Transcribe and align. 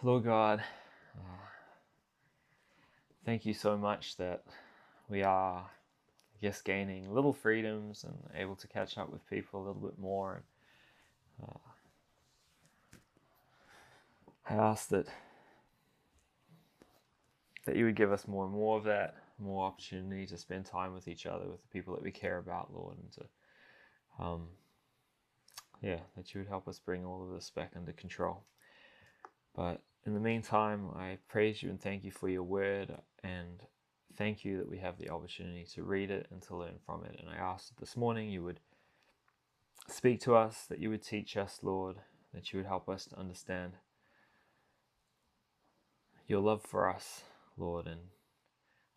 Lord 0.00 0.22
God, 0.22 0.62
thank 3.24 3.44
you 3.44 3.52
so 3.52 3.76
much 3.76 4.16
that 4.18 4.44
we 5.08 5.24
are, 5.24 5.58
I 5.58 6.38
guess, 6.40 6.62
gaining 6.62 7.12
little 7.12 7.32
freedoms 7.32 8.04
and 8.04 8.16
able 8.36 8.54
to 8.56 8.68
catch 8.68 8.96
up 8.96 9.10
with 9.10 9.28
people 9.28 9.60
a 9.60 9.64
little 9.66 9.82
bit 9.82 9.98
more. 9.98 10.44
And, 11.40 11.48
uh, 11.48 11.58
I 14.48 14.54
ask 14.54 14.88
that 14.90 15.08
that 17.66 17.76
you 17.76 17.84
would 17.84 17.96
give 17.96 18.12
us 18.12 18.28
more 18.28 18.44
and 18.44 18.54
more 18.54 18.78
of 18.78 18.84
that, 18.84 19.16
more 19.38 19.66
opportunity 19.66 20.26
to 20.26 20.38
spend 20.38 20.64
time 20.64 20.94
with 20.94 21.08
each 21.08 21.26
other, 21.26 21.46
with 21.50 21.60
the 21.60 21.68
people 21.68 21.94
that 21.94 22.04
we 22.04 22.12
care 22.12 22.38
about, 22.38 22.72
Lord, 22.72 22.96
and 22.98 23.12
to, 23.12 24.24
um, 24.24 24.48
yeah, 25.82 26.00
that 26.16 26.32
you 26.32 26.40
would 26.40 26.48
help 26.48 26.68
us 26.68 26.78
bring 26.78 27.04
all 27.04 27.24
of 27.24 27.30
this 27.34 27.50
back 27.50 27.72
under 27.76 27.92
control. 27.92 28.44
But 29.58 29.82
in 30.06 30.14
the 30.14 30.20
meantime, 30.20 30.88
I 30.94 31.18
praise 31.28 31.64
you 31.64 31.68
and 31.68 31.80
thank 31.80 32.04
you 32.04 32.12
for 32.12 32.28
your 32.28 32.44
word, 32.44 32.96
and 33.24 33.60
thank 34.16 34.44
you 34.44 34.56
that 34.58 34.70
we 34.70 34.78
have 34.78 34.98
the 34.98 35.10
opportunity 35.10 35.66
to 35.74 35.82
read 35.82 36.12
it 36.12 36.28
and 36.30 36.40
to 36.42 36.56
learn 36.56 36.78
from 36.86 37.02
it. 37.04 37.16
And 37.18 37.28
I 37.28 37.34
ask 37.34 37.66
that 37.66 37.80
this 37.80 37.96
morning 37.96 38.30
you 38.30 38.44
would 38.44 38.60
speak 39.88 40.20
to 40.20 40.36
us, 40.36 40.64
that 40.68 40.78
you 40.78 40.90
would 40.90 41.02
teach 41.02 41.36
us, 41.36 41.58
Lord, 41.62 41.96
that 42.32 42.52
you 42.52 42.60
would 42.60 42.66
help 42.66 42.88
us 42.88 43.06
to 43.06 43.18
understand 43.18 43.72
your 46.28 46.38
love 46.38 46.62
for 46.62 46.88
us, 46.88 47.22
Lord, 47.56 47.88
and 47.88 48.00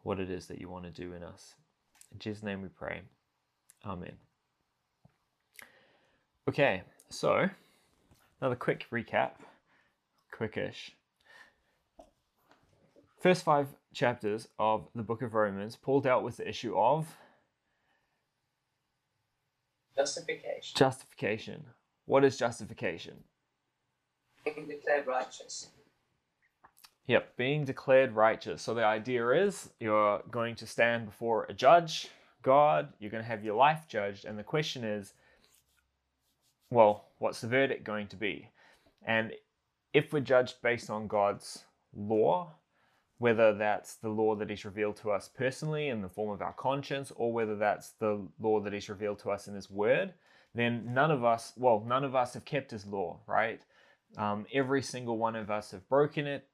what 0.04 0.20
it 0.20 0.30
is 0.30 0.46
that 0.46 0.62
you 0.62 0.70
want 0.70 0.86
to 0.86 0.92
do 0.92 1.12
in 1.14 1.24
us. 1.24 1.56
In 2.12 2.20
Jesus' 2.20 2.44
name 2.44 2.62
we 2.62 2.68
pray. 2.68 3.02
Amen. 3.84 4.14
Okay, 6.48 6.84
so 7.10 7.50
another 8.40 8.56
quick 8.56 8.86
recap, 8.92 9.32
quickish. 10.42 10.92
First 13.20 13.44
five 13.44 13.68
chapters 13.94 14.48
of 14.58 14.88
the 14.96 15.04
book 15.04 15.22
of 15.22 15.36
Romans, 15.36 15.76
Paul 15.76 16.02
dealt 16.02 16.24
with 16.24 16.38
the 16.38 16.48
issue 16.48 16.76
of 16.76 17.18
Justification. 19.96 20.76
justification. 20.76 21.64
What 22.06 22.24
is 22.24 22.38
justification? 22.38 23.24
Being 24.44 24.68
declared 24.68 25.06
righteous. 25.06 25.68
Yep, 27.06 27.38
being 27.38 27.66
declared 27.66 28.14
righteous. 28.14 28.62
So 28.62 28.74
the 28.74 28.86
idea 28.86 29.28
is 29.30 29.70
you're 29.80 30.24
going 30.32 30.56
to 30.56 30.66
stand 30.66 31.06
before 31.06 31.46
a 31.50 31.54
judge, 31.54 32.08
God, 32.42 32.94
you're 33.00 33.12
going 33.12 33.24
to 33.24 33.28
have 33.30 33.44
your 33.44 33.56
life 33.56 33.86
judged, 33.88 34.26
and 34.26 34.40
the 34.40 34.44
question 34.44 34.84
is, 34.84 35.14
well, 36.72 37.06
what's 37.20 37.42
the 37.42 37.48
verdict 37.48 37.84
going 37.84 38.08
to 38.08 38.16
be? 38.16 38.48
And 39.06 39.34
if 39.94 40.14
we're 40.14 40.22
judged 40.22 40.62
based 40.62 40.90
on 40.90 41.08
God's 41.08 41.66
law, 41.96 42.54
whether 43.18 43.54
that's 43.54 43.96
the 43.96 44.10
law 44.10 44.36
that 44.36 44.50
is 44.50 44.66
revealed 44.66 44.96
to 44.98 45.12
us 45.12 45.30
personally 45.30 45.90
in 45.90 46.02
the 46.02 46.10
form 46.10 46.32
of 46.32 46.42
our 46.42 46.54
conscience, 46.54 47.12
or 47.16 47.32
whether 47.32 47.56
that's 47.56 47.92
the 48.00 48.28
law 48.40 48.60
that 48.62 48.74
is 48.74 48.90
revealed 48.90 49.20
to 49.20 49.30
us 49.30 49.48
in 49.48 49.54
His 49.54 49.70
Word, 49.70 50.14
then 50.56 50.94
none 50.94 51.12
of 51.12 51.24
us, 51.24 51.54
well, 51.56 51.84
none 51.86 52.04
of 52.04 52.16
us 52.16 52.34
have 52.34 52.46
kept 52.46 52.72
His 52.72 52.86
law, 52.86 53.20
right? 53.28 53.62
Um, 54.18 54.46
every 54.54 54.82
single 54.82 55.18
one 55.18 55.36
of 55.36 55.52
us 55.52 55.72
have 55.72 55.88
broken 55.88 56.28
it 56.28 56.48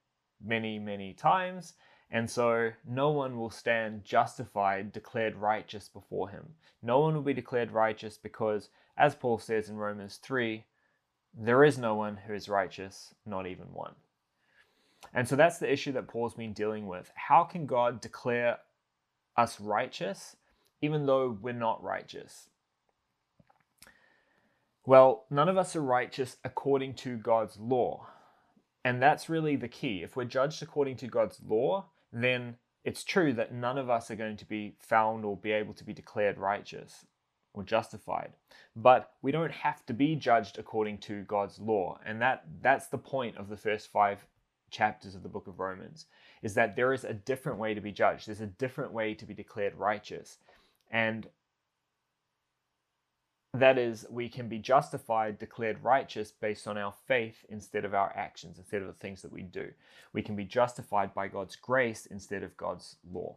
many, 0.44 0.78
many 0.78 1.14
times. 1.14 1.74
And 2.10 2.30
so 2.30 2.70
no 2.86 3.10
one 3.10 3.38
will 3.38 3.50
stand 3.50 4.04
justified, 4.04 4.92
declared 4.92 5.36
righteous 5.36 5.88
before 5.88 6.30
him. 6.30 6.54
No 6.82 7.00
one 7.00 7.14
will 7.14 7.22
be 7.22 7.34
declared 7.34 7.70
righteous 7.70 8.16
because, 8.16 8.70
as 8.96 9.14
Paul 9.14 9.38
says 9.38 9.68
in 9.68 9.76
Romans 9.76 10.16
3, 10.16 10.64
there 11.36 11.64
is 11.64 11.78
no 11.78 11.94
one 11.94 12.16
who 12.26 12.34
is 12.34 12.48
righteous, 12.48 13.14
not 13.26 13.46
even 13.46 13.66
one. 13.72 13.94
And 15.14 15.28
so 15.28 15.36
that's 15.36 15.58
the 15.58 15.72
issue 15.72 15.92
that 15.92 16.08
Paul's 16.08 16.34
been 16.34 16.52
dealing 16.52 16.86
with. 16.86 17.10
How 17.14 17.44
can 17.44 17.66
God 17.66 18.00
declare 18.00 18.58
us 19.36 19.60
righteous 19.60 20.36
even 20.80 21.06
though 21.06 21.36
we're 21.40 21.52
not 21.52 21.82
righteous? 21.82 22.48
Well, 24.86 25.24
none 25.30 25.48
of 25.48 25.58
us 25.58 25.76
are 25.76 25.82
righteous 25.82 26.36
according 26.44 26.94
to 26.94 27.16
God's 27.16 27.58
law. 27.58 28.06
And 28.84 29.02
that's 29.02 29.28
really 29.28 29.56
the 29.56 29.68
key. 29.68 30.02
If 30.02 30.16
we're 30.16 30.24
judged 30.24 30.62
according 30.62 30.96
to 30.98 31.06
God's 31.08 31.40
law, 31.46 31.86
then 32.12 32.56
it's 32.84 33.04
true 33.04 33.32
that 33.34 33.52
none 33.52 33.76
of 33.76 33.90
us 33.90 34.10
are 34.10 34.16
going 34.16 34.36
to 34.38 34.46
be 34.46 34.76
found 34.78 35.24
or 35.24 35.36
be 35.36 35.52
able 35.52 35.74
to 35.74 35.84
be 35.84 35.92
declared 35.92 36.38
righteous 36.38 37.04
or 37.54 37.62
justified. 37.62 38.32
But 38.76 39.12
we 39.22 39.32
don't 39.32 39.52
have 39.52 39.84
to 39.86 39.92
be 39.92 40.14
judged 40.14 40.58
according 40.58 40.98
to 40.98 41.22
God's 41.24 41.58
law. 41.58 41.98
And 42.04 42.20
that 42.22 42.44
that's 42.62 42.88
the 42.88 42.98
point 42.98 43.36
of 43.36 43.48
the 43.48 43.56
first 43.56 43.90
5 43.90 44.24
chapters 44.70 45.14
of 45.14 45.22
the 45.22 45.28
book 45.28 45.46
of 45.46 45.58
Romans 45.58 46.06
is 46.42 46.54
that 46.54 46.76
there 46.76 46.92
is 46.92 47.04
a 47.04 47.14
different 47.14 47.58
way 47.58 47.74
to 47.74 47.80
be 47.80 47.90
judged. 47.90 48.28
There's 48.28 48.40
a 48.40 48.46
different 48.46 48.92
way 48.92 49.14
to 49.14 49.24
be 49.24 49.34
declared 49.34 49.74
righteous. 49.74 50.38
And 50.90 51.26
that 53.54 53.78
is, 53.78 54.06
we 54.10 54.28
can 54.28 54.48
be 54.48 54.58
justified, 54.58 55.38
declared 55.38 55.82
righteous 55.82 56.30
based 56.30 56.68
on 56.68 56.76
our 56.76 56.92
faith 57.06 57.46
instead 57.48 57.84
of 57.86 57.94
our 57.94 58.12
actions, 58.14 58.58
instead 58.58 58.82
of 58.82 58.88
the 58.88 58.92
things 58.92 59.22
that 59.22 59.32
we 59.32 59.42
do. 59.42 59.70
We 60.12 60.22
can 60.22 60.36
be 60.36 60.44
justified 60.44 61.14
by 61.14 61.28
God's 61.28 61.56
grace 61.56 62.06
instead 62.06 62.42
of 62.42 62.56
God's 62.58 62.96
law. 63.10 63.36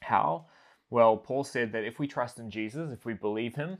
How? 0.00 0.46
Well, 0.90 1.16
Paul 1.16 1.44
said 1.44 1.72
that 1.72 1.84
if 1.84 1.98
we 1.98 2.06
trust 2.06 2.38
in 2.38 2.50
Jesus, 2.50 2.92
if 2.92 3.04
we 3.04 3.14
believe 3.14 3.54
Him, 3.54 3.78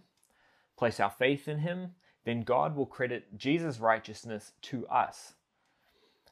place 0.76 1.00
our 1.00 1.10
faith 1.10 1.48
in 1.48 1.58
Him, 1.58 1.92
then 2.24 2.42
God 2.42 2.74
will 2.74 2.86
credit 2.86 3.36
Jesus' 3.38 3.78
righteousness 3.78 4.52
to 4.62 4.86
us. 4.88 5.34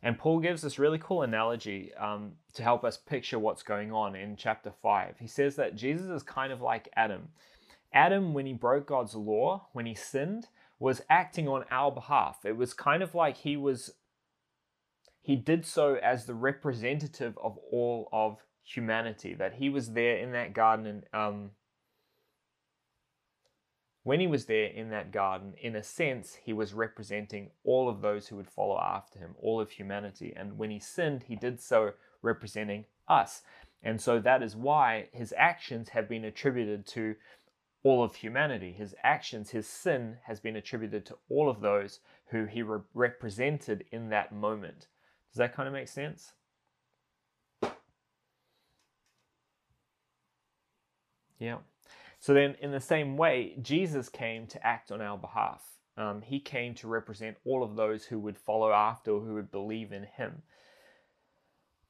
And 0.03 0.19
Paul 0.19 0.41
gives 0.41 0.61
this 0.61 0.79
really 0.79 0.99
cool 0.99 1.23
analogy 1.23 1.95
um, 1.95 2.33
to 2.53 2.63
help 2.63 2.85
us 2.85 2.99
picture 2.99 3.39
what's 3.39 3.63
going 3.63 3.91
on 3.91 4.15
in 4.15 4.37
chapter 4.37 4.71
5. 4.71 5.17
He 5.19 5.27
says 5.27 5.57
that 5.57 5.77
Jesus 5.77 6.09
is 6.09 6.23
kind 6.23 6.53
of 6.53 6.61
like 6.61 6.91
Adam. 6.95 7.29
Adam, 7.93 8.35
when 8.35 8.45
he 8.45 8.53
broke 8.53 8.87
God's 8.87 9.15
law, 9.15 9.69
when 9.73 9.87
he 9.87 9.95
sinned, 9.95 10.49
was 10.79 11.01
acting 11.09 11.49
on 11.49 11.65
our 11.71 11.91
behalf. 11.91 12.41
It 12.45 12.57
was 12.57 12.75
kind 12.75 13.03
of 13.03 13.15
like 13.15 13.39
he 13.39 13.57
was, 13.57 13.93
he 15.23 15.37
did 15.37 15.65
so 15.65 15.95
as 15.95 16.27
the 16.27 16.35
representative 16.35 17.39
of 17.43 17.57
all 17.71 18.11
of 18.13 18.45
humanity, 18.65 19.35
that 19.35 19.55
he 19.55 19.69
was 19.69 19.93
there 19.93 20.17
in 20.17 20.33
that 20.33 20.55
garden 20.55 20.87
and, 20.87 21.05
um, 21.13 21.51
when 24.05 24.21
he 24.21 24.27
was 24.27 24.45
there 24.45 24.67
in 24.67 24.91
that 24.91 25.13
garden, 25.13 25.55
in 25.59 25.75
a 25.75 25.83
sense, 25.83 26.35
he 26.45 26.53
was 26.53 26.75
representing 26.75 27.51
all 27.65 27.89
of 27.89 28.03
those 28.03 28.29
who 28.29 28.37
would 28.37 28.51
follow 28.51 28.79
after 28.79 29.19
him, 29.19 29.35
all 29.41 29.63
of 29.63 29.71
humanity. 29.71 30.35
And 30.37 30.59
when 30.59 30.71
he 30.71 30.79
sinned, 30.79 31.25
he 31.25 31.37
did 31.37 31.59
so 31.61 31.93
representing 32.21 32.85
us. 33.09 33.41
And 33.83 34.01
so 34.01 34.21
that 34.21 34.43
is 34.43 34.55
why 34.55 35.09
his 35.13 35.33
actions 35.37 35.89
have 35.91 36.07
been 36.07 36.25
attributed 36.25 36.87
to 36.89 37.17
all 37.83 38.05
of 38.05 38.17
humanity. 38.17 38.73
His 38.73 38.95
actions, 39.03 39.51
his 39.51 39.67
sin 39.67 40.19
has 40.25 40.39
been 40.39 40.57
attributed 40.57 41.07
to 41.07 41.17
all 41.31 41.49
of 41.49 41.63
those 41.63 42.01
who 42.27 42.45
he 42.45 42.63
re- 42.63 42.81
represented 42.93 43.85
in 43.91 44.11
that 44.11 44.33
moment. 44.33 44.89
Does 45.33 45.39
that 45.39 45.55
kind 45.55 45.67
of 45.67 45.73
make 45.73 45.89
sense? 45.89 46.35
Yeah. 51.45 51.59
So 52.21 52.33
then, 52.33 52.57
in 52.63 52.73
the 52.73 52.81
same 52.81 53.19
way, 53.19 53.57
Jesus 53.61 54.09
came 54.09 54.47
to 54.47 54.67
act 54.67 54.91
on 54.91 55.03
our 55.03 55.19
behalf. 55.19 55.63
Um, 55.97 56.23
he 56.23 56.41
came 56.41 56.75
to 56.77 56.89
represent 56.89 57.37
all 57.45 57.63
of 57.63 57.77
those 57.77 58.07
who 58.07 58.19
would 58.21 58.39
follow 58.39 58.73
after, 58.73 59.13
who 59.13 59.35
would 59.35 59.53
believe 59.53 59.93
in 59.93 60.05
him. 60.05 60.43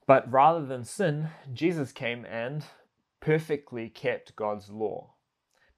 But 0.07 0.31
rather 0.31 0.67
than 0.67 0.85
sin, 0.85 1.29
Jesus 1.53 1.93
came 1.93 2.25
and 2.25 2.65
perfectly 3.21 3.89
kept 3.89 4.37
God's 4.37 4.69
law. 4.71 5.15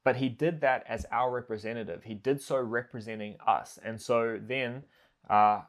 But 0.05 0.17
he 0.17 0.29
did 0.31 0.63
that 0.63 0.85
as 0.89 1.05
our 1.13 1.31
representative. 1.31 2.05
He 2.05 2.15
did 2.15 2.41
so 2.41 2.57
representing 2.57 3.37
us. 3.47 3.79
And 3.85 4.01
so 4.01 4.39
then, 4.41 4.85
uh, 5.29 5.63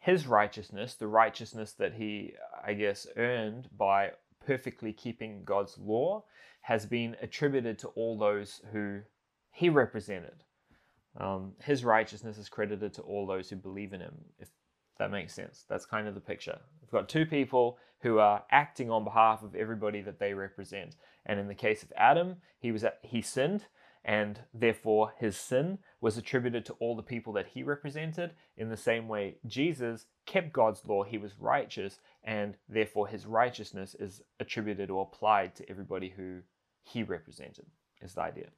his 0.00 0.26
righteousness, 0.26 0.96
the 0.96 1.06
righteousness 1.06 1.72
that 1.74 1.94
he, 1.94 2.34
I 2.66 2.74
guess, 2.74 3.06
earned 3.16 3.68
by 3.74 4.10
perfectly 4.46 4.92
keeping 4.92 5.44
God's 5.44 5.78
law, 5.78 6.24
has 6.62 6.86
been 6.86 7.16
attributed 7.20 7.78
to 7.80 7.88
all 7.88 8.18
those 8.18 8.62
who 8.72 9.00
he 9.50 9.68
represented. 9.68 10.44
Um, 11.18 11.52
his 11.62 11.84
righteousness 11.84 12.38
is 12.38 12.48
credited 12.48 12.92
to 12.94 13.02
all 13.02 13.26
those 13.26 13.48
who 13.50 13.56
believe 13.56 13.92
in 13.92 14.00
him, 14.00 14.14
if 14.38 14.48
that 14.98 15.10
makes 15.10 15.34
sense. 15.34 15.64
That's 15.68 15.86
kind 15.86 16.08
of 16.08 16.14
the 16.14 16.20
picture. 16.20 16.58
We've 16.80 16.90
got 16.90 17.08
two 17.08 17.26
people 17.26 17.78
who 18.00 18.18
are 18.18 18.44
acting 18.50 18.90
on 18.90 19.04
behalf 19.04 19.42
of 19.42 19.54
everybody 19.54 20.00
that 20.02 20.18
they 20.18 20.34
represent. 20.34 20.96
And 21.26 21.38
in 21.38 21.48
the 21.48 21.54
case 21.54 21.82
of 21.82 21.92
Adam, 21.96 22.36
he 22.58 22.72
was 22.72 22.84
he 23.02 23.22
sinned, 23.22 23.66
and 24.04 24.40
therefore 24.52 25.12
his 25.18 25.36
sin 25.36 25.78
was 26.00 26.18
attributed 26.18 26.66
to 26.66 26.74
all 26.74 26.94
the 26.94 27.02
people 27.02 27.32
that 27.32 27.48
he 27.48 27.62
represented. 27.62 28.32
In 28.56 28.68
the 28.68 28.76
same 28.76 29.08
way, 29.08 29.36
Jesus 29.46 30.06
kept 30.26 30.52
God's 30.52 30.86
law, 30.86 31.02
he 31.02 31.18
was 31.18 31.40
righteous, 31.40 32.00
and 32.22 32.56
therefore 32.68 33.08
his 33.08 33.26
righteousness 33.26 33.94
is 33.98 34.22
attributed 34.38 34.90
or 34.90 35.02
applied 35.02 35.54
to 35.56 35.70
everybody 35.70 36.10
who 36.10 36.40
he 36.82 37.02
represented, 37.02 37.66
is 38.02 38.14
the 38.14 38.22
idea. 38.22 38.48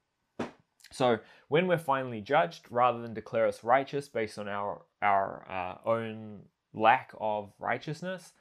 So 0.93 1.19
when 1.49 1.67
we're 1.67 1.79
finally 1.79 2.21
judged, 2.21 2.67
rather 2.71 3.01
than 3.01 3.15
declare 3.15 3.47
us 3.47 3.65
righteous 3.65 4.09
based 4.09 4.39
on 4.39 4.49
our 4.49 4.83
our 5.03 5.45
uh, 5.49 5.89
own 5.89 6.43
lack 6.73 7.13
of 7.21 7.53
righteousness, 7.59 8.33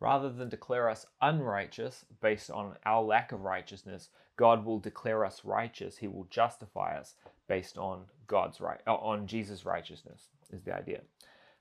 rather 0.00 0.30
than 0.30 0.48
declare 0.48 0.88
us 0.88 1.06
unrighteous 1.20 2.06
based 2.20 2.50
on 2.50 2.76
our 2.84 3.02
lack 3.02 3.32
of 3.32 3.42
righteousness, 3.42 4.08
God 4.40 4.64
will 4.64 4.78
declare 4.78 5.22
us 5.26 5.42
righteous. 5.44 5.98
He 5.98 6.08
will 6.08 6.26
justify 6.30 6.96
us 6.96 7.14
based 7.46 7.76
on 7.76 8.04
God's 8.26 8.58
right, 8.58 8.80
uh, 8.86 8.94
on 8.94 9.26
Jesus' 9.26 9.66
righteousness. 9.66 10.28
Is 10.50 10.62
the 10.62 10.74
idea, 10.74 11.02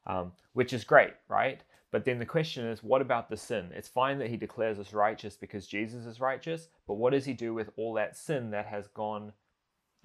um, 0.07 0.31
which 0.53 0.71
is 0.71 0.85
great, 0.85 1.11
right? 1.27 1.59
But 1.91 2.05
then 2.05 2.19
the 2.19 2.25
question 2.25 2.65
is, 2.65 2.81
what 2.81 3.01
about 3.01 3.29
the 3.29 3.35
sin? 3.35 3.69
It's 3.75 3.89
fine 3.89 4.17
that 4.19 4.29
He 4.29 4.37
declares 4.37 4.79
us 4.79 4.93
righteous 4.93 5.35
because 5.35 5.67
Jesus 5.67 6.05
is 6.05 6.21
righteous, 6.21 6.69
but 6.87 6.93
what 6.93 7.11
does 7.11 7.25
He 7.25 7.33
do 7.33 7.53
with 7.53 7.69
all 7.75 7.95
that 7.95 8.15
sin 8.15 8.49
that 8.51 8.67
has 8.67 8.87
gone 8.87 9.33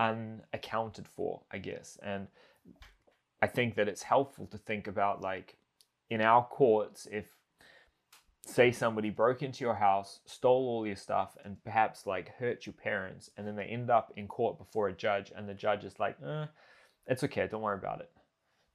unaccounted 0.01 1.07
for? 1.07 1.43
I 1.53 1.59
guess, 1.59 1.97
and 2.03 2.27
I 3.41 3.47
think 3.47 3.77
that 3.77 3.87
it's 3.87 4.03
helpful 4.03 4.47
to 4.49 4.59
think 4.59 4.89
about 4.89 5.21
like 5.21 5.57
in 6.11 6.21
our 6.21 6.45
courts 6.45 7.07
if 7.13 7.27
say 8.47 8.71
somebody 8.73 9.11
broke 9.11 9.43
into 9.43 9.65
your 9.65 9.75
house, 9.75 10.21
stole 10.27 10.69
all 10.69 10.87
your 10.87 10.97
stuff, 10.97 11.37
and 11.45 11.63
perhaps 11.65 12.07
like 12.07 12.37
hurt 12.37 12.67
your 12.67 12.75
parents, 12.75 13.31
and 13.37 13.47
then 13.47 13.57
they 13.57 13.65
end 13.65 13.91
up 13.91 14.13
in 14.17 14.29
court 14.29 14.59
before 14.59 14.89
a 14.89 14.93
judge, 14.93 15.33
and 15.35 15.49
the 15.49 15.55
judge 15.55 15.85
is 15.85 15.99
like, 15.99 16.17
eh, 16.25 16.47
it's 17.07 17.25
okay, 17.25 17.49
don't 17.51 17.63
worry 17.63 17.79
about 17.79 18.01
it. 18.01 18.11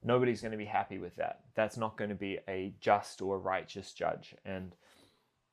Nobody's 0.02 0.40
going 0.40 0.52
to 0.52 0.58
be 0.58 0.64
happy 0.64 0.98
with 0.98 1.14
that. 1.16 1.40
That's 1.54 1.76
not 1.76 1.96
going 1.96 2.10
to 2.10 2.16
be 2.16 2.38
a 2.48 2.72
just 2.80 3.20
or 3.22 3.38
righteous 3.38 3.92
judge. 3.92 4.34
And 4.44 4.74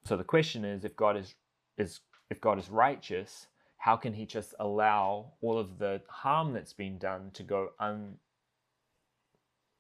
so 0.06 0.16
the 0.16 0.24
question 0.24 0.64
is, 0.64 0.86
if 0.86 0.96
God 0.96 1.18
is 1.18 1.36
is 1.78 2.00
if 2.30 2.42
God 2.42 2.58
is 2.58 2.70
righteous, 2.70 3.48
how 3.78 3.98
can 3.98 4.14
He 4.14 4.26
just 4.26 4.56
allow 4.60 5.34
all 5.42 5.60
of 5.60 5.78
the 5.78 6.02
harm 6.08 6.54
that's 6.54 6.74
been 6.74 6.98
done 6.98 7.32
to 7.34 7.44
go 7.44 7.70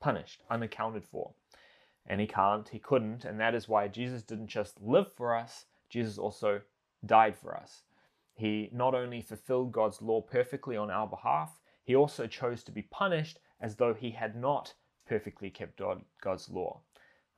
unpunished, 0.01 0.43
unaccounted 0.49 1.05
for? 1.05 1.31
And 2.07 2.21
he 2.21 2.27
can't, 2.27 2.69
he 2.69 2.79
couldn't, 2.79 3.25
and 3.25 3.39
that 3.39 3.53
is 3.53 3.67
why 3.67 3.87
Jesus 3.87 4.23
didn't 4.23 4.47
just 4.47 4.81
live 4.81 5.11
for 5.13 5.35
us, 5.35 5.65
Jesus 5.89 6.17
also 6.17 6.61
died 7.05 7.37
for 7.37 7.55
us. 7.55 7.83
He 8.33 8.69
not 8.71 8.95
only 8.95 9.21
fulfilled 9.21 9.71
God's 9.71 10.01
law 10.01 10.21
perfectly 10.21 10.77
on 10.77 10.89
our 10.89 11.07
behalf, 11.07 11.59
he 11.83 11.95
also 11.95 12.27
chose 12.27 12.63
to 12.63 12.71
be 12.71 12.83
punished 12.83 13.39
as 13.59 13.75
though 13.75 13.93
he 13.93 14.11
had 14.11 14.35
not 14.35 14.73
perfectly 15.07 15.49
kept 15.49 15.81
God's 16.21 16.49
law. 16.49 16.81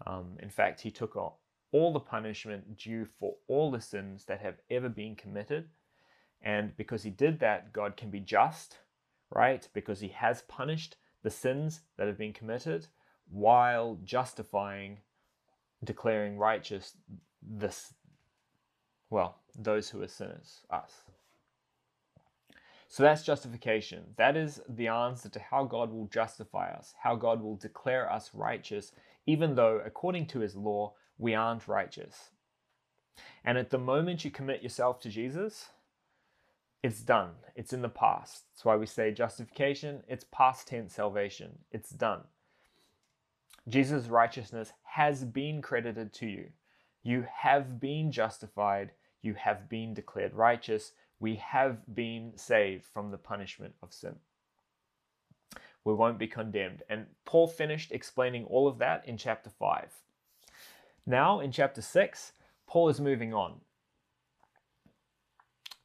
Um, 0.06 0.38
in 0.42 0.50
fact, 0.50 0.82
he 0.82 0.92
took 0.92 1.16
all 1.16 1.94
the 1.94 2.00
punishment 2.00 2.78
due 2.78 3.06
for 3.06 3.36
all 3.48 3.72
the 3.72 3.82
sins 3.82 4.26
that 4.26 4.42
have 4.42 4.58
ever 4.70 4.90
been 4.90 5.16
committed. 5.16 5.70
And 6.42 6.76
because 6.78 7.04
he 7.04 7.10
did 7.10 7.40
that, 7.40 7.74
God 7.74 7.96
can 7.96 8.10
be 8.10 8.20
just, 8.20 8.80
right? 9.30 9.68
Because 9.74 10.00
he 10.00 10.10
has 10.10 10.42
punished 10.44 10.96
the 11.22 11.30
sins 11.30 11.82
that 11.98 12.08
have 12.08 12.18
been 12.18 12.34
committed 12.34 12.88
while 13.30 14.00
justifying 14.04 15.00
declaring 15.84 16.38
righteous 16.38 16.94
this 17.42 17.94
well 19.10 19.38
those 19.58 19.90
who 19.90 20.02
are 20.02 20.08
sinners 20.08 20.62
us. 20.70 21.04
So 22.92 23.04
that's 23.04 23.24
justification. 23.24 24.04
That 24.18 24.36
is 24.36 24.62
the 24.68 24.88
answer 24.88 25.30
to 25.30 25.40
how 25.40 25.64
god 25.64 25.92
will 25.92 26.08
justify 26.08 26.72
us 26.72 26.94
how 27.02 27.16
god 27.16 27.42
will 27.42 27.56
declare 27.56 28.12
us 28.12 28.32
righteous 28.34 28.92
even 29.26 29.56
though 29.56 29.82
according 29.86 30.26
to 30.28 30.40
his 30.40 30.56
law 30.56 30.94
we 31.18 31.34
aren't 31.36 31.68
righteous. 31.68 32.32
And 33.46 33.58
at 33.58 33.70
the 33.70 33.78
moment 33.78 34.26
you 34.26 34.32
commit 34.32 34.64
yourself 34.64 35.00
to 35.02 35.10
jesus 35.10 35.70
it's 36.82 37.02
done. 37.02 37.32
It's 37.58 37.74
in 37.74 37.82
the 37.82 37.90
past. 37.90 38.46
That's 38.54 38.64
why 38.64 38.78
we 38.78 38.86
say 38.86 39.12
justification 39.12 40.04
it's 40.08 40.26
past 40.32 40.68
tense 40.68 40.94
salvation. 40.94 41.60
It's 41.72 41.92
done 41.92 42.24
Jesus' 43.70 44.08
righteousness 44.08 44.74
has 44.84 45.24
been 45.24 45.62
credited 45.62 46.12
to 46.14 46.28
you. 46.28 46.50
You 47.04 47.26
have 47.34 47.80
been 47.80 48.12
justified. 48.12 48.92
You 49.22 49.36
have 49.36 49.70
been 49.70 49.94
declared 49.94 50.34
righteous. 50.34 50.94
We 51.20 51.36
have 51.36 51.78
been 51.94 52.34
saved 52.36 52.86
from 52.86 53.12
the 53.12 53.18
punishment 53.18 53.76
of 53.84 53.94
sin. 53.94 54.16
We 55.86 55.94
won't 55.94 56.20
be 56.20 56.28
condemned. 56.28 56.84
And 56.90 57.06
Paul 57.26 57.48
finished 57.48 57.92
explaining 57.92 58.46
all 58.46 58.68
of 58.68 58.80
that 58.80 59.08
in 59.08 59.18
chapter 59.18 59.50
5. 59.50 59.92
Now, 61.06 61.40
in 61.40 61.52
chapter 61.52 61.82
6, 61.82 62.34
Paul 62.68 62.90
is 62.90 63.00
moving 63.00 63.34
on. 63.34 63.62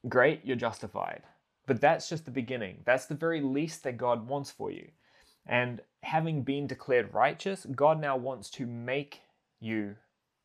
Great, 0.09 0.41
you're 0.45 0.57
justified. 0.57 1.23
But 1.67 1.81
that's 1.81 2.09
just 2.09 2.25
the 2.25 2.31
beginning. 2.31 2.83
That's 2.85 3.07
the 3.07 3.15
very 3.15 3.41
least 3.41 3.85
that 3.85 3.97
God 3.97 4.29
wants 4.29 4.51
for 4.51 4.71
you. 4.71 4.89
And 5.47 5.81
having 6.05 6.43
been 6.43 6.67
declared 6.67 7.13
righteous, 7.13 7.67
God 7.75 8.01
now 8.01 8.17
wants 8.17 8.51
to 8.51 8.67
make 8.67 9.21
you 9.61 9.97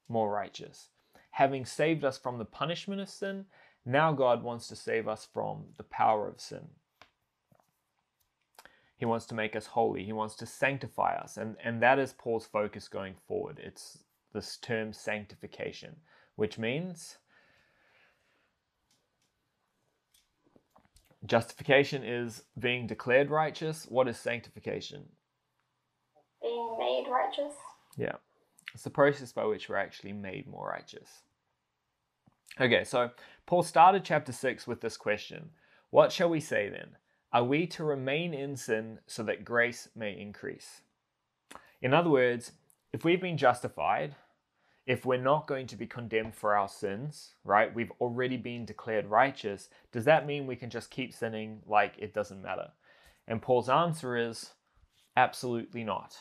more 0.07 0.31
righteous. 0.31 0.89
Having 1.31 1.65
saved 1.65 2.03
us 2.03 2.17
from 2.17 2.38
the 2.38 2.45
punishment 2.45 3.01
of 3.01 3.09
sin, 3.09 3.45
now 3.85 4.11
God 4.11 4.44
wants 4.44 4.67
to 4.67 4.75
save 4.75 5.07
us 5.07 5.27
from 5.31 5.65
the 5.77 5.83
power 5.83 6.27
of 6.27 6.41
sin. 6.41 6.67
He 8.97 9.06
wants 9.06 9.25
to 9.27 9.35
make 9.35 9.56
us 9.56 9.67
holy. 9.67 10.03
He 10.03 10.11
wants 10.11 10.35
to 10.35 10.45
sanctify 10.45 11.15
us. 11.15 11.38
And, 11.38 11.56
and 11.63 11.81
that 11.81 12.00
is 12.00 12.13
Paul's 12.17 12.45
focus 12.45 12.88
going 12.88 13.15
forward. 13.27 13.59
It's 13.63 14.00
this 14.33 14.57
term 14.57 14.91
sanctification, 14.91 15.95
which 16.35 16.57
means 16.57 17.17
Justification 21.25 22.03
is 22.03 22.44
being 22.57 22.88
declared 22.88 23.29
righteous. 23.29 23.85
What 23.89 24.07
is 24.07 24.17
sanctification? 24.17 25.03
Being 26.41 26.75
made 26.80 27.06
righteous. 27.09 27.53
Yeah. 27.97 28.15
It's 28.74 28.83
the 28.83 28.89
process 28.89 29.31
by 29.31 29.45
which 29.45 29.68
we're 29.68 29.77
actually 29.77 30.13
made 30.13 30.47
more 30.47 30.68
righteous. 30.68 31.24
Okay, 32.59 32.83
so 32.83 33.12
Paul 33.45 33.63
started 33.63 34.03
chapter 34.03 34.31
6 34.31 34.68
with 34.68 34.81
this 34.81 34.97
question 34.97 35.50
What 35.89 36.12
shall 36.12 36.30
we 36.30 36.39
say 36.39 36.69
then? 36.69 36.97
Are 37.31 37.44
we 37.44 37.68
to 37.68 37.83
remain 37.83 38.33
in 38.33 38.56
sin 38.56 39.00
so 39.06 39.24
that 39.24 39.45
grace 39.45 39.89
may 39.95 40.19
increase? 40.19 40.81
In 41.81 41.94
other 41.94 42.09
words, 42.09 42.53
if 42.92 43.06
we've 43.06 43.21
been 43.21 43.38
justified, 43.38 44.15
if 44.88 45.06
we're 45.06 45.21
not 45.21 45.47
going 45.47 45.68
to 45.68 45.75
be 45.75 45.85
condemned 45.85 46.33
for 46.35 46.56
our 46.57 46.68
sins, 46.68 47.35
right? 47.44 47.74
We've 47.74 47.92
already 48.01 48.38
been 48.38 48.65
declared 48.65 49.06
righteous. 49.06 49.69
Does 49.92 50.06
that 50.06 50.25
mean 50.25 50.47
we 50.47 50.56
can 50.56 50.71
just 50.71 50.89
keep 50.89 51.13
sinning 51.13 51.62
like 51.68 51.94
it 52.00 52.13
doesn't 52.13 52.42
matter? 52.42 52.71
And 53.27 53.42
Paul's 53.42 53.69
answer 53.69 54.18
is 54.18 54.53
absolutely 55.15 55.83
not. 55.83 56.18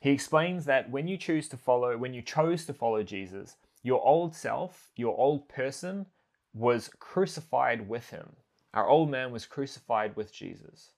He 0.00 0.10
explains 0.10 0.64
that 0.66 0.90
when 0.90 1.08
you 1.08 1.16
choose 1.16 1.48
to 1.48 1.56
follow, 1.56 1.96
when 1.96 2.14
you 2.14 2.22
chose 2.22 2.64
to 2.66 2.72
follow 2.72 3.02
Jesus, 3.02 3.56
your 3.82 4.04
old 4.06 4.34
self, 4.34 4.90
your 4.96 5.18
old 5.18 5.48
person, 5.48 6.06
was 6.54 6.90
crucified 6.98 7.88
with 7.88 8.10
him. 8.10 8.28
Our 8.74 8.88
old 8.88 9.10
man 9.10 9.32
was 9.32 9.46
crucified 9.46 10.14
with 10.16 10.32
Jesus. 10.32 10.92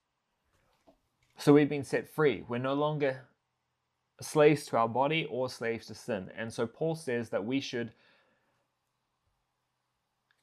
So 1.37 1.53
we've 1.53 1.69
been 1.69 1.83
set 1.83 2.07
free. 2.07 2.43
We're 2.47 2.57
no 2.59 2.73
longer 2.73 3.21
slaves 4.21 4.65
to 4.67 4.77
our 4.77 4.87
body 4.87 5.25
or 5.29 5.49
slaves 5.49 5.87
to 5.87 5.95
sin. 5.95 6.29
And 6.37 6.53
so 6.53 6.67
Paul 6.67 6.95
says 6.95 7.29
that 7.29 7.45
we 7.45 7.59
should 7.59 7.91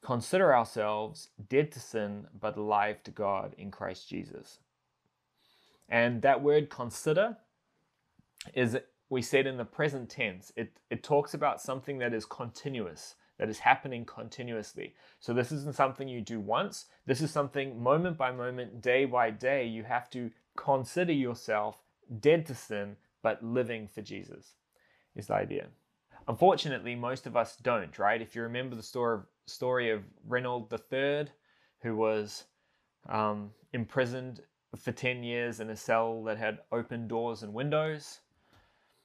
consider 0.01 0.53
ourselves 0.55 1.29
dead 1.49 1.71
to 1.73 1.79
sin 1.79 2.27
but 2.39 2.57
alive 2.57 3.03
to 3.03 3.11
God 3.11 3.53
in 3.57 3.71
Christ 3.71 4.09
Jesus. 4.09 4.59
And 5.87 6.21
that 6.21 6.41
word 6.41 6.69
consider 6.69 7.37
is 8.53 8.77
we 9.09 9.21
said 9.21 9.47
in 9.47 9.57
the 9.57 9.65
present 9.65 10.09
tense. 10.09 10.51
It 10.55 10.79
it 10.89 11.03
talks 11.03 11.33
about 11.33 11.61
something 11.61 11.97
that 11.99 12.13
is 12.13 12.25
continuous, 12.25 13.15
that 13.37 13.49
is 13.49 13.59
happening 13.59 14.05
continuously. 14.05 14.93
So 15.19 15.33
this 15.33 15.51
isn't 15.51 15.75
something 15.75 16.07
you 16.07 16.21
do 16.21 16.39
once. 16.39 16.85
This 17.05 17.21
is 17.21 17.31
something 17.31 17.81
moment 17.81 18.17
by 18.17 18.31
moment, 18.31 18.81
day 18.81 19.05
by 19.05 19.31
day, 19.31 19.65
you 19.65 19.83
have 19.83 20.09
to 20.11 20.31
consider 20.55 21.13
yourself 21.13 21.83
dead 22.19 22.45
to 22.47 22.55
sin 22.55 22.97
but 23.21 23.43
living 23.43 23.87
for 23.87 24.01
Jesus 24.01 24.53
is 25.15 25.27
the 25.27 25.35
idea. 25.35 25.67
Unfortunately, 26.27 26.95
most 26.95 27.25
of 27.25 27.35
us 27.35 27.57
don't, 27.57 27.97
right? 27.97 28.21
If 28.21 28.35
you 28.35 28.43
remember 28.43 28.75
the 28.75 28.83
story 28.83 29.15
of, 29.19 29.25
story 29.47 29.89
of 29.89 30.03
Reinhold 30.27 30.71
III, 30.71 31.27
who 31.81 31.95
was 31.95 32.45
um, 33.07 33.51
imprisoned 33.73 34.41
for 34.77 34.91
10 34.91 35.23
years 35.23 35.59
in 35.59 35.69
a 35.69 35.75
cell 35.75 36.23
that 36.23 36.37
had 36.37 36.59
open 36.71 37.07
doors 37.07 37.41
and 37.43 37.53
windows. 37.53 38.19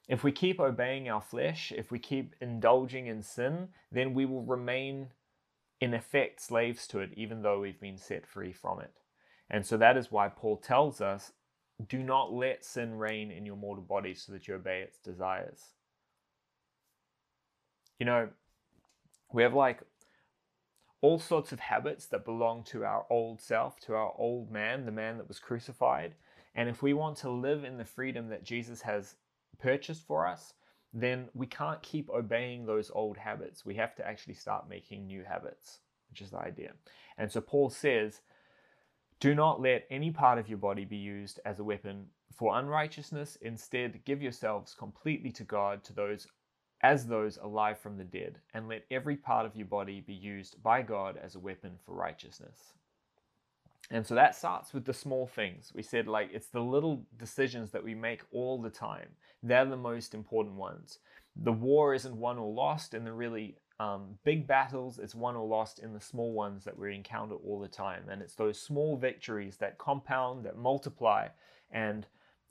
If 0.09 0.23
we 0.23 0.33
keep 0.33 0.61
obeying 0.61 1.09
our 1.09 1.21
flesh, 1.21 1.73
if 1.75 1.91
we 1.91 1.99
keep 1.99 2.35
indulging 2.41 3.07
in 3.07 3.23
sin, 3.23 3.69
then 3.91 4.13
we 4.13 4.27
will 4.27 4.43
remain, 4.43 5.09
in 5.81 5.95
effect, 5.95 6.41
slaves 6.41 6.87
to 6.89 7.01
it, 7.01 7.11
even 7.17 7.43
though 7.43 7.61
we've 7.61 7.81
been 7.81 7.97
set 7.97 8.27
free 8.27 8.53
from 8.53 8.81
it. 8.81 8.93
And 9.49 9.65
so 9.65 9.77
that 9.79 9.97
is 9.97 10.13
why 10.13 10.29
Paul 10.29 10.57
tells 10.57 11.01
us 11.01 11.33
do 11.89 12.03
not 12.03 12.33
let 12.33 12.65
sin 12.65 12.95
reign 12.99 13.31
in 13.31 13.45
your 13.45 13.57
mortal 13.57 13.83
body 13.83 14.15
so 14.15 14.33
that 14.33 14.47
you 14.47 14.55
obey 14.55 14.83
its 14.83 14.99
desires. 14.99 15.73
You 17.99 18.07
know, 18.07 18.29
we 19.33 19.43
have 19.43 19.55
like 19.55 19.83
all 21.01 21.19
sorts 21.19 21.53
of 21.53 21.61
habits 21.61 22.07
that 22.07 22.25
belong 22.25 22.63
to 22.65 22.85
our 22.85 23.05
old 23.11 23.41
self, 23.41 23.81
to 23.81 23.95
our 23.95 24.15
old 24.17 24.51
man, 24.51 24.87
the 24.87 24.93
man 24.93 25.19
that 25.19 25.29
was 25.29 25.39
crucified. 25.39 26.15
And 26.55 26.69
if 26.69 26.83
we 26.83 26.95
want 26.95 27.17
to 27.19 27.31
live 27.31 27.65
in 27.65 27.77
the 27.77 27.85
freedom 27.85 28.29
that 28.29 28.45
Jesus 28.45 28.83
has 28.83 29.17
purchased 29.65 30.07
for 30.07 30.27
us, 30.27 30.53
then 30.93 31.29
we 31.33 31.47
can't 31.47 31.83
keep 31.83 32.11
obeying 32.11 32.67
those 32.67 32.91
old 32.95 33.17
habits. 33.17 33.65
We 33.65 33.75
have 33.77 33.95
to 33.97 34.07
actually 34.07 34.35
start 34.35 34.69
making 34.69 35.07
new 35.07 35.25
habits, 35.25 35.81
which 36.11 36.21
is 36.21 36.31
the 36.31 36.39
idea. 36.39 36.73
And 37.17 37.33
so 37.33 37.41
Paul 37.41 37.71
says, 37.71 38.21
do 39.21 39.35
not 39.35 39.63
let 39.63 39.87
any 39.91 40.11
part 40.11 40.39
of 40.39 40.49
your 40.49 40.59
body 40.59 40.85
be 40.85 40.99
used 40.99 41.41
as 41.47 41.59
a 41.59 41.65
weapon 41.65 42.07
for 42.37 42.59
unrighteousness. 42.59 43.39
Instead, 43.41 44.05
give 44.05 44.21
yourselves 44.23 44.75
completely 44.75 45.33
to 45.33 45.45
God, 45.45 45.83
to 45.85 45.95
those 45.95 46.27
as 46.83 47.07
those 47.07 47.39
alive 47.39 47.79
from 47.79 47.97
the 47.97 48.05
dead, 48.05 48.39
and 48.53 48.69
let 48.69 48.85
every 48.91 49.17
part 49.17 49.47
of 49.47 49.57
your 49.57 49.67
body 49.67 50.01
be 50.07 50.13
used 50.13 50.63
by 50.63 50.83
God 50.83 51.17
as 51.17 51.35
a 51.35 51.41
weapon 51.41 51.73
for 51.87 51.95
righteousness. 51.95 52.75
And 53.91 54.07
so 54.07 54.15
that 54.15 54.35
starts 54.35 54.73
with 54.73 54.85
the 54.85 54.95
small 54.95 55.27
things. 55.27 55.73
We 55.75 55.83
said, 55.83 56.07
like, 56.07 56.31
it's 56.33 56.49
the 56.49 56.61
little 56.61 57.05
decisions 57.19 57.71
that 57.73 57.85
we 57.85 57.95
make 57.95 58.23
all 58.33 58.61
the 58.61 58.71
time. 58.71 59.09
They're 59.43 59.65
the 59.67 59.77
most 59.77 60.15
important 60.15 60.57
ones. 60.57 60.99
The 61.37 61.53
war 61.53 61.95
isn't 61.95 62.17
won 62.17 62.39
or 62.39 62.53
lost 62.53 62.95
in 62.95 63.05
the 63.05 63.13
really 63.13 63.57
um, 63.81 64.19
big 64.25 64.47
battles, 64.47 64.99
it's 64.99 65.15
won 65.15 65.35
or 65.37 65.47
lost 65.47 65.81
in 65.81 65.93
the 65.93 66.01
small 66.01 66.33
ones 66.33 66.65
that 66.65 66.79
we 66.79 66.95
encounter 66.95 67.35
all 67.35 67.61
the 67.61 67.69
time. 67.69 68.05
And 68.09 68.23
it's 68.23 68.37
those 68.37 68.61
small 68.61 68.97
victories 68.97 69.57
that 69.57 69.79
compound, 69.79 70.45
that 70.45 70.57
multiply, 70.57 71.29
and 71.71 72.07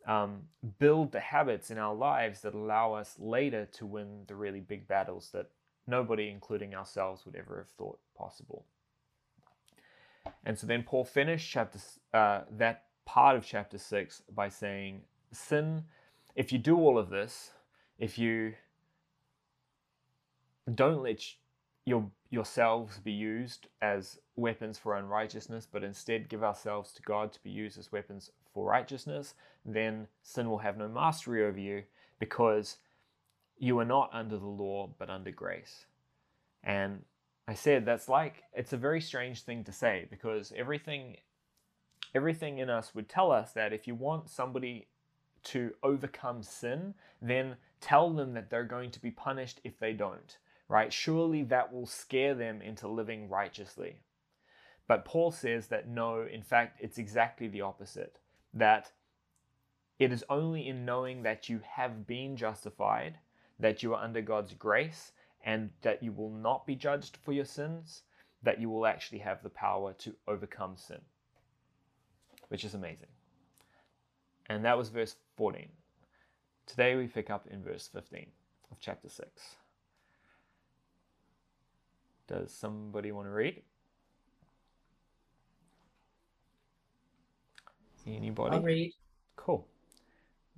um, 0.06 0.42
build 0.80 1.14
the 1.14 1.22
habits 1.22 1.72
in 1.72 1.78
our 1.78 1.96
lives 1.96 2.42
that 2.42 2.54
allow 2.54 2.94
us 2.94 3.16
later 3.18 3.66
to 3.74 3.86
win 3.86 4.26
the 4.28 4.36
really 4.36 4.60
big 4.60 4.88
battles 4.88 5.30
that 5.34 5.50
nobody, 5.88 6.30
including 6.30 6.76
ourselves, 6.76 7.26
would 7.26 7.36
ever 7.36 7.58
have 7.58 7.70
thought 7.70 8.00
possible. 8.18 8.66
And 10.46 10.58
so 10.58 10.68
then 10.68 10.84
Paul 10.84 11.06
finished 11.06 11.50
chapter 11.52 11.80
uh, 12.14 12.42
that 12.52 12.86
part 13.06 13.36
of 13.36 13.46
chapter 13.46 13.78
six 13.78 14.22
by 14.34 14.50
saying, 14.50 15.02
"Sin. 15.32 15.84
If 16.36 16.52
you 16.52 16.58
do 16.58 16.78
all 16.78 16.98
of 16.98 17.10
this, 17.10 17.52
if 18.00 18.18
you 18.18 18.56
don't 20.74 21.04
let 21.04 21.22
your 21.86 22.10
yourselves 22.30 22.98
be 23.00 23.12
used 23.12 23.68
as 23.82 24.18
weapons 24.36 24.78
for 24.80 24.96
unrighteousness, 24.98 25.68
but 25.72 25.84
instead 25.84 26.30
give 26.30 26.44
ourselves 26.44 26.92
to 26.94 27.02
God 27.04 27.32
to 27.34 27.44
be 27.44 27.52
used 27.52 27.78
as 27.78 27.92
weapons 27.92 28.32
for 28.54 28.66
righteousness, 28.66 29.36
then 29.66 30.08
sin 30.24 30.50
will 30.50 30.58
have 30.60 30.78
no 30.78 30.88
mastery 30.88 31.46
over 31.46 31.60
you 31.60 31.84
because 32.18 32.78
you 33.58 33.78
are 33.80 33.86
not 33.86 34.10
under 34.12 34.38
the 34.38 34.48
law 34.48 34.90
but 34.98 35.10
under 35.10 35.32
grace. 35.32 35.86
And 36.64 37.04
I 37.48 37.54
said 37.54 37.86
that's 37.86 38.08
like 38.08 38.44
it's 38.54 38.74
a 38.74 38.78
very 38.78 39.02
strange 39.02 39.42
thing 39.42 39.64
to 39.66 39.72
say 39.72 40.08
because 40.10 40.54
everything 40.56 41.18
everything 42.16 42.60
in 42.60 42.70
us 42.70 42.94
would 42.96 43.10
tell 43.10 43.32
us 43.32 43.52
that 43.54 43.74
if 43.74 43.88
you 43.88 43.96
want 43.96 44.30
somebody 44.30 44.88
to 45.44 45.74
overcome 45.84 46.42
sin, 46.42 46.94
then 47.22 47.58
tell 47.82 48.12
them 48.12 48.34
that 48.34 48.50
they're 48.50 48.64
going 48.64 48.92
to 48.92 49.02
be 49.02 49.12
punished 49.12 49.60
if 49.64 49.78
they 49.80 49.92
don't, 49.92 50.38
right? 50.70 50.94
Surely 50.94 51.44
that 51.44 51.74
will 51.74 51.86
scare 51.86 52.34
them 52.34 52.62
into 52.62 52.88
living 52.88 53.28
righteously. 53.28 53.98
But 54.88 55.06
Paul 55.06 55.32
says 55.32 55.68
that 55.68 55.88
no, 55.88 56.22
in 56.22 56.44
fact, 56.44 56.80
it's 56.82 56.98
exactly 56.98 57.48
the 57.48 57.62
opposite. 57.62 58.20
That 58.54 58.92
it 60.00 60.12
is 60.12 60.24
only 60.30 60.68
in 60.68 60.86
knowing 60.86 61.24
that 61.24 61.50
you 61.50 61.62
have 61.76 62.06
been 62.08 62.36
justified, 62.38 63.18
that 63.60 63.84
you 63.84 63.94
are 63.94 64.04
under 64.04 64.22
God's 64.22 64.54
grace, 64.54 65.12
and 65.44 65.70
that 65.82 66.02
you 66.02 66.12
will 66.12 66.30
not 66.30 66.66
be 66.66 66.76
judged 66.76 67.18
for 67.24 67.34
your 67.34 67.46
sins, 67.46 68.04
that 68.44 68.60
you 68.60 68.70
will 68.70 68.86
actually 68.86 69.20
have 69.20 69.44
the 69.44 69.50
power 69.50 69.94
to 69.94 70.16
overcome 70.28 70.76
sin, 70.78 71.02
which 72.48 72.64
is 72.64 72.74
amazing. 72.74 73.08
And 74.50 74.64
that 74.66 74.78
was 74.78 74.90
verse 74.90 75.16
14. 75.38 75.68
Today 76.66 76.96
we 76.96 77.08
pick 77.08 77.30
up 77.30 77.48
in 77.50 77.64
verse 77.64 77.90
15 77.94 78.28
of 78.72 78.78
chapter 78.80 79.10
6. 79.10 79.30
Does 82.28 82.54
somebody 82.54 83.12
want 83.12 83.28
to 83.28 83.32
read? 83.32 83.62
Anybody? 88.06 88.56
I'll 88.56 88.62
read 88.62 88.94
Cool. 89.36 89.68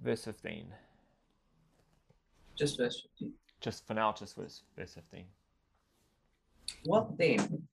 Verse 0.04 0.26
15. 0.26 0.68
just 2.56 2.78
verse 2.78 3.02
15. 3.20 3.34
Just 3.66 3.88
for 3.88 3.96
now, 3.96 4.14
just 4.14 4.36
verse, 4.36 4.62
verse 4.78 4.94
15. 4.94 5.26
What 6.84 7.18
then? 7.18 7.64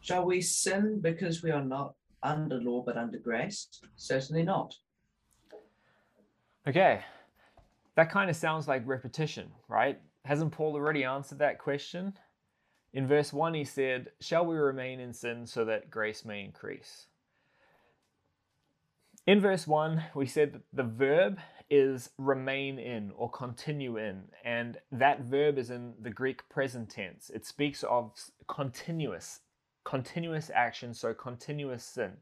Shall 0.00 0.26
we 0.26 0.40
sin 0.40 0.98
because 1.00 1.44
we 1.44 1.52
are 1.52 1.64
not 1.64 1.94
under 2.24 2.60
law 2.60 2.82
but 2.84 2.96
under 2.96 3.18
grace? 3.18 3.68
Certainly 3.94 4.42
not. 4.42 4.74
Okay, 6.66 7.04
that 7.94 8.10
kind 8.10 8.28
of 8.28 8.34
sounds 8.34 8.66
like 8.66 8.82
repetition, 8.84 9.52
right? 9.68 10.00
Hasn't 10.24 10.50
Paul 10.50 10.74
already 10.74 11.04
answered 11.04 11.38
that 11.38 11.60
question? 11.60 12.14
In 12.92 13.06
verse 13.06 13.32
1, 13.32 13.54
he 13.54 13.64
said, 13.64 14.08
Shall 14.20 14.44
we 14.44 14.56
remain 14.56 14.98
in 14.98 15.12
sin 15.12 15.46
so 15.46 15.64
that 15.66 15.88
grace 15.88 16.24
may 16.24 16.42
increase? 16.42 17.06
In 19.24 19.38
verse 19.38 19.68
1, 19.68 20.02
we 20.16 20.26
said 20.26 20.54
that 20.54 20.62
the 20.72 20.82
verb 20.82 21.38
is 21.70 22.10
remain 22.18 22.78
in 22.78 23.12
or 23.16 23.30
continue 23.30 23.98
in, 23.98 24.22
and 24.44 24.78
that 24.90 25.22
verb 25.22 25.58
is 25.58 25.70
in 25.70 25.94
the 26.00 26.10
Greek 26.10 26.48
present 26.48 26.90
tense. 26.90 27.30
It 27.34 27.44
speaks 27.44 27.82
of 27.84 28.12
continuous, 28.46 29.40
continuous 29.84 30.50
action, 30.54 30.94
so 30.94 31.12
continuous 31.12 31.84
sin. 31.84 32.12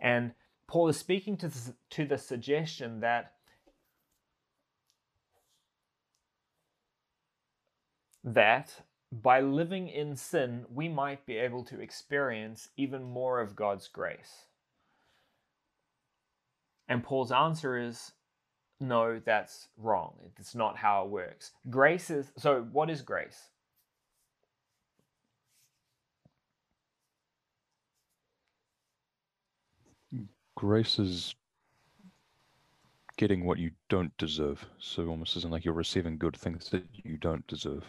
And 0.00 0.32
Paul 0.66 0.88
is 0.88 0.96
speaking 0.96 1.36
to 1.38 1.48
the, 1.48 1.74
to 1.90 2.04
the 2.04 2.18
suggestion 2.18 3.00
that 3.00 3.32
that 8.24 8.82
by 9.10 9.40
living 9.40 9.88
in 9.88 10.16
sin, 10.16 10.64
we 10.72 10.88
might 10.88 11.26
be 11.26 11.36
able 11.36 11.64
to 11.64 11.80
experience 11.80 12.68
even 12.76 13.02
more 13.02 13.40
of 13.40 13.56
God's 13.56 13.88
grace. 13.88 14.46
And 16.88 17.04
Paul's 17.04 17.32
answer 17.32 17.76
is 17.76 18.12
no, 18.82 19.20
that's 19.24 19.68
wrong. 19.78 20.14
It's 20.38 20.54
not 20.54 20.76
how 20.76 21.04
it 21.04 21.10
works. 21.10 21.52
Grace 21.70 22.10
is 22.10 22.32
so, 22.36 22.66
what 22.72 22.90
is 22.90 23.00
grace? 23.00 23.48
Grace 30.54 30.98
is 30.98 31.34
getting 33.16 33.44
what 33.44 33.58
you 33.58 33.70
don't 33.88 34.16
deserve. 34.18 34.64
So 34.78 35.06
almost 35.06 35.36
isn't 35.36 35.50
like 35.50 35.64
you're 35.64 35.74
receiving 35.74 36.18
good 36.18 36.36
things 36.36 36.68
that 36.70 36.84
you 36.92 37.16
don't 37.16 37.46
deserve. 37.46 37.84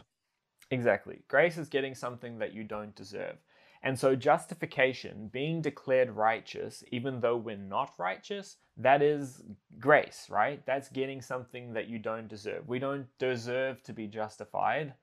Exactly. 0.72 1.24
Grace 1.28 1.58
is 1.58 1.70
getting 1.70 1.94
something 1.94 2.40
that 2.40 2.54
you 2.54 2.64
don't 2.64 2.96
deserve. 2.96 3.38
And 3.84 4.00
so, 4.00 4.16
justification, 4.16 5.28
being 5.28 5.62
declared 5.62 6.10
righteous, 6.12 6.84
even 6.92 7.20
though 7.20 7.36
we're 7.36 7.58
not 7.58 7.94
righteous, 7.98 8.56
that 8.77 9.01
is 9.01 9.44
grace, 9.80 10.27
right? 10.30 10.65
That's 10.65 10.89
getting 10.89 11.22
something 11.22 11.74
that 11.74 11.88
you 11.88 12.00
don't 12.00 12.27
deserve. 12.27 12.68
We 12.68 12.80
don't 12.80 13.08
deserve 13.20 13.84
to 13.84 13.94
be 13.94 14.08
justified, 14.08 14.94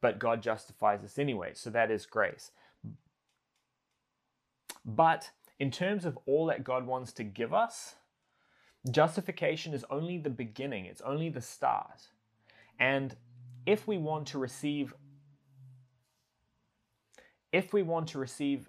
but 0.00 0.18
God 0.18 0.42
justifies 0.42 1.04
us 1.04 1.18
anyway. 1.18 1.52
So, 1.54 1.70
that 1.70 1.90
is 1.90 2.06
grace. 2.06 2.50
But 4.84 5.30
in 5.58 5.70
terms 5.70 6.04
of 6.04 6.18
all 6.26 6.46
that 6.46 6.64
God 6.64 6.86
wants 6.86 7.12
to 7.14 7.24
give 7.24 7.54
us, 7.54 7.94
justification 8.90 9.74
is 9.74 9.84
only 9.90 10.18
the 10.18 10.30
beginning, 10.30 10.86
it's 10.86 11.00
only 11.02 11.28
the 11.28 11.40
start. 11.40 12.08
And 12.78 13.16
if 13.66 13.86
we 13.86 13.98
want 13.98 14.26
to 14.28 14.38
receive 14.38 14.94
if 17.52 17.72
we 17.72 17.82
want 17.82 18.08
to 18.08 18.18
receive 18.18 18.68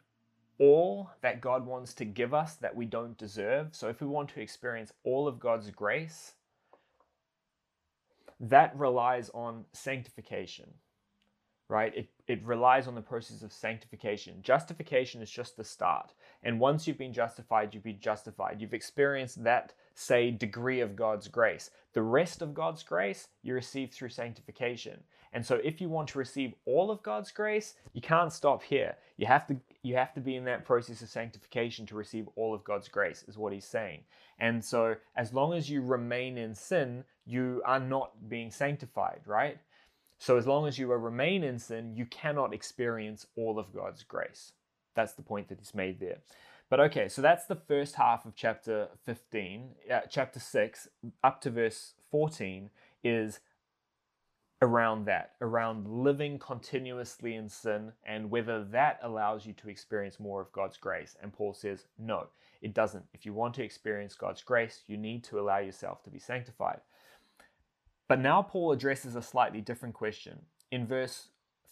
all 0.60 1.12
that 1.22 1.42
God 1.42 1.66
wants 1.66 1.94
to 1.96 2.06
give 2.06 2.34
us 2.34 2.56
that 2.56 2.76
we 2.76 2.86
don't 2.86 3.18
deserve, 3.18 3.70
so 3.72 3.90
if 3.90 4.02
we 4.02 4.08
want 4.08 4.30
to 4.30 4.42
experience 4.42 4.92
all 5.04 5.28
of 5.28 5.40
God's 5.40 5.70
grace, 5.72 6.34
that 8.40 8.78
relies 8.78 9.30
on 9.34 9.66
sanctification, 9.74 10.70
right? 11.70 11.96
It, 11.96 12.10
it 12.28 12.46
relies 12.46 12.88
on 12.88 12.96
the 12.96 13.02
process 13.02 13.42
of 13.42 13.52
sanctification. 13.52 14.42
Justification 14.42 15.22
is 15.22 15.30
just 15.30 15.58
the 15.58 15.64
start. 15.64 16.14
And 16.44 16.60
once 16.60 16.88
you've 16.88 16.98
been 16.98 17.14
justified, 17.14 17.74
you've 17.74 17.84
been 17.84 18.00
justified. 18.00 18.62
You've 18.62 18.74
experienced 18.74 19.44
that, 19.44 19.74
say, 19.96 20.32
degree 20.32 20.82
of 20.82 20.96
God's 20.96 21.28
grace. 21.28 21.72
The 21.94 22.04
rest 22.04 22.42
of 22.42 22.54
God's 22.54 22.84
grace 22.84 23.28
you 23.42 23.54
receive 23.54 23.92
through 23.92 24.10
sanctification. 24.10 25.04
And 25.34 25.46
so 25.46 25.56
if 25.64 25.82
you 25.82 25.90
want 25.90 26.10
to 26.10 26.20
receive 26.20 26.54
all 26.66 26.90
of 26.90 27.04
God's 27.04 27.32
grace, 27.32 27.76
you 27.94 28.02
can't 28.02 28.32
stop 28.32 28.64
here. 28.64 28.96
You 29.18 29.28
have 29.28 29.48
to 29.48 29.58
you 29.84 29.96
have 29.96 30.14
to 30.14 30.22
be 30.22 30.36
in 30.36 30.46
that 30.46 30.66
process 30.66 31.02
of 31.02 31.10
sanctification 31.10 31.86
to 31.88 31.96
receive 31.96 32.28
all 32.36 32.54
of 32.54 32.64
God's 32.64 32.88
grace 32.88 33.24
is 33.28 33.38
what 33.38 33.54
he's 33.54 33.66
saying. 33.66 34.02
And 34.40 34.64
so 34.64 34.96
as 35.16 35.34
long 35.34 35.54
as 35.54 35.70
you 35.70 35.82
remain 35.82 36.38
in 36.38 36.54
sin, 36.56 37.04
you 37.26 37.62
are 37.66 37.80
not 37.80 38.12
being 38.30 38.52
sanctified, 38.52 39.22
right? 39.26 39.60
So 40.20 40.38
as 40.38 40.48
long 40.48 40.68
as 40.68 40.78
you 40.78 40.88
remain 40.88 41.44
in 41.44 41.60
sin, 41.60 41.96
you 41.96 42.06
cannot 42.08 42.54
experience 42.54 43.28
all 43.36 43.60
of 43.60 43.74
God's 43.74 44.04
grace. 44.04 44.52
that's 44.96 45.14
the 45.14 45.22
point 45.22 45.48
that 45.48 45.60
he's 45.60 45.76
made 45.76 46.00
there. 46.00 46.18
But 46.70 46.80
okay, 46.82 47.08
so 47.08 47.22
that's 47.22 47.46
the 47.46 47.56
first 47.56 47.96
half 47.96 48.26
of 48.26 48.36
chapter 48.36 48.90
15. 49.06 49.70
Uh, 49.90 50.00
chapter 50.10 50.40
6, 50.40 50.88
up 51.24 51.40
to 51.42 51.50
verse 51.50 51.94
14, 52.12 52.70
is 53.04 53.40
around 54.62 55.06
that, 55.06 55.34
around 55.42 55.88
living 55.88 56.40
continuously 56.40 57.36
in 57.36 57.48
sin 57.48 57.92
and 58.06 58.30
whether 58.30 58.64
that 58.64 59.00
allows 59.04 59.46
you 59.46 59.54
to 59.54 59.70
experience 59.70 60.20
more 60.20 60.42
of 60.42 60.52
God's 60.52 60.78
grace. 60.78 61.16
And 61.22 61.32
Paul 61.32 61.54
says, 61.54 61.86
no, 62.00 62.28
it 62.62 62.74
doesn't. 62.74 63.06
If 63.14 63.26
you 63.26 63.34
want 63.34 63.54
to 63.56 63.64
experience 63.64 64.16
God's 64.16 64.42
grace, 64.42 64.82
you 64.88 64.98
need 64.98 65.24
to 65.26 65.40
allow 65.40 65.60
yourself 65.60 66.04
to 66.04 66.10
be 66.10 66.20
sanctified. 66.20 66.80
But 68.08 68.20
now 68.20 68.42
Paul 68.42 68.72
addresses 68.72 69.16
a 69.16 69.22
slightly 69.22 69.62
different 69.62 69.94
question. 69.94 70.40
In 70.72 70.88
verse 70.88 71.28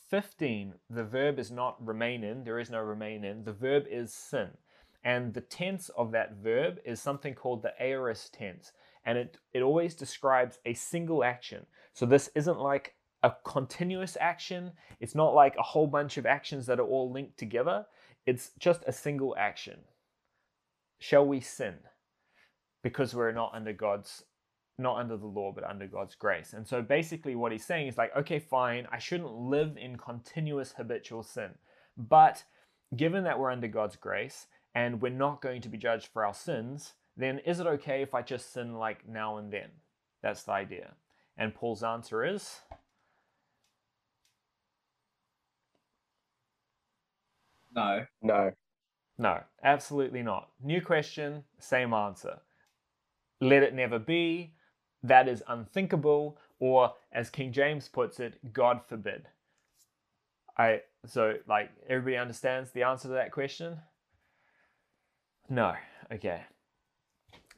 15, 0.09 0.75
the 0.89 1.03
verb 1.03 1.39
is 1.39 1.49
not 1.49 1.83
remain 1.83 2.23
in, 2.23 2.43
there 2.43 2.59
is 2.59 2.69
no 2.69 2.81
remain 2.81 3.23
in, 3.23 3.43
the 3.45 3.53
verb 3.53 3.85
is 3.89 4.13
sin. 4.13 4.49
And 5.03 5.33
the 5.33 5.41
tense 5.41 5.89
of 5.89 6.11
that 6.11 6.35
verb 6.35 6.79
is 6.83 7.01
something 7.01 7.33
called 7.35 7.61
the 7.61 7.73
aorist 7.79 8.33
tense. 8.33 8.71
And 9.05 9.17
it, 9.17 9.37
it 9.53 9.61
always 9.61 9.95
describes 9.95 10.59
a 10.65 10.73
single 10.73 11.23
action. 11.23 11.65
So 11.93 12.05
this 12.05 12.29
isn't 12.35 12.59
like 12.59 12.95
a 13.23 13.33
continuous 13.43 14.17
action. 14.19 14.71
It's 14.99 15.15
not 15.15 15.33
like 15.33 15.55
a 15.57 15.63
whole 15.63 15.87
bunch 15.87 16.17
of 16.17 16.25
actions 16.25 16.65
that 16.65 16.79
are 16.79 16.85
all 16.85 17.11
linked 17.11 17.37
together. 17.37 17.85
It's 18.25 18.51
just 18.59 18.81
a 18.87 18.91
single 18.91 19.35
action. 19.37 19.79
Shall 20.99 21.25
we 21.25 21.39
sin? 21.39 21.75
Because 22.83 23.13
we're 23.13 23.31
not 23.31 23.51
under 23.53 23.73
God's 23.73 24.23
not 24.77 24.97
under 24.97 25.15
the 25.15 25.25
law, 25.25 25.53
but 25.53 25.63
under 25.63 25.87
God's 25.87 26.15
grace. 26.15 26.53
And 26.53 26.67
so 26.67 26.81
basically, 26.81 27.35
what 27.35 27.51
he's 27.51 27.65
saying 27.65 27.87
is 27.87 27.97
like, 27.97 28.15
okay, 28.15 28.39
fine, 28.39 28.87
I 28.91 28.99
shouldn't 28.99 29.31
live 29.31 29.77
in 29.77 29.97
continuous 29.97 30.73
habitual 30.75 31.23
sin. 31.23 31.51
But 31.97 32.43
given 32.95 33.23
that 33.23 33.39
we're 33.39 33.51
under 33.51 33.69
God's 33.69 33.95
grace 33.95 34.47
and 34.73 35.01
we're 35.01 35.09
not 35.09 35.41
going 35.41 35.61
to 35.61 35.69
be 35.69 35.77
judged 35.77 36.09
for 36.11 36.25
our 36.25 36.33
sins, 36.33 36.93
then 37.17 37.39
is 37.39 37.59
it 37.59 37.67
okay 37.67 38.01
if 38.01 38.13
I 38.13 38.21
just 38.21 38.53
sin 38.53 38.75
like 38.75 39.07
now 39.07 39.37
and 39.37 39.51
then? 39.51 39.69
That's 40.21 40.43
the 40.43 40.51
idea. 40.53 40.93
And 41.37 41.53
Paul's 41.53 41.83
answer 41.83 42.23
is 42.23 42.61
No. 47.75 48.05
No. 48.21 48.51
no, 49.17 49.41
absolutely 49.63 50.23
not. 50.23 50.49
New 50.63 50.81
question, 50.81 51.43
same 51.59 51.93
answer. 51.93 52.39
Let 53.41 53.63
it 53.63 53.73
never 53.73 53.99
be. 53.99 54.53
That 55.03 55.27
is 55.27 55.43
unthinkable, 55.47 56.37
or 56.59 56.93
as 57.11 57.29
King 57.29 57.51
James 57.51 57.89
puts 57.89 58.19
it, 58.19 58.53
God 58.53 58.81
forbid. 58.87 59.27
I 60.57 60.81
so 61.05 61.35
like 61.47 61.69
everybody 61.87 62.17
understands 62.17 62.71
the 62.71 62.83
answer 62.83 63.09
to 63.09 63.13
that 63.15 63.31
question? 63.31 63.77
No. 65.49 65.75
Okay. 66.11 66.41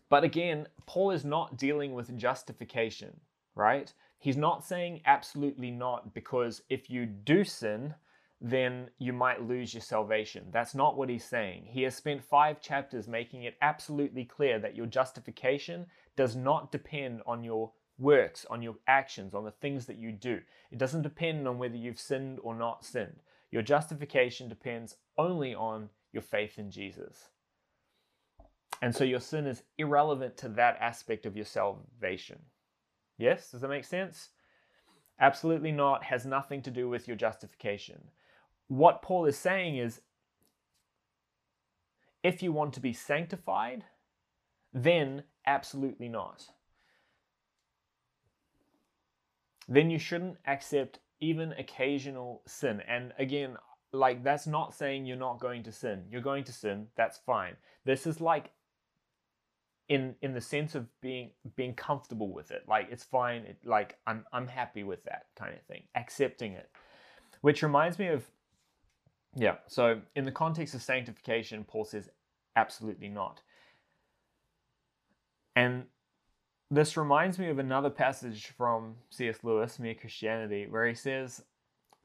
But 0.09 0.23
again, 0.23 0.67
Paul 0.85 1.11
is 1.11 1.25
not 1.25 1.57
dealing 1.57 1.93
with 1.93 2.17
justification, 2.17 3.19
right? 3.55 3.93
He's 4.19 4.37
not 4.37 4.63
saying 4.63 5.01
absolutely 5.05 5.71
not 5.71 6.13
because 6.13 6.61
if 6.69 6.89
you 6.89 7.05
do 7.05 7.43
sin, 7.43 7.93
then 8.39 8.89
you 8.99 9.13
might 9.13 9.47
lose 9.47 9.73
your 9.73 9.81
salvation. 9.81 10.45
That's 10.51 10.75
not 10.75 10.95
what 10.95 11.09
he's 11.09 11.25
saying. 11.25 11.65
He 11.65 11.83
has 11.83 11.95
spent 11.95 12.23
five 12.23 12.61
chapters 12.61 13.07
making 13.07 13.43
it 13.43 13.57
absolutely 13.61 14.25
clear 14.25 14.59
that 14.59 14.75
your 14.75 14.85
justification 14.85 15.87
does 16.15 16.35
not 16.35 16.71
depend 16.71 17.21
on 17.25 17.43
your 17.43 17.71
works, 17.97 18.45
on 18.49 18.61
your 18.61 18.75
actions, 18.87 19.33
on 19.33 19.43
the 19.43 19.51
things 19.51 19.87
that 19.87 19.97
you 19.97 20.11
do. 20.11 20.39
It 20.71 20.77
doesn't 20.77 21.01
depend 21.01 21.47
on 21.47 21.57
whether 21.57 21.75
you've 21.75 21.99
sinned 21.99 22.39
or 22.43 22.55
not 22.55 22.85
sinned. 22.85 23.21
Your 23.49 23.63
justification 23.63 24.47
depends 24.49 24.97
only 25.17 25.55
on 25.55 25.89
your 26.13 26.21
faith 26.21 26.59
in 26.59 26.69
Jesus. 26.69 27.29
And 28.81 28.95
so 28.95 29.03
your 29.03 29.19
sin 29.19 29.47
is 29.47 29.63
irrelevant 29.77 30.37
to 30.37 30.49
that 30.49 30.77
aspect 30.79 31.25
of 31.25 31.35
your 31.35 31.45
salvation. 31.45 32.39
Yes? 33.17 33.51
Does 33.51 33.61
that 33.61 33.69
make 33.69 33.85
sense? 33.85 34.29
Absolutely 35.19 35.71
not. 35.71 36.03
Has 36.03 36.25
nothing 36.25 36.61
to 36.63 36.71
do 36.71 36.87
with 36.87 37.07
your 37.07 37.17
justification. 37.17 38.09
What 38.67 39.01
Paul 39.01 39.25
is 39.25 39.37
saying 39.37 39.77
is 39.77 40.01
if 42.23 42.43
you 42.43 42.51
want 42.51 42.73
to 42.73 42.79
be 42.79 42.93
sanctified, 42.93 43.85
then 44.73 45.23
absolutely 45.45 46.09
not. 46.09 46.45
Then 49.67 49.89
you 49.89 49.97
shouldn't 49.97 50.37
accept 50.45 50.99
even 51.19 51.53
occasional 51.53 52.41
sin. 52.45 52.81
And 52.87 53.13
again, 53.17 53.57
like 53.91 54.23
that's 54.23 54.47
not 54.47 54.73
saying 54.73 55.05
you're 55.05 55.17
not 55.17 55.39
going 55.39 55.63
to 55.63 55.71
sin. 55.71 56.03
You're 56.11 56.21
going 56.21 56.43
to 56.45 56.53
sin, 56.53 56.87
that's 56.95 57.17
fine. 57.25 57.55
This 57.85 58.05
is 58.05 58.21
like 58.21 58.51
in 59.89 60.15
in 60.21 60.33
the 60.33 60.41
sense 60.41 60.75
of 60.75 60.87
being 61.01 61.31
being 61.55 61.73
comfortable 61.73 62.33
with 62.33 62.51
it. 62.51 62.63
Like 62.67 62.87
it's 62.91 63.03
fine 63.03 63.43
it, 63.43 63.57
like 63.63 63.97
i'm 64.05 64.25
i'm 64.33 64.47
happy 64.47 64.83
with 64.83 65.03
that 65.03 65.25
kind 65.37 65.53
of 65.53 65.61
thing 65.63 65.83
accepting 65.95 66.53
it. 66.53 66.69
Which 67.41 67.63
reminds 67.63 67.97
me 67.97 68.07
of 68.07 68.25
yeah 69.35 69.55
so 69.67 70.01
in 70.15 70.25
the 70.25 70.31
context 70.31 70.73
of 70.73 70.81
sanctification 70.81 71.63
paul 71.63 71.85
says 71.85 72.09
absolutely 72.55 73.09
not. 73.09 73.41
And 75.55 75.85
this 76.69 76.97
reminds 76.97 77.39
me 77.39 77.49
of 77.49 77.57
another 77.59 77.89
passage 77.89 78.47
from 78.57 78.95
cs 79.09 79.43
lewis 79.43 79.79
mere 79.79 79.95
christianity 79.95 80.67
where 80.69 80.85
he 80.85 80.93
says 80.93 81.43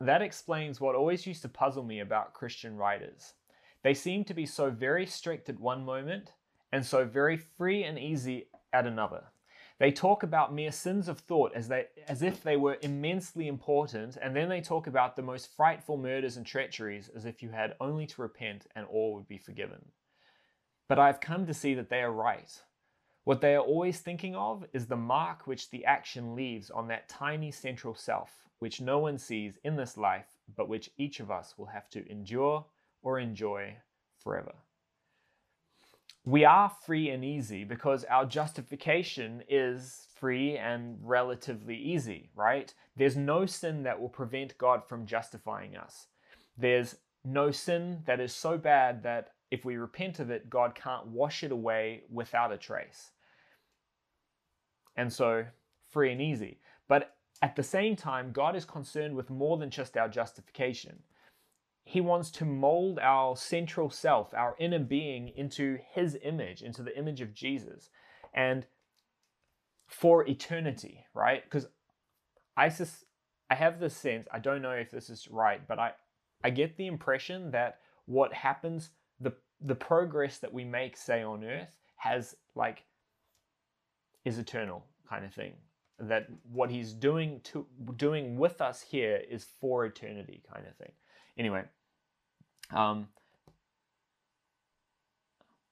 that 0.01 0.23
explains 0.23 0.81
what 0.81 0.95
always 0.95 1.27
used 1.27 1.42
to 1.42 1.49
puzzle 1.49 1.83
me 1.83 1.99
about 1.99 2.33
christian 2.33 2.77
writers. 2.77 3.35
They 3.83 3.95
seem 3.95 4.23
to 4.27 4.35
be 4.35 4.47
so 4.47 4.71
very 4.71 5.07
strict 5.07 5.49
at 5.49 5.59
one 5.59 5.85
moment 5.85 6.31
and 6.73 6.85
so 6.85 7.05
very 7.05 7.37
free 7.37 7.85
and 7.85 7.99
easy 7.99 8.49
at 8.73 8.87
another. 8.87 9.25
They 9.79 9.91
talk 9.91 10.23
about 10.23 10.55
mere 10.55 10.73
sins 10.73 11.09
of 11.09 11.19
thought 11.19 11.53
as, 11.55 11.69
they, 11.69 11.87
as 12.09 12.23
if 12.23 12.43
they 12.43 12.57
were 12.57 12.79
immensely 12.83 13.49
important, 13.49 14.17
and 14.21 14.35
then 14.35 14.49
they 14.49 14.61
talk 14.61 14.87
about 14.87 15.17
the 15.17 15.23
most 15.23 15.55
frightful 15.57 15.97
murders 15.97 16.37
and 16.37 16.47
treacheries 16.47 17.11
as 17.15 17.27
if 17.27 17.43
you 17.43 17.51
had 17.51 17.75
only 17.81 18.07
to 18.07 18.23
repent 18.23 18.67
and 18.75 18.87
all 18.87 19.15
would 19.15 19.29
be 19.29 19.39
forgiven. 19.39 19.85
But 20.89 20.99
I 20.99 21.07
have 21.07 21.21
come 21.21 21.47
to 21.47 21.55
see 21.55 21.75
that 21.75 21.91
they 21.91 22.01
are 22.01 22.13
right. 22.13 22.51
What 23.25 23.41
they 23.41 23.55
are 23.55 23.63
always 23.63 24.01
thinking 24.01 24.35
of 24.35 24.65
is 24.73 24.87
the 24.87 24.97
mark 24.97 25.47
which 25.47 25.71
the 25.71 25.85
action 25.85 26.35
leaves 26.35 26.71
on 26.71 26.89
that 26.89 27.09
tiny 27.09 27.51
central 27.51 27.95
self, 27.95 28.31
which 28.59 28.81
no 28.81 28.99
one 28.99 29.19
sees 29.19 29.59
in 29.65 29.77
this 29.77 29.97
life, 29.97 30.39
but 30.57 30.69
which 30.69 30.91
each 30.97 31.21
of 31.21 31.31
us 31.31 31.55
will 31.57 31.67
have 31.67 31.89
to 31.91 32.09
endure 32.11 32.65
or 33.03 33.19
enjoy 33.19 33.77
forever 34.23 34.53
we 36.25 36.45
are 36.45 36.71
free 36.87 37.11
and 37.11 37.25
easy 37.25 37.65
because 37.65 38.05
our 38.05 38.25
justification 38.25 39.43
is 39.49 40.07
free 40.15 40.57
and 40.57 40.97
relatively 41.03 41.77
easy, 41.77 42.31
right? 42.37 42.73
There's 42.97 43.17
no 43.17 43.45
sin 43.45 43.83
that 43.83 44.01
will 44.01 44.09
prevent 44.09 44.57
God 44.57 44.87
from 44.89 45.07
justifying 45.07 45.77
us. 45.77 46.07
There's 46.57 46.97
no 47.25 47.51
sin 47.51 48.03
that 48.07 48.21
is 48.21 48.33
so 48.33 48.57
bad 48.57 49.03
that 49.03 49.31
if 49.51 49.65
we 49.65 49.77
repent 49.77 50.21
of 50.21 50.31
it, 50.31 50.49
God 50.49 50.75
can't 50.75 51.09
wash 51.09 51.43
it 51.43 51.53
away 51.53 52.03
without 52.09 52.53
a 52.53 52.57
trace. 52.57 53.11
And 54.97 55.13
so, 55.13 55.45
free 55.91 56.13
and 56.13 56.23
easy. 56.23 56.61
But 56.89 57.17
at 57.43 57.57
the 57.57 57.63
same 57.63 57.97
time, 57.97 58.33
God 58.33 58.55
is 58.55 58.65
concerned 58.65 59.17
with 59.17 59.29
more 59.29 59.57
than 59.57 59.71
just 59.71 59.97
our 59.97 60.09
justification. 60.09 61.03
He 61.85 62.01
wants 62.01 62.31
to 62.33 62.45
mold 62.45 62.99
our 63.01 63.37
central 63.37 63.90
self, 63.90 64.33
our 64.35 64.55
inner 64.59 64.79
being, 64.79 65.29
into 65.37 65.79
His 65.92 66.16
image, 66.23 66.62
into 66.62 66.83
the 66.83 66.97
image 66.97 67.21
of 67.21 67.35
Jesus, 67.35 67.90
and 68.33 68.66
for 69.87 70.27
eternity, 70.27 71.05
right? 71.14 71.42
Because 71.45 71.66
I, 72.57 72.68
sus- 72.68 73.05
I 73.51 73.55
have 73.55 73.81
this 73.81 73.95
sense, 73.97 74.27
I 74.33 74.38
don't 74.38 74.62
know 74.62 74.71
if 74.71 74.90
this 74.90 75.11
is 75.11 75.29
right, 75.29 75.66
but 75.66 75.79
I, 75.79 75.92
I 76.42 76.51
get 76.51 76.77
the 76.77 76.87
impression 76.87 77.51
that 77.51 77.79
what 78.07 78.33
happens, 78.33 78.90
the, 79.21 79.33
the 79.61 79.75
progress 79.75 80.38
that 80.38 80.53
we 80.53 80.64
make, 80.64 80.97
say, 80.97 81.23
on 81.23 81.45
earth, 81.45 81.79
has 81.97 82.37
like, 82.55 82.85
is 84.25 84.38
eternal 84.38 84.85
kind 85.09 85.25
of 85.25 85.35
thing. 85.35 85.53
That 85.99 86.29
what 86.51 86.71
he's 86.71 86.95
doing 86.95 87.40
to 87.45 87.66
doing 87.97 88.37
with 88.37 88.61
us 88.61 88.81
here 88.81 89.23
is 89.31 89.47
for 89.61 89.85
eternity 89.85 90.42
kind 90.53 90.66
of 90.66 90.75
thing. 90.77 90.92
Anyway, 91.38 91.64
um, 92.73 93.09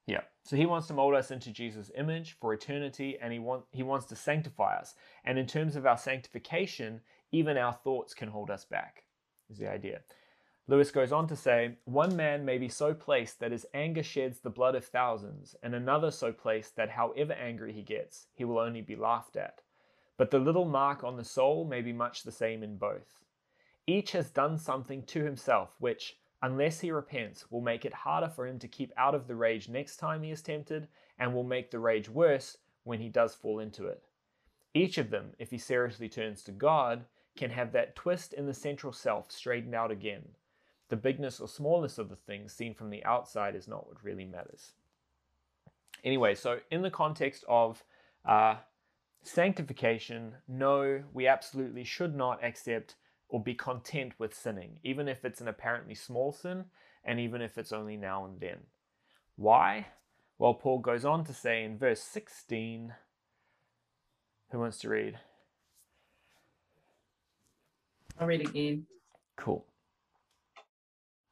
yeah. 0.07 0.21
So 0.43 0.55
he 0.55 0.65
wants 0.65 0.87
to 0.87 0.93
mold 0.93 1.13
us 1.13 1.31
into 1.31 1.51
Jesus' 1.51 1.91
image 1.95 2.37
for 2.39 2.53
eternity, 2.53 3.17
and 3.21 3.31
he 3.31 3.39
want 3.39 3.63
he 3.71 3.83
wants 3.83 4.05
to 4.07 4.15
sanctify 4.15 4.77
us. 4.77 4.95
And 5.23 5.37
in 5.37 5.47
terms 5.47 5.75
of 5.75 5.85
our 5.85 5.97
sanctification, 5.97 7.01
even 7.31 7.57
our 7.57 7.73
thoughts 7.73 8.13
can 8.13 8.29
hold 8.29 8.49
us 8.49 8.65
back. 8.65 9.03
Is 9.49 9.57
the 9.57 9.69
idea. 9.69 10.01
Lewis 10.67 10.91
goes 10.91 11.11
on 11.11 11.27
to 11.27 11.35
say, 11.35 11.77
One 11.85 12.15
man 12.15 12.45
may 12.45 12.57
be 12.57 12.69
so 12.69 12.93
placed 12.93 13.39
that 13.39 13.51
his 13.51 13.65
anger 13.73 14.03
sheds 14.03 14.39
the 14.39 14.49
blood 14.49 14.75
of 14.75 14.85
thousands, 14.85 15.55
and 15.61 15.75
another 15.75 16.11
so 16.11 16.31
placed 16.31 16.75
that 16.77 16.91
however 16.91 17.33
angry 17.33 17.73
he 17.73 17.81
gets, 17.81 18.27
he 18.33 18.45
will 18.45 18.59
only 18.59 18.81
be 18.81 18.95
laughed 18.95 19.35
at. 19.35 19.61
But 20.17 20.31
the 20.31 20.39
little 20.39 20.65
mark 20.65 21.03
on 21.03 21.17
the 21.17 21.25
soul 21.25 21.65
may 21.65 21.81
be 21.81 21.91
much 21.91 22.23
the 22.23 22.31
same 22.31 22.63
in 22.63 22.77
both. 22.77 23.19
Each 23.87 24.11
has 24.11 24.29
done 24.29 24.57
something 24.57 25.03
to 25.03 25.23
himself 25.23 25.75
which, 25.79 26.17
unless 26.41 26.79
he 26.79 26.91
repents, 26.91 27.49
will 27.51 27.61
make 27.61 27.85
it 27.85 27.93
harder 27.93 28.29
for 28.29 28.47
him 28.47 28.59
to 28.59 28.67
keep 28.67 28.91
out 28.97 29.15
of 29.15 29.27
the 29.27 29.35
rage 29.35 29.69
next 29.69 29.97
time 29.97 30.23
he 30.23 30.31
is 30.31 30.41
tempted, 30.41 30.87
and 31.19 31.33
will 31.33 31.43
make 31.43 31.71
the 31.71 31.79
rage 31.79 32.09
worse 32.09 32.57
when 32.83 32.99
he 32.99 33.09
does 33.09 33.35
fall 33.35 33.59
into 33.59 33.87
it. 33.87 34.03
Each 34.73 34.97
of 34.97 35.09
them, 35.09 35.33
if 35.37 35.51
he 35.51 35.57
seriously 35.57 36.09
turns 36.09 36.43
to 36.43 36.51
God, 36.51 37.05
can 37.35 37.51
have 37.51 37.71
that 37.71 37.95
twist 37.95 38.33
in 38.33 38.45
the 38.45 38.53
central 38.53 38.93
self 38.93 39.31
straightened 39.31 39.75
out 39.75 39.91
again. 39.91 40.23
The 40.89 40.97
bigness 40.97 41.39
or 41.39 41.47
smallness 41.47 41.97
of 41.97 42.09
the 42.09 42.15
thing 42.15 42.49
seen 42.49 42.73
from 42.73 42.89
the 42.89 43.03
outside 43.05 43.55
is 43.55 43.67
not 43.67 43.87
what 43.87 44.03
really 44.03 44.25
matters. 44.25 44.73
Anyway, 46.03 46.35
so 46.35 46.59
in 46.71 46.81
the 46.81 46.89
context 46.89 47.45
of 47.47 47.83
uh, 48.25 48.55
sanctification, 49.21 50.33
no, 50.47 51.03
we 51.13 51.27
absolutely 51.27 51.83
should 51.83 52.15
not 52.15 52.43
accept 52.43 52.95
or 53.31 53.41
be 53.41 53.53
content 53.53 54.11
with 54.19 54.35
sinning, 54.35 54.77
even 54.83 55.07
if 55.07 55.23
it's 55.23 55.39
an 55.39 55.47
apparently 55.47 55.95
small 55.95 56.33
sin 56.33 56.65
and 57.03 57.19
even 57.19 57.41
if 57.41 57.57
it's 57.57 57.71
only 57.71 57.95
now 57.95 58.25
and 58.25 58.39
then. 58.39 58.57
Why? 59.37 59.87
Well, 60.37 60.53
Paul 60.53 60.79
goes 60.79 61.05
on 61.05 61.23
to 61.23 61.33
say 61.33 61.63
in 61.63 61.77
verse 61.77 62.01
16, 62.01 62.93
who 64.51 64.59
wants 64.59 64.79
to 64.79 64.89
read? 64.89 65.17
I'll 68.19 68.27
read 68.27 68.41
again. 68.41 68.85
Cool. 69.37 69.65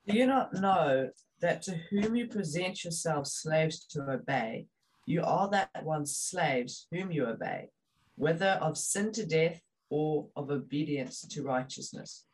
Do 0.07 0.17
you 0.17 0.25
not 0.25 0.53
know 0.53 1.09
that 1.41 1.61
to 1.63 1.77
whom 1.89 2.15
you 2.15 2.27
present 2.27 2.83
yourselves 2.85 3.33
slaves 3.33 3.85
to 3.87 4.09
obey, 4.09 4.67
you 5.05 5.21
are 5.21 5.49
that 5.49 5.83
one's 5.83 6.15
slaves 6.15 6.87
whom 6.91 7.11
you 7.11 7.25
obey, 7.25 7.69
whether 8.15 8.57
of 8.61 8.77
sin 8.77 9.11
to 9.11 9.25
death 9.25 9.61
or 9.89 10.27
of 10.35 10.49
obedience 10.51 11.21
to 11.27 11.43
righteousness? 11.43 12.25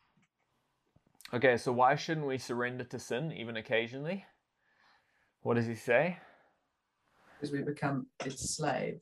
Okay, 1.34 1.58
so 1.58 1.72
why 1.72 1.96
shouldn't 1.96 2.28
we 2.28 2.38
surrender 2.38 2.84
to 2.86 3.00
sin 3.00 3.32
even 3.32 3.58
occasionally? 3.58 4.26
What 5.42 5.56
does 5.56 5.66
he 5.66 5.76
say? 5.76 6.18
Because 7.36 7.52
we 7.52 7.62
become 7.62 8.08
its 8.26 8.56
slave. 8.56 9.00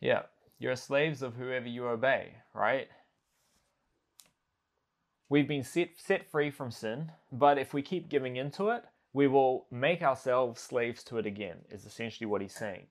Yeah, 0.00 0.22
you're 0.58 0.76
slaves 0.76 1.22
of 1.22 1.34
whoever 1.34 1.68
you 1.68 1.86
obey, 1.86 2.34
right? 2.54 2.88
We've 5.28 5.48
been 5.48 5.64
set, 5.64 5.90
set 5.96 6.30
free 6.30 6.50
from 6.50 6.70
sin, 6.70 7.10
but 7.32 7.58
if 7.58 7.74
we 7.74 7.82
keep 7.82 8.08
giving 8.08 8.36
into 8.36 8.68
it, 8.68 8.84
we 9.12 9.26
will 9.26 9.66
make 9.70 10.02
ourselves 10.02 10.60
slaves 10.60 11.02
to 11.04 11.18
it 11.18 11.26
again, 11.26 11.56
is 11.70 11.86
essentially 11.86 12.26
what 12.26 12.42
he's 12.42 12.54
saying. 12.54 12.86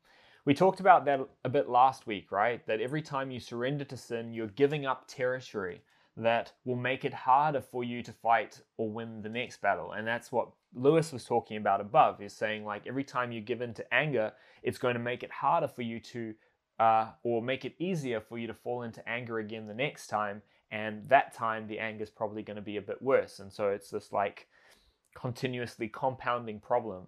We 0.45 0.53
talked 0.53 0.79
about 0.79 1.05
that 1.05 1.21
a 1.43 1.49
bit 1.49 1.69
last 1.69 2.05
week, 2.05 2.31
right? 2.31 2.65
That 2.67 2.79
every 2.79 3.01
time 3.01 3.31
you 3.31 3.39
surrender 3.39 3.83
to 3.85 3.97
sin, 3.97 4.31
you're 4.31 4.47
giving 4.47 4.85
up 4.85 5.05
territory 5.07 5.81
that 6.17 6.53
will 6.63 6.75
make 6.75 7.03
it 7.03 7.13
harder 7.13 7.61
for 7.61 7.83
you 7.83 8.03
to 8.03 8.13
fight 8.13 8.61
or 8.77 8.89
win 8.89 9.21
the 9.21 9.29
next 9.29 9.59
battle. 9.61 9.93
And 9.93 10.07
that's 10.07 10.31
what 10.31 10.49
Lewis 10.73 11.11
was 11.11 11.25
talking 11.25 11.57
about 11.57 11.81
above, 11.81 12.21
is 12.21 12.31
saying 12.31 12.63
like 12.63 12.85
every 12.85 13.03
time 13.03 13.31
you 13.31 13.41
give 13.41 13.61
in 13.61 13.73
to 13.73 13.93
anger, 13.93 14.31
it's 14.61 14.77
going 14.77 14.93
to 14.93 14.99
make 14.99 15.23
it 15.23 15.31
harder 15.31 15.67
for 15.67 15.81
you 15.81 15.99
to, 15.99 16.33
uh, 16.79 17.07
or 17.23 17.41
make 17.41 17.65
it 17.65 17.73
easier 17.79 18.21
for 18.21 18.37
you 18.37 18.45
to 18.47 18.53
fall 18.53 18.83
into 18.83 19.07
anger 19.09 19.39
again 19.39 19.67
the 19.67 19.73
next 19.73 20.07
time. 20.07 20.43
And 20.71 21.09
that 21.09 21.33
time, 21.33 21.67
the 21.67 21.79
anger 21.79 22.03
is 22.03 22.09
probably 22.09 22.43
going 22.43 22.55
to 22.55 22.61
be 22.61 22.77
a 22.77 22.81
bit 22.81 23.01
worse. 23.01 23.39
And 23.39 23.51
so 23.51 23.69
it's 23.69 23.89
this 23.89 24.11
like 24.11 24.47
continuously 25.15 25.87
compounding 25.87 26.59
problem. 26.59 27.07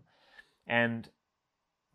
And 0.68 1.08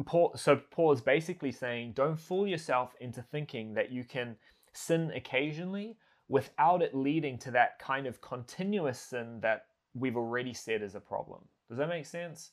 Paul, 0.04 0.32
so 0.36 0.60
Paul 0.70 0.92
is 0.92 1.00
basically 1.00 1.52
saying, 1.52 1.92
don't 1.92 2.18
fool 2.18 2.46
yourself 2.46 2.94
into 3.00 3.22
thinking 3.22 3.74
that 3.74 3.92
you 3.92 4.04
can 4.04 4.36
sin 4.72 5.12
occasionally 5.14 5.96
without 6.28 6.82
it 6.82 6.94
leading 6.94 7.38
to 7.38 7.50
that 7.50 7.78
kind 7.78 8.06
of 8.06 8.20
continuous 8.20 8.98
sin 8.98 9.38
that 9.42 9.66
we've 9.94 10.16
already 10.16 10.54
said 10.54 10.82
is 10.82 10.94
a 10.94 11.00
problem. 11.00 11.40
Does 11.68 11.78
that 11.78 11.88
make 11.88 12.06
sense? 12.06 12.52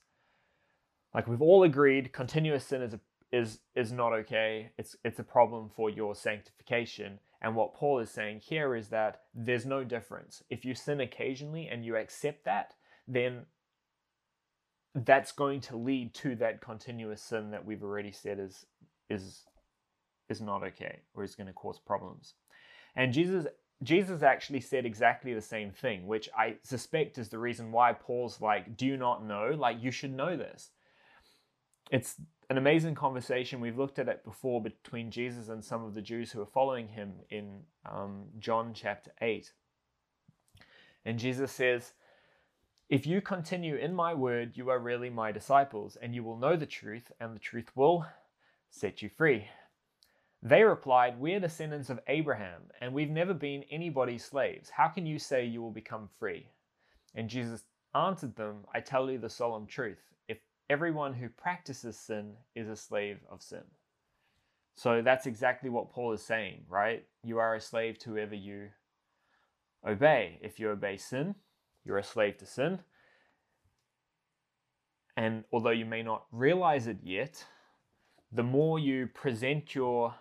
Like 1.13 1.27
we've 1.27 1.41
all 1.41 1.63
agreed, 1.63 2.12
continuous 2.13 2.65
sin 2.65 2.81
is 2.81 2.93
a, 2.93 2.99
is 3.31 3.59
is 3.75 3.91
not 3.91 4.13
okay. 4.13 4.71
It's 4.77 4.95
it's 5.03 5.19
a 5.19 5.23
problem 5.23 5.69
for 5.69 5.89
your 5.89 6.15
sanctification. 6.15 7.19
And 7.41 7.55
what 7.55 7.73
Paul 7.73 7.99
is 7.99 8.09
saying 8.09 8.41
here 8.41 8.75
is 8.75 8.89
that 8.89 9.21
there's 9.33 9.65
no 9.65 9.83
difference. 9.83 10.43
If 10.49 10.65
you 10.65 10.75
sin 10.75 10.99
occasionally 10.99 11.67
and 11.67 11.85
you 11.85 11.95
accept 11.95 12.43
that, 12.45 12.73
then 13.07 13.45
that's 15.05 15.31
going 15.31 15.62
to 15.62 15.77
lead 15.77 16.13
to 16.15 16.35
that 16.35 16.62
continuous 16.62 17.21
sin 17.21 17.51
that 17.51 17.65
we've 17.65 17.83
already 17.83 18.12
said 18.12 18.39
is 18.39 18.65
is 19.09 19.43
is 20.29 20.41
not 20.41 20.63
okay 20.63 20.99
or 21.13 21.23
is 21.23 21.35
going 21.35 21.47
to 21.47 21.53
cause 21.53 21.79
problems. 21.79 22.35
And 22.95 23.13
Jesus 23.13 23.45
Jesus 23.81 24.23
actually 24.23 24.59
said 24.59 24.85
exactly 24.85 25.33
the 25.33 25.41
same 25.41 25.71
thing, 25.71 26.05
which 26.05 26.29
I 26.38 26.55
suspect 26.63 27.17
is 27.17 27.29
the 27.29 27.39
reason 27.39 27.71
why 27.71 27.93
Paul's 27.93 28.41
like, 28.41 28.75
"Do 28.75 28.85
you 28.85 28.97
not 28.97 29.25
know? 29.25 29.55
Like 29.57 29.81
you 29.81 29.91
should 29.91 30.13
know 30.13 30.35
this." 30.35 30.71
It's 31.91 32.15
an 32.49 32.57
amazing 32.57 32.95
conversation. 32.95 33.62
We've 33.62 33.77
looked 33.77 33.99
at 33.99 34.07
it 34.09 34.23
before 34.23 34.62
between 34.62 35.12
Jesus 35.12 35.49
and 35.49 35.63
some 35.63 35.83
of 35.83 35.93
the 35.93 36.01
Jews 36.01 36.31
who 36.31 36.41
are 36.41 36.45
following 36.45 36.88
him 36.88 37.13
in 37.29 37.62
um, 37.85 38.25
John 38.39 38.73
chapter 38.73 39.12
8. 39.21 39.51
And 41.05 41.17
Jesus 41.17 41.51
says, 41.51 41.93
If 42.89 43.06
you 43.06 43.21
continue 43.21 43.75
in 43.75 43.93
my 43.93 44.15
word, 44.15 44.58
you 44.58 44.71
are 44.71 44.80
really 44.80 45.12
my 45.12 45.32
disciples, 45.32 45.95
and 46.02 46.15
you 46.15 46.23
will 46.23 46.38
know 46.38 46.56
the 46.56 46.65
truth, 46.65 47.12
and 47.19 47.36
the 47.36 47.39
truth 47.39 47.69
will 47.75 48.04
set 48.71 49.04
you 49.04 49.10
free. 49.10 49.47
They 50.41 50.63
replied, 50.63 51.19
We're 51.19 51.39
descendants 51.39 51.91
of 51.91 51.99
Abraham, 52.08 52.63
and 52.82 52.91
we've 52.91 53.12
never 53.12 53.36
been 53.36 53.63
anybody's 53.69 54.25
slaves. 54.25 54.71
How 54.71 54.88
can 54.88 55.06
you 55.06 55.19
say 55.19 55.45
you 55.45 55.62
will 55.62 55.69
become 55.69 56.10
free? 56.17 56.47
And 57.13 57.30
Jesus 57.30 57.62
answered 57.93 58.36
them, 58.36 58.65
I 58.73 58.80
tell 58.80 59.12
you 59.12 59.19
the 59.19 59.30
solemn 59.30 59.67
truth. 59.67 60.02
If 60.28 60.39
everyone 60.67 61.13
who 61.13 61.30
practices 61.30 61.95
sin 61.95 62.34
is 62.56 62.69
a 62.69 62.75
slave 62.75 63.19
of 63.30 63.43
sin. 63.43 63.65
So 64.73 65.04
that's 65.04 65.28
exactly 65.28 65.69
what 65.69 65.91
Paul 65.91 66.13
is 66.13 66.23
saying, 66.23 66.63
right? 66.67 67.06
You 67.23 67.38
are 67.38 67.54
a 67.54 67.62
slave 67.62 67.99
to 67.99 68.12
whoever 68.12 68.34
you 68.34 68.69
obey. 69.88 70.39
If 70.41 70.60
you 70.60 70.69
obey 70.69 70.97
sin, 70.97 71.36
you're 71.85 71.97
a 71.97 72.03
slave 72.03 72.37
to 72.37 72.45
sin. 72.45 72.79
And 75.17 75.43
although 75.51 75.69
you 75.71 75.85
may 75.85 76.01
not 76.01 76.25
realize 76.31 76.87
it 76.87 76.97
yet, 77.03 77.43
the 78.31 78.43
more 78.43 78.79
you 78.79 79.07
present 79.07 79.75
your 79.75 80.15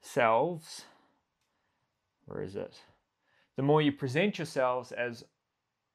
selves, 0.00 0.84
where 2.26 2.42
is 2.42 2.56
it? 2.56 2.80
The 3.56 3.62
more 3.62 3.82
you 3.82 3.92
present 3.92 4.38
yourselves 4.38 4.92
as 4.92 5.24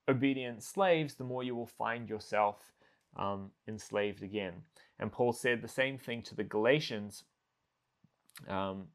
obedient 0.09 0.63
slaves, 0.63 1.15
the 1.15 1.23
more 1.23 1.43
you 1.43 1.55
will 1.55 1.67
find 1.67 2.09
yourself 2.09 2.73
um, 3.15 3.51
enslaved 3.67 4.23
again. 4.23 4.53
And 4.99 5.11
Paul 5.11 5.33
said 5.33 5.61
the 5.61 5.67
same 5.67 5.97
thing 5.97 6.21
to 6.23 6.35
the 6.35 6.43
Galatians. 6.43 7.23
Um, 8.47 8.87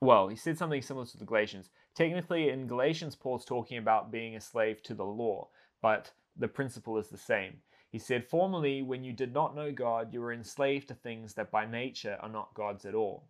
well, 0.00 0.28
he 0.28 0.36
said 0.36 0.58
something 0.58 0.82
similar 0.82 1.06
to 1.06 1.16
the 1.16 1.24
Galatians. 1.24 1.70
Technically, 1.94 2.50
in 2.50 2.66
Galatians, 2.66 3.16
Paul's 3.16 3.44
talking 3.44 3.78
about 3.78 4.10
being 4.10 4.36
a 4.36 4.40
slave 4.40 4.82
to 4.84 4.94
the 4.94 5.04
law, 5.04 5.48
but 5.80 6.12
the 6.36 6.48
principle 6.48 6.98
is 6.98 7.08
the 7.08 7.16
same. 7.16 7.54
He 7.90 7.98
said, 7.98 8.28
Formerly, 8.28 8.82
when 8.82 9.04
you 9.04 9.12
did 9.12 9.32
not 9.32 9.56
know 9.56 9.72
God, 9.72 10.12
you 10.12 10.20
were 10.20 10.32
enslaved 10.32 10.88
to 10.88 10.94
things 10.94 11.34
that 11.34 11.50
by 11.50 11.64
nature 11.64 12.18
are 12.20 12.28
not 12.28 12.52
God's 12.54 12.84
at 12.84 12.94
all. 12.94 13.28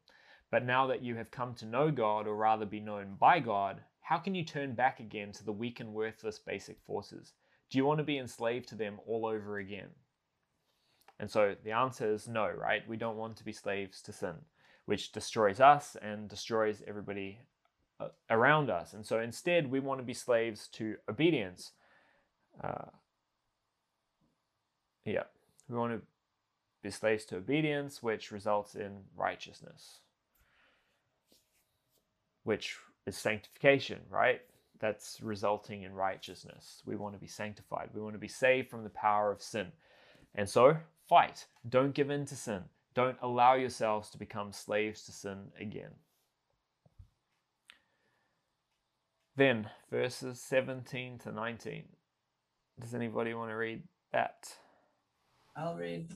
But 0.50 0.64
now 0.64 0.86
that 0.86 1.02
you 1.02 1.14
have 1.16 1.30
come 1.30 1.54
to 1.54 1.66
know 1.66 1.90
God, 1.90 2.26
or 2.26 2.34
rather 2.36 2.66
be 2.66 2.80
known 2.80 3.14
by 3.18 3.40
God, 3.40 3.82
how 4.00 4.18
can 4.18 4.34
you 4.34 4.44
turn 4.44 4.74
back 4.74 5.00
again 5.00 5.32
to 5.32 5.44
the 5.44 5.52
weak 5.52 5.80
and 5.80 5.92
worthless 5.92 6.38
basic 6.38 6.80
forces? 6.80 7.34
Do 7.70 7.78
you 7.78 7.84
want 7.84 7.98
to 7.98 8.04
be 8.04 8.18
enslaved 8.18 8.68
to 8.68 8.74
them 8.74 9.00
all 9.06 9.26
over 9.26 9.58
again? 9.58 9.90
And 11.18 11.30
so 11.30 11.56
the 11.64 11.72
answer 11.72 12.12
is 12.12 12.28
no, 12.28 12.48
right? 12.48 12.86
We 12.88 12.96
don't 12.96 13.16
want 13.16 13.36
to 13.38 13.44
be 13.44 13.52
slaves 13.52 14.02
to 14.02 14.12
sin, 14.12 14.34
which 14.86 15.12
destroys 15.12 15.60
us 15.60 15.96
and 16.00 16.28
destroys 16.28 16.82
everybody 16.86 17.38
uh, 18.00 18.08
around 18.30 18.70
us. 18.70 18.94
And 18.94 19.04
so 19.04 19.20
instead, 19.20 19.70
we 19.70 19.80
want 19.80 20.00
to 20.00 20.04
be 20.04 20.14
slaves 20.14 20.68
to 20.68 20.96
obedience. 21.08 21.72
Uh, 22.62 22.86
yeah, 25.04 25.24
we 25.68 25.76
want 25.76 25.92
to 25.92 26.00
be 26.82 26.90
slaves 26.90 27.24
to 27.26 27.36
obedience, 27.36 28.02
which 28.02 28.30
results 28.30 28.74
in 28.74 28.98
righteousness, 29.16 30.00
which 32.44 32.76
is 33.06 33.16
sanctification, 33.16 34.00
right? 34.10 34.40
That's 34.78 35.20
resulting 35.22 35.82
in 35.82 35.94
righteousness. 35.94 36.82
We 36.84 36.96
want 36.96 37.14
to 37.14 37.20
be 37.20 37.26
sanctified. 37.26 37.90
We 37.94 38.02
want 38.02 38.14
to 38.14 38.20
be 38.20 38.28
saved 38.28 38.68
from 38.68 38.84
the 38.84 38.90
power 38.90 39.32
of 39.32 39.42
sin. 39.42 39.68
And 40.34 40.48
so, 40.48 40.76
fight. 41.08 41.46
Don't 41.68 41.94
give 41.94 42.10
in 42.10 42.26
to 42.26 42.36
sin. 42.36 42.64
Don't 42.96 43.18
allow 43.20 43.56
yourselves 43.56 44.08
to 44.08 44.18
become 44.18 44.52
slaves 44.52 45.04
to 45.04 45.12
sin 45.12 45.48
again. 45.60 45.90
Then, 49.36 49.68
verses 49.90 50.40
17 50.40 51.18
to 51.18 51.30
19. 51.30 51.84
Does 52.80 52.94
anybody 52.94 53.34
want 53.34 53.50
to 53.50 53.54
read 53.54 53.82
that? 54.14 54.48
I'll 55.54 55.76
read. 55.76 56.08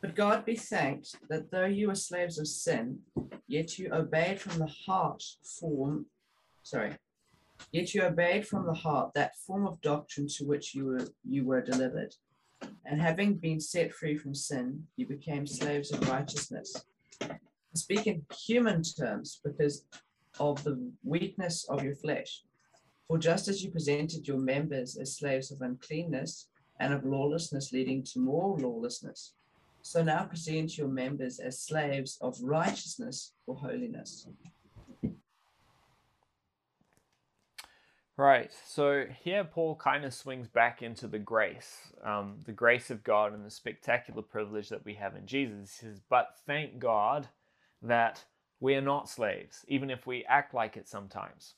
But 0.00 0.14
God 0.14 0.44
be 0.44 0.54
thanked 0.54 1.16
that 1.28 1.50
though 1.50 1.66
you 1.66 1.88
were 1.88 1.96
slaves 1.96 2.38
of 2.38 2.46
sin, 2.46 3.00
yet 3.48 3.76
you 3.76 3.92
obeyed 3.92 4.40
from 4.40 4.60
the 4.60 4.72
heart 4.86 5.24
form, 5.42 6.06
sorry, 6.62 6.92
yet 7.72 7.92
you 7.92 8.02
obeyed 8.02 8.46
from 8.46 8.66
the 8.66 8.74
heart 8.74 9.14
that 9.14 9.34
form 9.34 9.66
of 9.66 9.80
doctrine 9.80 10.28
to 10.28 10.44
which 10.44 10.76
you 10.76 10.86
were 10.86 11.08
you 11.28 11.44
were 11.44 11.60
delivered. 11.60 12.14
And 12.84 13.00
having 13.00 13.34
been 13.34 13.60
set 13.60 13.92
free 13.92 14.16
from 14.16 14.34
sin, 14.34 14.84
you 14.96 15.06
became 15.06 15.46
slaves 15.46 15.92
of 15.92 16.08
righteousness. 16.08 16.84
I 17.20 17.38
speak 17.74 18.06
in 18.06 18.24
human 18.46 18.82
terms 18.82 19.40
because 19.44 19.84
of 20.38 20.62
the 20.64 20.78
weakness 21.02 21.64
of 21.68 21.82
your 21.82 21.94
flesh. 21.96 22.42
For 23.08 23.18
just 23.18 23.48
as 23.48 23.62
you 23.62 23.70
presented 23.70 24.26
your 24.26 24.38
members 24.38 24.96
as 24.96 25.16
slaves 25.16 25.50
of 25.52 25.60
uncleanness 25.60 26.48
and 26.80 26.92
of 26.92 27.04
lawlessness, 27.04 27.72
leading 27.72 28.02
to 28.04 28.18
more 28.18 28.58
lawlessness, 28.58 29.34
so 29.82 30.02
now 30.02 30.24
present 30.24 30.78
your 30.78 30.88
members 30.88 31.38
as 31.38 31.60
slaves 31.60 32.16
of 32.22 32.38
righteousness 32.40 33.34
for 33.44 33.54
holiness. 33.54 34.26
Right. 38.16 38.52
So 38.64 39.06
here 39.24 39.42
Paul 39.42 39.74
kind 39.74 40.04
of 40.04 40.14
swings 40.14 40.46
back 40.46 40.82
into 40.82 41.08
the 41.08 41.18
grace, 41.18 41.92
um, 42.04 42.36
the 42.44 42.52
grace 42.52 42.90
of 42.90 43.02
God 43.02 43.32
and 43.32 43.44
the 43.44 43.50
spectacular 43.50 44.22
privilege 44.22 44.68
that 44.68 44.84
we 44.84 44.94
have 44.94 45.16
in 45.16 45.26
Jesus. 45.26 45.78
He 45.80 45.86
says, 45.86 46.00
But 46.08 46.36
thank 46.46 46.78
God 46.78 47.26
that 47.82 48.22
we 48.60 48.76
are 48.76 48.80
not 48.80 49.08
slaves, 49.08 49.64
even 49.66 49.90
if 49.90 50.06
we 50.06 50.24
act 50.26 50.54
like 50.54 50.76
it 50.76 50.88
sometimes. 50.88 51.54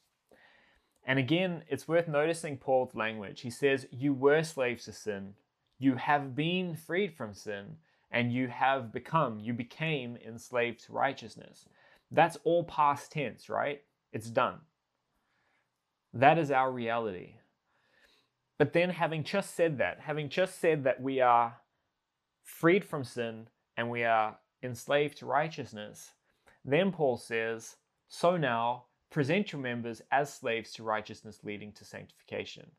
And 1.04 1.18
again, 1.18 1.62
it's 1.68 1.86
worth 1.86 2.08
noticing 2.08 2.56
Paul's 2.56 2.94
language. 2.94 3.42
He 3.42 3.50
says, 3.50 3.86
You 3.90 4.14
were 4.14 4.42
slaves 4.42 4.86
to 4.86 4.92
sin, 4.92 5.34
you 5.78 5.96
have 5.96 6.34
been 6.34 6.74
freed 6.74 7.14
from 7.14 7.34
sin, 7.34 7.76
and 8.10 8.32
you 8.32 8.48
have 8.48 8.94
become, 8.94 9.38
you 9.40 9.52
became 9.52 10.16
enslaved 10.26 10.86
to 10.86 10.92
righteousness. 10.92 11.66
That's 12.10 12.38
all 12.44 12.64
past 12.64 13.12
tense, 13.12 13.50
right? 13.50 13.82
It's 14.12 14.30
done. 14.30 14.60
That 16.16 16.38
is 16.38 16.50
our 16.50 16.72
reality. 16.72 17.34
But 18.58 18.72
then, 18.72 18.88
having 18.88 19.22
just 19.22 19.54
said 19.54 19.76
that, 19.78 20.00
having 20.00 20.30
just 20.30 20.58
said 20.58 20.84
that 20.84 20.98
we 20.98 21.20
are 21.20 21.58
freed 22.42 22.86
from 22.86 23.04
sin 23.04 23.48
and 23.76 23.90
we 23.90 24.02
are 24.02 24.38
enslaved 24.62 25.18
to 25.18 25.26
righteousness, 25.26 26.12
then 26.64 26.90
Paul 26.90 27.18
says, 27.18 27.76
So 28.08 28.38
now 28.38 28.86
present 29.10 29.52
your 29.52 29.60
members 29.60 30.00
as 30.10 30.32
slaves 30.32 30.72
to 30.72 30.82
righteousness 30.82 31.40
leading 31.44 31.72
to 31.72 31.84
sanctification. 31.84 32.70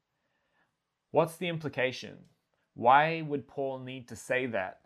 What's 1.12 1.38
the 1.38 1.47
implication? 1.47 2.17
Why 2.73 3.21
would 3.21 3.47
Paul 3.47 3.78
need 3.78 4.08
to 4.08 4.15
say 4.15 4.47
that? 4.47 4.80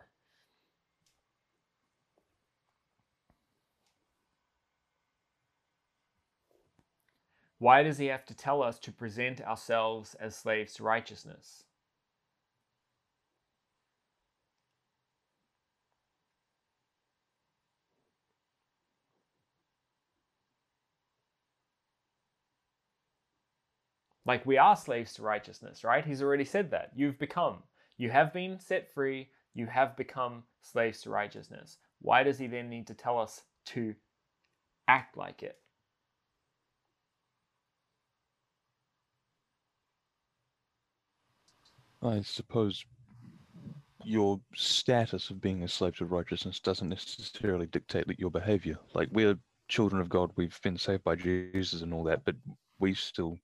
Why 7.62 7.84
does 7.84 8.00
he 8.00 8.08
have 8.08 8.26
to 8.26 8.34
tell 8.34 8.64
us 8.64 8.80
to 8.80 8.92
present 8.92 9.40
ourselves 9.40 10.16
as 10.16 10.36
slaves 10.36 10.74
to 10.74 10.84
righteousness? 10.84 11.64
Like 24.26 24.44
we 24.44 24.58
are 24.58 24.76
slaves 24.76 25.14
to 25.14 25.22
righteousness, 25.22 25.84
right? 25.84 26.04
He's 26.04 26.24
already 26.24 26.46
said 26.46 26.72
that. 26.72 26.90
You've 26.96 27.20
become, 27.20 27.58
you 27.96 28.10
have 28.10 28.34
been 28.34 28.60
set 28.60 28.92
free, 28.92 29.30
you 29.54 29.68
have 29.68 29.96
become 29.96 30.46
slaves 30.64 31.02
to 31.04 31.12
righteousness. 31.12 31.78
Why 32.00 32.24
does 32.24 32.40
he 32.40 32.48
then 32.48 32.72
need 32.72 32.88
to 32.88 32.96
tell 32.96 33.20
us 33.20 33.44
to 33.68 33.94
act 34.88 35.16
like 35.16 35.44
it? 35.44 35.61
I 42.04 42.22
suppose 42.22 42.84
your 44.04 44.40
status 44.56 45.30
of 45.30 45.42
being 45.42 45.64
a 45.64 45.68
slave 45.68 45.96
to 45.98 46.06
righteousness 46.06 46.60
doesn't 46.60 46.90
necessarily 46.90 47.68
dictate 47.68 48.08
that 48.08 48.20
your 48.20 48.32
behavior. 48.32 48.78
Like 48.94 49.10
we're 49.12 49.38
children 49.68 50.02
of 50.02 50.10
God, 50.10 50.32
we've 50.36 50.60
been 50.64 50.78
saved 50.78 51.04
by 51.04 51.16
Jesus 51.16 51.82
and 51.82 51.94
all 51.94 52.04
that, 52.06 52.26
but 52.26 52.36
we 52.80 52.94
still 52.94 53.38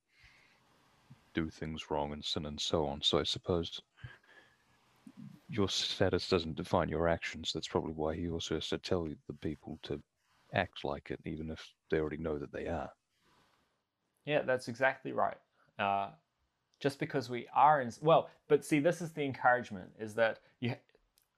do 1.34 1.50
things 1.50 1.92
wrong 1.92 2.14
and 2.14 2.24
sin 2.24 2.48
and 2.48 2.60
so 2.60 2.88
on. 2.88 3.02
So 3.02 3.20
I 3.20 3.24
suppose 3.24 3.80
your 5.50 5.70
status 5.70 6.28
doesn't 6.28 6.56
define 6.56 6.90
your 6.90 7.08
actions. 7.08 7.52
That's 7.54 7.68
probably 7.68 7.94
why 7.94 8.16
he 8.16 8.28
also 8.30 8.56
has 8.56 8.68
to 8.70 8.78
tell 8.78 9.08
the 9.28 9.34
people 9.34 9.80
to 9.84 10.02
act 10.54 10.84
like 10.84 11.12
it, 11.12 11.20
even 11.26 11.52
if 11.52 11.64
they 11.90 12.00
already 12.00 12.18
know 12.18 12.38
that 12.40 12.52
they 12.52 12.68
are. 12.68 12.90
Yeah, 14.26 14.42
that's 14.42 14.68
exactly 14.68 15.14
right. 15.14 15.38
Uh, 15.80 16.10
just 16.80 17.00
because 17.00 17.30
we 17.30 17.48
are 17.56 17.82
in 17.82 17.92
well 18.02 18.30
but 18.48 18.64
see 18.64 18.80
this 18.80 19.02
is 19.02 19.12
the 19.12 19.24
encouragement 19.24 19.90
is 20.00 20.14
that 20.14 20.40
you 20.60 20.76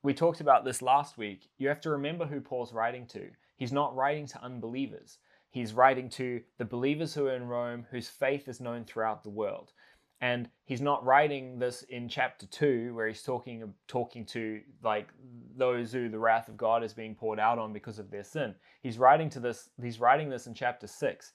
we 0.01 0.13
talked 0.13 0.41
about 0.41 0.63
this 0.63 0.81
last 0.81 1.17
week. 1.17 1.49
You 1.57 1.67
have 1.67 1.81
to 1.81 1.89
remember 1.89 2.25
who 2.25 2.39
paul's 2.39 2.73
writing 2.73 3.05
to. 3.07 3.29
He's 3.57 3.73
not 3.73 3.95
writing 3.95 4.27
to 4.27 4.43
unbelievers. 4.43 5.17
He's 5.51 5.73
writing 5.73 6.09
to 6.11 6.41
the 6.57 6.65
believers 6.65 7.13
who 7.13 7.27
are 7.27 7.35
in 7.35 7.47
rome 7.47 7.85
whose 7.91 8.07
faith 8.07 8.47
is 8.47 8.61
known 8.61 8.85
throughout 8.85 9.23
the 9.23 9.29
world. 9.29 9.73
And 10.21 10.49
he's 10.65 10.81
not 10.81 11.05
writing 11.05 11.59
this 11.59 11.83
in 11.83 12.09
chapter 12.09 12.45
2 12.45 12.93
where 12.93 13.07
he's 13.07 13.23
talking 13.23 13.73
talking 13.87 14.25
to 14.27 14.61
like 14.83 15.09
those 15.55 15.91
who 15.91 16.09
the 16.09 16.19
wrath 16.19 16.49
of 16.49 16.57
god 16.57 16.83
is 16.83 16.93
being 16.93 17.15
poured 17.15 17.39
out 17.39 17.57
on 17.57 17.73
because 17.73 17.99
of 17.99 18.11
their 18.11 18.23
sin. 18.23 18.53
He's 18.81 18.97
writing 18.97 19.29
to 19.31 19.39
this 19.39 19.69
he's 19.81 19.99
writing 19.99 20.29
this 20.29 20.47
in 20.47 20.53
chapter 20.53 20.87
6 20.87 21.33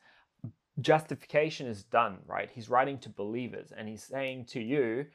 justification 0.81 1.67
is 1.67 1.85
done, 1.85 2.19
right? 2.27 2.51
He's 2.53 2.69
writing 2.69 2.99
to 2.99 3.09
believers 3.09 3.73
and 3.77 3.89
he's 3.89 4.03
saying 4.03 4.47
to 4.47 4.61
you, 4.61 5.07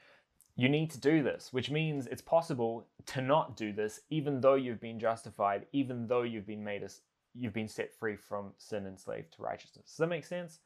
you 0.55 0.67
need 0.67 0.91
to 0.91 0.99
do 0.99 1.23
this, 1.23 1.53
which 1.53 1.69
means 1.69 2.07
it's 2.07 2.21
possible 2.21 2.87
to 3.07 3.21
not 3.21 3.55
do 3.55 3.71
this, 3.71 4.01
even 4.09 4.41
though 4.41 4.55
you've 4.55 4.81
been 4.81 4.99
justified, 4.99 5.65
even 5.71 6.07
though 6.07 6.23
you've 6.23 6.47
been 6.47 6.63
made 6.63 6.83
as 6.83 7.01
you've 7.33 7.53
been 7.53 7.67
set 7.67 7.93
free 7.93 8.15
from 8.15 8.51
sin 8.57 8.85
and 8.85 8.99
slave 8.99 9.29
to 9.31 9.41
righteousness. 9.41 9.85
Does 9.87 9.97
that 9.97 10.07
make 10.07 10.25
sense? 10.25 10.59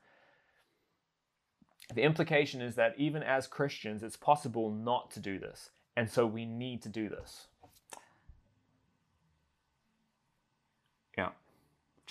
The 1.93 2.01
implication 2.01 2.61
is 2.61 2.75
that 2.75 2.95
even 2.97 3.21
as 3.21 3.45
Christians, 3.45 4.01
it's 4.03 4.15
possible 4.15 4.71
not 4.71 5.11
to 5.11 5.19
do 5.19 5.37
this, 5.37 5.69
and 5.95 6.09
so 6.09 6.25
we 6.25 6.45
need 6.45 6.81
to 6.83 6.89
do 6.89 7.09
this. 7.09 7.47
Yeah. 11.17 11.29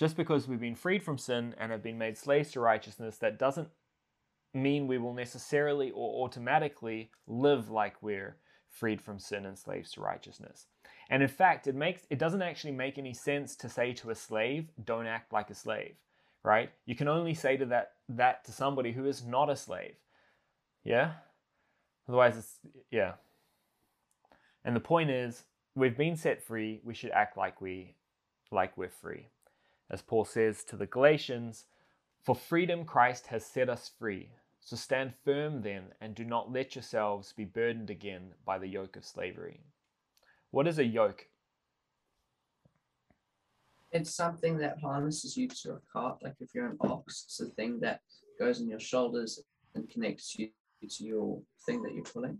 Just 0.03 0.17
because 0.17 0.49
we've 0.49 0.59
been 0.59 0.75
freed 0.75 1.01
from 1.01 1.17
sin 1.17 1.55
and 1.57 1.71
have 1.71 1.81
been 1.81 1.97
made 1.97 2.17
slaves 2.17 2.51
to 2.51 2.59
righteousness, 2.59 3.15
that 3.19 3.39
doesn't 3.39 3.69
mean 4.53 4.85
we 4.85 4.97
will 4.97 5.13
necessarily 5.13 5.91
or 5.91 6.25
automatically 6.25 7.09
live 7.25 7.69
like 7.69 8.03
we're 8.03 8.35
freed 8.69 9.01
from 9.01 9.17
sin 9.17 9.45
and 9.45 9.57
slaves 9.57 9.93
to 9.93 10.01
righteousness. 10.01 10.65
And 11.09 11.23
in 11.23 11.29
fact, 11.29 11.67
it 11.67 11.75
makes 11.75 12.01
it 12.09 12.19
doesn't 12.19 12.41
actually 12.41 12.73
make 12.73 12.97
any 12.97 13.13
sense 13.13 13.55
to 13.55 13.69
say 13.69 13.93
to 13.93 14.09
a 14.09 14.15
slave, 14.15 14.67
don't 14.83 15.07
act 15.07 15.31
like 15.31 15.49
a 15.49 15.55
slave, 15.55 15.95
right? 16.43 16.69
You 16.85 16.95
can 16.95 17.07
only 17.07 17.33
say 17.33 17.55
to 17.55 17.65
that 17.67 17.93
that 18.09 18.43
to 18.43 18.51
somebody 18.51 18.91
who 18.91 19.05
is 19.05 19.23
not 19.23 19.49
a 19.49 19.55
slave. 19.55 19.95
Yeah? 20.83 21.13
Otherwise 22.09 22.35
it's 22.35 22.57
yeah. 22.91 23.13
And 24.65 24.75
the 24.75 24.81
point 24.81 25.11
is, 25.11 25.43
we've 25.75 25.95
been 25.95 26.17
set 26.17 26.43
free, 26.43 26.81
we 26.83 26.93
should 26.93 27.11
act 27.11 27.37
like 27.37 27.61
we 27.61 27.95
like 28.51 28.77
we're 28.77 28.89
free. 28.89 29.29
As 29.89 30.01
Paul 30.01 30.25
says 30.25 30.63
to 30.65 30.75
the 30.75 30.85
Galatians, 30.85 31.65
For 32.21 32.35
freedom 32.35 32.85
Christ 32.85 33.27
has 33.27 33.45
set 33.45 33.69
us 33.69 33.91
free. 33.99 34.29
So 34.59 34.75
stand 34.77 35.13
firm 35.25 35.61
then, 35.61 35.93
and 35.99 36.15
do 36.15 36.23
not 36.23 36.51
let 36.51 36.75
yourselves 36.75 37.33
be 37.33 37.43
burdened 37.43 37.89
again 37.89 38.33
by 38.45 38.57
the 38.57 38.67
yoke 38.67 38.95
of 38.95 39.03
slavery. 39.03 39.59
What 40.51 40.67
is 40.67 40.79
a 40.79 40.85
yoke? 40.85 41.27
It's 43.91 44.15
something 44.15 44.57
that 44.59 44.79
harnesses 44.79 45.35
you 45.35 45.47
to 45.49 45.73
a 45.73 45.79
cart, 45.91 46.23
like 46.23 46.35
if 46.39 46.55
you're 46.55 46.67
an 46.67 46.77
ox, 46.79 47.25
it's 47.25 47.41
a 47.41 47.45
thing 47.45 47.79
that 47.81 47.99
goes 48.39 48.61
on 48.61 48.67
your 48.67 48.79
shoulders 48.79 49.43
and 49.75 49.89
connects 49.89 50.37
you 50.39 50.49
to 50.89 51.03
your 51.03 51.41
thing 51.65 51.83
that 51.83 51.93
you're 51.93 52.03
pulling. 52.03 52.39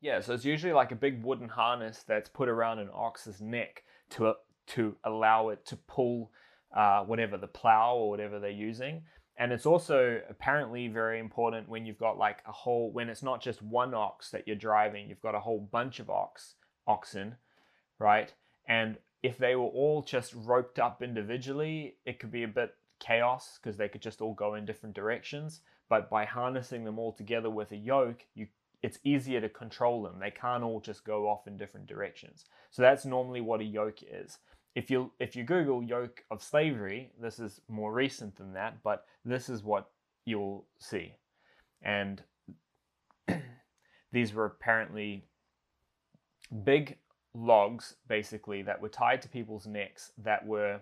Yeah, 0.00 0.20
so 0.20 0.34
it's 0.34 0.44
usually 0.44 0.72
like 0.72 0.92
a 0.92 0.96
big 0.96 1.22
wooden 1.22 1.48
harness 1.48 2.04
that's 2.06 2.28
put 2.28 2.48
around 2.48 2.78
an 2.78 2.88
ox's 2.92 3.40
neck 3.40 3.84
to 4.10 4.34
to 4.68 4.96
allow 5.04 5.48
it 5.50 5.64
to 5.66 5.76
pull 5.76 6.30
uh, 6.74 7.02
whatever 7.04 7.36
the 7.36 7.46
plow 7.46 7.96
or 7.96 8.10
whatever 8.10 8.38
they're 8.38 8.50
using. 8.50 9.02
And 9.36 9.52
it's 9.52 9.66
also 9.66 10.20
apparently 10.28 10.88
very 10.88 11.18
important 11.18 11.68
when 11.68 11.86
you've 11.86 11.98
got 11.98 12.18
like 12.18 12.38
a 12.46 12.52
whole, 12.52 12.92
when 12.92 13.08
it's 13.08 13.22
not 13.22 13.40
just 13.40 13.62
one 13.62 13.94
ox 13.94 14.30
that 14.30 14.46
you're 14.46 14.56
driving, 14.56 15.08
you've 15.08 15.22
got 15.22 15.34
a 15.34 15.40
whole 15.40 15.60
bunch 15.72 16.00
of 16.00 16.10
ox, 16.10 16.54
oxen, 16.86 17.36
right? 17.98 18.32
And 18.68 18.98
if 19.22 19.38
they 19.38 19.56
were 19.56 19.64
all 19.64 20.02
just 20.02 20.34
roped 20.34 20.78
up 20.78 21.02
individually, 21.02 21.96
it 22.04 22.18
could 22.18 22.30
be 22.30 22.42
a 22.42 22.48
bit 22.48 22.74
chaos 23.00 23.58
because 23.60 23.76
they 23.76 23.88
could 23.88 24.02
just 24.02 24.20
all 24.20 24.34
go 24.34 24.54
in 24.54 24.64
different 24.64 24.94
directions. 24.94 25.60
But 25.88 26.08
by 26.08 26.24
harnessing 26.24 26.84
them 26.84 26.98
all 26.98 27.12
together 27.12 27.50
with 27.50 27.72
a 27.72 27.76
yoke, 27.76 28.24
you 28.34 28.46
it's 28.82 28.98
easier 29.04 29.40
to 29.40 29.48
control 29.48 30.02
them. 30.02 30.18
They 30.20 30.30
can't 30.30 30.64
all 30.64 30.80
just 30.80 31.04
go 31.04 31.28
off 31.28 31.46
in 31.46 31.56
different 31.56 31.86
directions. 31.86 32.44
So 32.70 32.82
that's 32.82 33.04
normally 33.04 33.40
what 33.40 33.60
a 33.60 33.64
yoke 33.64 34.00
is. 34.02 34.38
If 34.74 34.90
you 34.90 35.12
if 35.20 35.36
you 35.36 35.44
Google 35.44 35.82
yoke 35.82 36.24
of 36.30 36.42
slavery, 36.42 37.12
this 37.20 37.38
is 37.38 37.60
more 37.68 37.92
recent 37.92 38.36
than 38.36 38.54
that, 38.54 38.82
but 38.82 39.04
this 39.24 39.48
is 39.48 39.62
what 39.62 39.90
you'll 40.24 40.66
see. 40.78 41.14
And 41.82 42.22
these 44.12 44.32
were 44.32 44.46
apparently 44.46 45.26
big 46.64 46.96
logs, 47.34 47.96
basically, 48.08 48.62
that 48.62 48.80
were 48.80 48.88
tied 48.88 49.22
to 49.22 49.28
people's 49.28 49.66
necks 49.66 50.12
that 50.18 50.46
were 50.46 50.80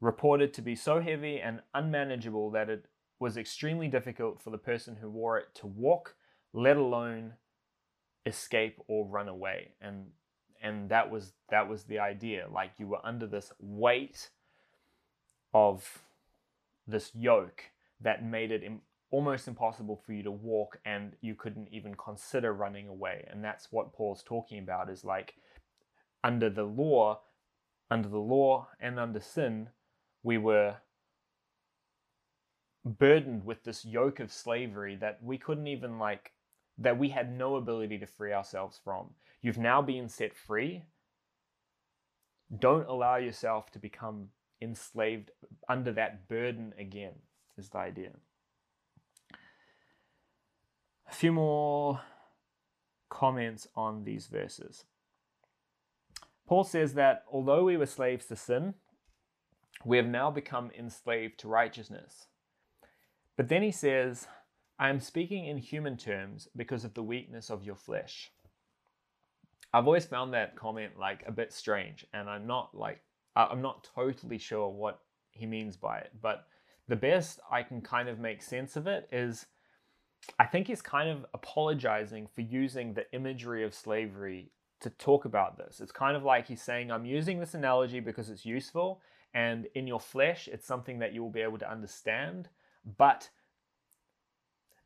reported 0.00 0.52
to 0.54 0.62
be 0.62 0.74
so 0.74 1.00
heavy 1.00 1.40
and 1.40 1.60
unmanageable 1.74 2.50
that 2.50 2.68
it 2.68 2.84
was 3.18 3.36
extremely 3.36 3.88
difficult 3.88 4.40
for 4.40 4.50
the 4.50 4.58
person 4.58 4.96
who 5.00 5.08
wore 5.08 5.38
it 5.38 5.46
to 5.54 5.66
walk, 5.66 6.14
let 6.54 6.76
alone 6.78 7.34
escape 8.24 8.80
or 8.88 9.06
run 9.06 9.28
away. 9.28 9.72
And 9.82 10.06
and 10.62 10.88
that 10.88 11.10
was 11.10 11.34
that 11.50 11.68
was 11.68 11.84
the 11.84 11.98
idea. 11.98 12.46
Like 12.50 12.72
you 12.78 12.86
were 12.86 13.04
under 13.04 13.26
this 13.26 13.52
weight 13.58 14.30
of 15.52 16.02
this 16.86 17.10
yoke 17.14 17.64
that 18.00 18.24
made 18.24 18.50
it 18.50 18.62
Im- 18.62 18.80
almost 19.10 19.46
impossible 19.46 20.00
for 20.04 20.12
you 20.12 20.22
to 20.22 20.30
walk 20.30 20.78
and 20.84 21.12
you 21.20 21.34
couldn't 21.34 21.68
even 21.70 21.94
consider 21.94 22.52
running 22.52 22.88
away. 22.88 23.26
And 23.30 23.44
that's 23.44 23.70
what 23.70 23.92
Paul's 23.92 24.22
talking 24.24 24.58
about 24.58 24.90
is 24.90 25.04
like 25.04 25.34
under 26.22 26.48
the 26.48 26.64
law, 26.64 27.20
under 27.90 28.08
the 28.08 28.18
law 28.18 28.68
and 28.80 28.98
under 28.98 29.20
sin, 29.20 29.68
we 30.22 30.38
were 30.38 30.76
burdened 32.84 33.44
with 33.44 33.62
this 33.64 33.84
yoke 33.84 34.20
of 34.20 34.32
slavery 34.32 34.96
that 34.96 35.22
we 35.22 35.38
couldn't 35.38 35.66
even 35.66 35.98
like 35.98 36.32
that 36.78 36.98
we 36.98 37.08
had 37.08 37.36
no 37.36 37.56
ability 37.56 37.98
to 37.98 38.06
free 38.06 38.32
ourselves 38.32 38.80
from. 38.82 39.10
You've 39.40 39.58
now 39.58 39.82
been 39.82 40.08
set 40.08 40.34
free. 40.34 40.84
Don't 42.58 42.88
allow 42.88 43.16
yourself 43.16 43.70
to 43.72 43.78
become 43.78 44.28
enslaved 44.60 45.30
under 45.68 45.92
that 45.92 46.28
burden 46.28 46.72
again, 46.78 47.14
is 47.56 47.68
the 47.68 47.78
idea. 47.78 48.10
A 51.08 51.14
few 51.14 51.32
more 51.32 52.00
comments 53.08 53.68
on 53.76 54.04
these 54.04 54.26
verses. 54.26 54.84
Paul 56.46 56.64
says 56.64 56.94
that 56.94 57.24
although 57.30 57.64
we 57.64 57.76
were 57.76 57.86
slaves 57.86 58.26
to 58.26 58.36
sin, 58.36 58.74
we 59.84 59.96
have 59.96 60.06
now 60.06 60.30
become 60.30 60.70
enslaved 60.76 61.38
to 61.40 61.48
righteousness. 61.48 62.26
But 63.36 63.48
then 63.48 63.62
he 63.62 63.70
says, 63.70 64.26
I 64.78 64.88
am 64.88 65.00
speaking 65.00 65.46
in 65.46 65.58
human 65.58 65.96
terms 65.96 66.48
because 66.56 66.84
of 66.84 66.94
the 66.94 67.02
weakness 67.02 67.50
of 67.50 67.64
your 67.64 67.76
flesh. 67.76 68.32
I've 69.72 69.86
always 69.86 70.04
found 70.04 70.34
that 70.34 70.56
comment 70.56 70.98
like 70.98 71.24
a 71.26 71.32
bit 71.32 71.52
strange, 71.52 72.06
and 72.12 72.28
I'm 72.28 72.46
not 72.46 72.74
like, 72.74 73.00
I'm 73.36 73.62
not 73.62 73.88
totally 73.94 74.38
sure 74.38 74.68
what 74.68 75.00
he 75.30 75.46
means 75.46 75.76
by 75.76 75.98
it, 75.98 76.12
but 76.20 76.46
the 76.88 76.96
best 76.96 77.40
I 77.50 77.62
can 77.62 77.80
kind 77.80 78.08
of 78.08 78.18
make 78.18 78.42
sense 78.42 78.76
of 78.76 78.86
it 78.86 79.08
is 79.10 79.46
I 80.38 80.46
think 80.46 80.66
he's 80.66 80.82
kind 80.82 81.08
of 81.08 81.26
apologizing 81.34 82.28
for 82.34 82.40
using 82.40 82.94
the 82.94 83.10
imagery 83.12 83.64
of 83.64 83.74
slavery 83.74 84.52
to 84.80 84.90
talk 84.90 85.24
about 85.24 85.56
this. 85.56 85.80
It's 85.80 85.92
kind 85.92 86.16
of 86.16 86.24
like 86.24 86.46
he's 86.46 86.62
saying, 86.62 86.90
I'm 86.90 87.06
using 87.06 87.40
this 87.40 87.54
analogy 87.54 88.00
because 88.00 88.30
it's 88.30 88.46
useful, 88.46 89.00
and 89.34 89.66
in 89.74 89.86
your 89.86 90.00
flesh, 90.00 90.48
it's 90.50 90.66
something 90.66 90.98
that 91.00 91.12
you 91.12 91.22
will 91.22 91.30
be 91.30 91.42
able 91.42 91.58
to 91.58 91.70
understand, 91.70 92.48
but 92.96 93.28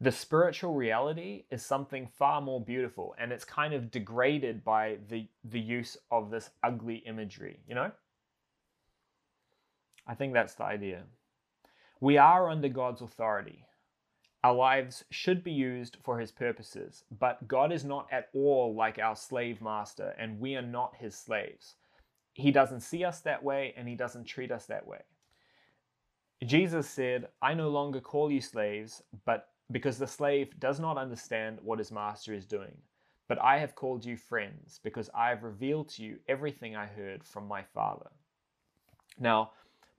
the 0.00 0.12
spiritual 0.12 0.74
reality 0.74 1.44
is 1.50 1.64
something 1.64 2.08
far 2.18 2.40
more 2.40 2.60
beautiful 2.60 3.14
and 3.18 3.32
it's 3.32 3.44
kind 3.44 3.74
of 3.74 3.90
degraded 3.90 4.64
by 4.64 4.96
the 5.08 5.26
the 5.44 5.60
use 5.60 5.96
of 6.10 6.30
this 6.30 6.50
ugly 6.62 6.96
imagery 7.06 7.60
you 7.68 7.74
know? 7.74 7.90
I 10.06 10.14
think 10.14 10.32
that's 10.32 10.54
the 10.54 10.64
idea. 10.64 11.02
We 12.00 12.16
are 12.16 12.48
under 12.48 12.70
god's 12.70 13.02
authority. 13.02 13.66
Our 14.42 14.54
lives 14.54 15.04
should 15.10 15.44
be 15.44 15.52
used 15.52 15.98
for 16.02 16.20
his 16.20 16.30
purposes 16.30 17.04
but 17.18 17.46
god 17.48 17.72
is 17.72 17.84
not 17.84 18.06
at 18.12 18.28
all 18.32 18.74
like 18.74 18.98
our 18.98 19.16
slave 19.16 19.60
master 19.60 20.14
and 20.18 20.38
we 20.38 20.54
are 20.54 20.62
not 20.62 20.94
his 20.98 21.16
slaves. 21.16 21.74
He 22.34 22.52
doesn't 22.52 22.80
see 22.80 23.04
us 23.04 23.20
that 23.22 23.42
way 23.42 23.74
and 23.76 23.88
he 23.88 23.96
doesn't 23.96 24.26
treat 24.26 24.52
us 24.52 24.66
that 24.66 24.86
way. 24.86 25.00
Jesus 26.46 26.88
said 26.88 27.26
i 27.42 27.52
no 27.52 27.68
longer 27.68 28.00
call 28.00 28.30
you 28.30 28.40
slaves 28.40 29.02
but 29.24 29.48
because 29.70 29.98
the 29.98 30.06
slave 30.06 30.58
does 30.58 30.80
not 30.80 30.96
understand 30.96 31.58
what 31.62 31.78
his 31.78 31.92
master 31.92 32.32
is 32.32 32.46
doing. 32.46 32.76
But 33.28 33.40
I 33.42 33.58
have 33.58 33.74
called 33.74 34.04
you 34.04 34.16
friends, 34.16 34.80
because 34.82 35.10
I 35.14 35.28
have 35.28 35.42
revealed 35.42 35.90
to 35.90 36.02
you 36.02 36.18
everything 36.28 36.74
I 36.74 36.86
heard 36.86 37.22
from 37.22 37.46
my 37.46 37.62
Father. 37.62 38.08
Now, 39.20 39.50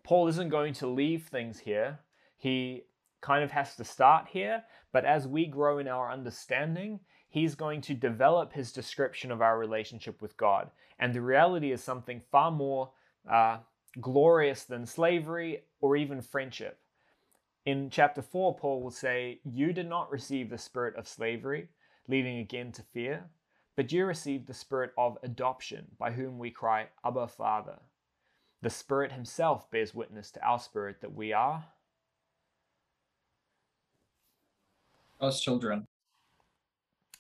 Paul 0.04 0.28
isn't 0.28 0.50
going 0.50 0.74
to 0.76 0.88
leave 0.88 1.28
things 1.28 1.60
here. 1.60 2.00
He 2.38 2.86
kind 3.22 3.44
of 3.44 3.52
has 3.52 3.76
to 3.76 3.84
start 3.84 4.28
here, 4.32 4.64
but 4.92 5.06
as 5.06 5.28
we 5.28 5.46
grow 5.46 5.78
in 5.78 5.88
our 5.88 6.12
understanding, 6.12 7.00
he's 7.30 7.54
going 7.54 7.82
to 7.82 7.94
develop 7.94 8.54
his 8.54 8.72
description 8.72 9.32
of 9.32 9.42
our 9.42 9.60
relationship 9.60 10.22
with 10.22 10.36
God. 10.38 10.72
And 11.00 11.14
the 11.14 11.22
reality 11.22 11.72
is 11.72 11.84
something 11.84 12.22
far 12.32 12.50
more 12.50 12.92
uh, 13.30 13.58
glorious 14.02 14.64
than 14.64 14.86
slavery 14.86 15.64
or 15.82 15.96
even 15.96 16.22
friendship. 16.22 16.80
In 17.70 17.92
chapter 17.92 18.24
4, 18.24 18.56
Paul 18.56 18.82
will 18.82 18.90
say, 18.90 19.42
You 19.46 19.74
did 19.74 19.88
not 19.88 20.10
receive 20.10 20.50
the 20.50 20.58
spirit 20.58 20.96
of 20.96 21.08
slavery, 21.08 21.68
leading 22.08 22.40
again 22.40 22.72
to 22.72 22.82
fear, 22.82 23.30
but 23.76 23.92
you 23.92 24.08
received 24.08 24.48
the 24.48 24.56
spirit 24.56 24.92
of 24.98 25.20
adoption, 25.22 25.86
by 26.00 26.10
whom 26.10 26.40
we 26.40 26.50
cry, 26.50 26.88
Abba, 27.06 27.28
Father. 27.28 27.78
The 28.64 28.72
Spirit 28.72 29.12
Himself 29.12 29.70
bears 29.70 29.94
witness 29.94 30.32
to 30.32 30.44
our 30.44 30.58
spirit 30.58 31.00
that 31.02 31.14
we 31.14 31.32
are 31.32 31.64
God's 35.22 35.40
children. 35.40 35.86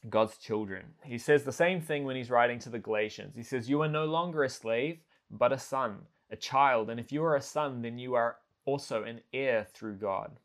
God's 0.10 0.36
children. 0.40 0.86
He 1.04 1.20
says 1.20 1.44
the 1.44 1.52
same 1.52 1.80
thing 1.80 2.06
when 2.06 2.16
he's 2.16 2.32
writing 2.32 2.58
to 2.62 2.70
the 2.70 2.80
Galatians. 2.80 3.36
He 3.36 3.44
says, 3.44 3.70
You 3.70 3.84
are 3.84 3.88
no 3.88 4.06
longer 4.06 4.44
a 4.44 4.50
slave, 4.50 4.98
but 5.30 5.54
a 5.54 5.60
son, 5.60 5.98
a 6.32 6.36
child. 6.36 6.90
And 6.90 7.00
if 7.00 7.12
you 7.12 7.24
are 7.24 7.36
a 7.36 7.42
son, 7.42 7.84
then 7.84 8.00
you 8.00 8.16
are 8.16 8.38
also 8.70 9.04
an 9.04 9.22
heir 9.34 9.68
through 9.74 9.96
God. 9.96 10.38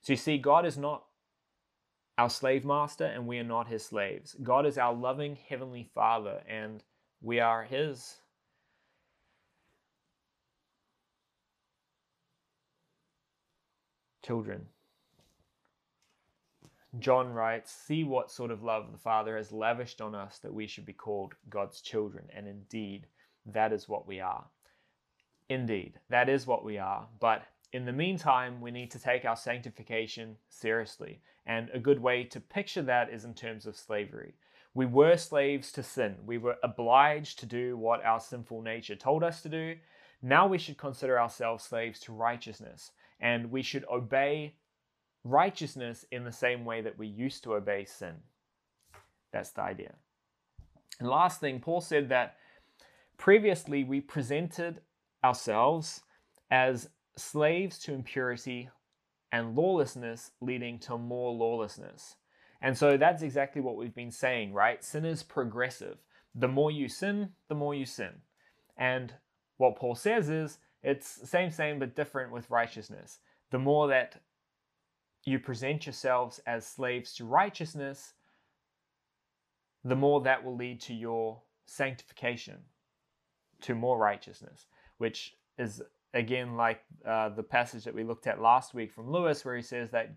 So 0.00 0.12
you 0.12 0.16
see, 0.16 0.38
God 0.38 0.64
is 0.64 0.78
not 0.78 1.04
our 2.16 2.30
slave 2.30 2.64
master 2.64 3.04
and 3.04 3.26
we 3.26 3.38
are 3.38 3.44
not 3.44 3.68
his 3.68 3.84
slaves. 3.84 4.36
God 4.42 4.66
is 4.66 4.78
our 4.78 4.94
loving 4.94 5.36
heavenly 5.48 5.90
Father 5.94 6.42
and 6.48 6.82
we 7.20 7.40
are 7.40 7.64
his. 7.64 8.16
Children. 14.24 14.66
John 16.98 17.32
writes, 17.32 17.72
See 17.72 18.04
what 18.04 18.30
sort 18.30 18.50
of 18.50 18.62
love 18.62 18.92
the 18.92 18.98
Father 18.98 19.36
has 19.36 19.52
lavished 19.52 20.00
on 20.00 20.14
us 20.14 20.38
that 20.38 20.54
we 20.54 20.66
should 20.66 20.86
be 20.86 20.92
called 20.92 21.34
God's 21.50 21.80
children. 21.80 22.24
And 22.34 22.46
indeed, 22.46 23.06
that 23.46 23.72
is 23.72 23.88
what 23.88 24.06
we 24.06 24.20
are. 24.20 24.44
Indeed, 25.48 25.94
that 26.10 26.28
is 26.28 26.46
what 26.46 26.64
we 26.64 26.78
are. 26.78 27.06
But 27.20 27.42
in 27.76 27.84
the 27.84 27.92
meantime, 27.92 28.60
we 28.60 28.70
need 28.70 28.90
to 28.92 28.98
take 28.98 29.26
our 29.26 29.36
sanctification 29.36 30.36
seriously. 30.48 31.20
And 31.44 31.68
a 31.74 31.78
good 31.78 32.00
way 32.00 32.24
to 32.24 32.40
picture 32.40 32.82
that 32.82 33.12
is 33.12 33.24
in 33.24 33.34
terms 33.34 33.66
of 33.66 33.76
slavery. 33.76 34.34
We 34.74 34.86
were 34.86 35.16
slaves 35.16 35.70
to 35.72 35.82
sin. 35.82 36.16
We 36.24 36.38
were 36.38 36.56
obliged 36.62 37.38
to 37.40 37.46
do 37.46 37.76
what 37.76 38.04
our 38.04 38.18
sinful 38.18 38.62
nature 38.62 38.96
told 38.96 39.22
us 39.22 39.42
to 39.42 39.50
do. 39.50 39.76
Now 40.22 40.46
we 40.46 40.58
should 40.58 40.78
consider 40.78 41.20
ourselves 41.20 41.64
slaves 41.64 42.00
to 42.00 42.12
righteousness. 42.12 42.92
And 43.20 43.50
we 43.50 43.62
should 43.62 43.84
obey 43.92 44.56
righteousness 45.22 46.06
in 46.10 46.24
the 46.24 46.32
same 46.32 46.64
way 46.64 46.80
that 46.80 46.98
we 46.98 47.06
used 47.06 47.44
to 47.44 47.54
obey 47.54 47.84
sin. 47.84 48.14
That's 49.32 49.50
the 49.50 49.62
idea. 49.62 49.94
And 50.98 51.08
last 51.08 51.40
thing, 51.40 51.60
Paul 51.60 51.82
said 51.82 52.08
that 52.08 52.36
previously 53.18 53.84
we 53.84 54.00
presented 54.00 54.80
ourselves 55.22 56.00
as 56.50 56.88
slaves 57.16 57.78
to 57.80 57.92
impurity 57.92 58.68
and 59.32 59.54
lawlessness 59.54 60.32
leading 60.40 60.78
to 60.80 60.96
more 60.98 61.32
lawlessness. 61.32 62.16
And 62.60 62.76
so 62.76 62.96
that's 62.96 63.22
exactly 63.22 63.60
what 63.60 63.76
we've 63.76 63.94
been 63.94 64.10
saying, 64.10 64.52
right? 64.52 64.82
Sin 64.82 65.04
is 65.04 65.22
progressive. 65.22 65.98
The 66.34 66.48
more 66.48 66.70
you 66.70 66.88
sin, 66.88 67.30
the 67.48 67.54
more 67.54 67.74
you 67.74 67.86
sin. 67.86 68.12
And 68.76 69.14
what 69.56 69.76
Paul 69.76 69.94
says 69.94 70.28
is 70.28 70.58
it's 70.82 71.28
same, 71.28 71.50
same, 71.50 71.78
but 71.78 71.96
different 71.96 72.32
with 72.32 72.50
righteousness. 72.50 73.18
The 73.50 73.58
more 73.58 73.88
that 73.88 74.20
you 75.24 75.38
present 75.38 75.86
yourselves 75.86 76.40
as 76.46 76.66
slaves 76.66 77.14
to 77.14 77.24
righteousness, 77.24 78.12
the 79.84 79.96
more 79.96 80.20
that 80.22 80.44
will 80.44 80.56
lead 80.56 80.80
to 80.82 80.94
your 80.94 81.42
sanctification, 81.66 82.58
to 83.62 83.74
more 83.74 83.98
righteousness, 83.98 84.66
which 84.98 85.34
is 85.58 85.82
again 86.16 86.56
like 86.56 86.80
uh, 87.06 87.28
the 87.28 87.42
passage 87.42 87.84
that 87.84 87.94
we 87.94 88.02
looked 88.02 88.26
at 88.26 88.40
last 88.40 88.74
week 88.74 88.92
from 88.92 89.10
Lewis, 89.10 89.44
where 89.44 89.56
he 89.56 89.62
says 89.62 89.90
that 89.90 90.14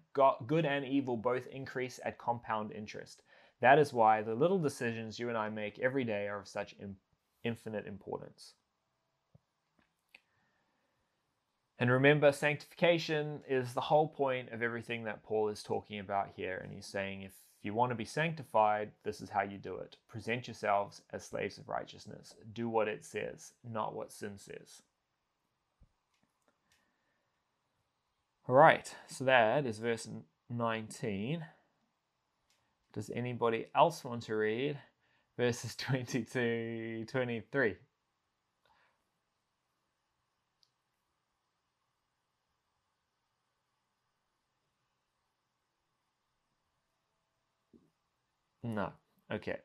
good 0.48 0.66
and 0.66 0.86
evil 0.86 1.18
both 1.18 1.46
increase 1.48 2.00
at 2.04 2.18
compound 2.18 2.72
interest. 2.72 3.22
That 3.62 3.78
is 3.78 3.94
why 3.94 4.22
the 4.22 4.34
little 4.34 4.60
decisions 4.60 5.20
you 5.20 5.30
and 5.30 5.38
I 5.38 5.50
make 5.50 5.78
every 5.80 6.06
day 6.06 6.28
are 6.28 6.40
of 6.40 6.48
such 6.48 6.74
in- 6.80 6.96
infinite 7.44 7.86
importance. 7.86 8.54
And 11.78 11.92
remember, 11.92 12.32
sanctification 12.32 13.42
is 13.48 13.74
the 13.74 13.82
whole 13.82 14.08
point 14.08 14.52
of 14.52 14.62
everything 14.62 15.04
that 15.04 15.24
Paul 15.24 15.50
is 15.50 15.64
talking 15.64 16.00
about 16.00 16.30
here. 16.36 16.62
And 16.64 16.74
he's 16.74 16.86
saying 16.86 17.22
if 17.22 17.34
you 17.62 17.74
want 17.74 17.92
to 17.92 17.96
be 17.96 18.06
sanctified, 18.06 18.92
this 19.04 19.22
is 19.22 19.30
how 19.30 19.44
you 19.44 19.58
do 19.58 19.76
it. 19.78 19.98
Present 20.08 20.48
yourselves 20.48 21.02
as 21.12 21.26
slaves 21.26 21.58
of 21.58 21.70
righteousness. 21.70 22.36
Do 22.54 22.70
what 22.70 22.88
it 22.88 23.06
says, 23.06 23.54
not 23.70 23.96
what 23.96 24.12
sin 24.12 24.38
says. 24.38 24.82
Right, 28.56 28.94
so 29.08 29.26
that 29.26 29.66
is 29.66 29.80
verse 29.80 30.08
19. 30.50 31.46
Does 32.94 33.12
anybody 33.14 33.68
else 33.76 34.04
want 34.04 34.24
to 34.24 34.36
read 34.36 34.80
verses 35.38 35.76
20 35.76 36.24
to 36.26 37.06
23? 37.06 37.76
No. 48.64 48.94
Okay. 49.32 49.58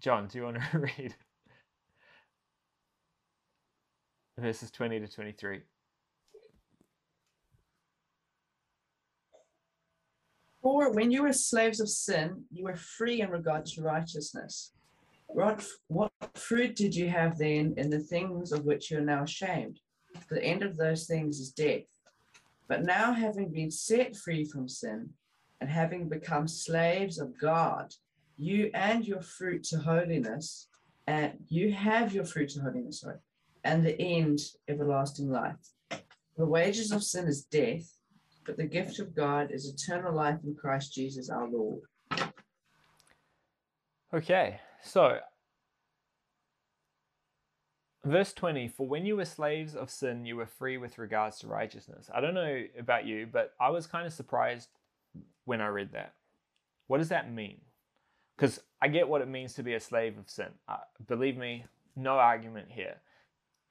John, 0.00 0.28
do 0.28 0.38
you 0.38 0.44
want 0.44 0.58
to 0.70 0.78
read 0.98 1.14
verses 4.38 4.70
20 4.70 5.00
to 5.00 5.08
23? 5.08 5.62
For 10.64 10.90
when 10.92 11.10
you 11.10 11.24
were 11.24 11.34
slaves 11.34 11.78
of 11.78 11.90
sin, 11.90 12.42
you 12.50 12.64
were 12.64 12.74
free 12.74 13.20
in 13.20 13.28
regard 13.28 13.66
to 13.66 13.82
righteousness. 13.82 14.72
What, 15.26 15.62
what 15.88 16.10
fruit 16.36 16.74
did 16.74 16.96
you 16.96 17.06
have 17.10 17.36
then 17.36 17.74
in 17.76 17.90
the 17.90 17.98
things 18.00 18.50
of 18.50 18.64
which 18.64 18.90
you 18.90 18.96
are 18.96 19.02
now 19.02 19.24
ashamed? 19.24 19.78
The 20.30 20.42
end 20.42 20.62
of 20.62 20.78
those 20.78 21.06
things 21.06 21.38
is 21.38 21.50
death. 21.50 21.82
But 22.66 22.82
now, 22.82 23.12
having 23.12 23.52
been 23.52 23.70
set 23.70 24.16
free 24.16 24.46
from 24.46 24.66
sin 24.66 25.10
and 25.60 25.68
having 25.68 26.08
become 26.08 26.48
slaves 26.48 27.18
of 27.18 27.38
God, 27.38 27.92
you 28.38 28.70
and 28.72 29.06
your 29.06 29.20
fruit 29.20 29.64
to 29.64 29.78
holiness, 29.78 30.68
and 31.06 31.34
you 31.46 31.72
have 31.74 32.14
your 32.14 32.24
fruit 32.24 32.48
to 32.50 32.62
holiness, 32.62 33.02
sorry, 33.02 33.18
and 33.64 33.84
the 33.84 34.00
end, 34.00 34.38
everlasting 34.66 35.30
life. 35.30 35.74
The 36.38 36.46
wages 36.46 36.90
of 36.90 37.04
sin 37.04 37.26
is 37.26 37.44
death, 37.44 37.93
but 38.44 38.56
the 38.56 38.64
gift 38.64 38.98
of 38.98 39.14
God 39.14 39.50
is 39.50 39.68
eternal 39.68 40.14
life 40.14 40.38
in 40.44 40.54
Christ 40.54 40.94
Jesus 40.94 41.30
our 41.30 41.48
Lord. 41.48 41.80
Okay, 44.12 44.60
so 44.82 45.18
verse 48.04 48.32
20 48.32 48.68
For 48.68 48.86
when 48.86 49.06
you 49.06 49.16
were 49.16 49.24
slaves 49.24 49.74
of 49.74 49.90
sin, 49.90 50.24
you 50.24 50.36
were 50.36 50.46
free 50.46 50.76
with 50.76 50.98
regards 50.98 51.38
to 51.40 51.46
righteousness. 51.46 52.10
I 52.14 52.20
don't 52.20 52.34
know 52.34 52.64
about 52.78 53.06
you, 53.06 53.26
but 53.30 53.54
I 53.60 53.70
was 53.70 53.86
kind 53.86 54.06
of 54.06 54.12
surprised 54.12 54.68
when 55.44 55.60
I 55.60 55.68
read 55.68 55.92
that. 55.92 56.14
What 56.86 56.98
does 56.98 57.08
that 57.08 57.32
mean? 57.32 57.60
Because 58.36 58.60
I 58.80 58.88
get 58.88 59.08
what 59.08 59.22
it 59.22 59.28
means 59.28 59.54
to 59.54 59.62
be 59.62 59.74
a 59.74 59.80
slave 59.80 60.18
of 60.18 60.28
sin. 60.28 60.48
Uh, 60.68 60.76
believe 61.06 61.36
me, 61.36 61.64
no 61.96 62.12
argument 62.12 62.68
here. 62.70 62.96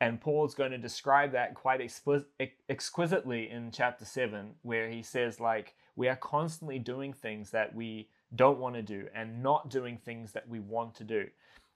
And 0.04 0.20
Paul's 0.20 0.54
going 0.54 0.72
to 0.72 0.78
describe 0.78 1.32
that 1.32 1.54
quite 1.54 1.80
exquisitely 1.80 3.49
in 3.49 3.72
chapter 3.72 4.04
7, 4.04 4.56
where 4.62 4.89
he 4.89 5.01
says, 5.01 5.39
like, 5.39 5.76
we 5.95 6.10
are 6.10 6.18
constantly 6.18 6.78
doing 6.78 7.14
things 7.14 7.51
that 7.51 7.74
we 7.74 8.10
don't 8.36 8.60
want 8.60 8.76
to 8.76 8.82
do 8.82 9.08
and 9.16 9.41
not 9.41 9.70
doing 9.70 9.97
things 9.97 10.34
that 10.34 10.49
we 10.49 10.60
want 10.60 10.93
to 10.95 11.06
do. 11.06 11.28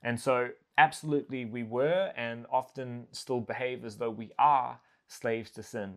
And 0.03 0.19
so, 0.19 0.49
absolutely, 0.77 1.45
we 1.45 1.63
were 1.63 2.11
and 2.17 2.45
often 2.51 3.07
still 3.13 3.39
behave 3.39 3.85
as 3.85 3.95
though 3.95 4.09
we 4.09 4.31
are 4.37 4.81
slaves 5.07 5.49
to 5.51 5.63
sin. 5.63 5.93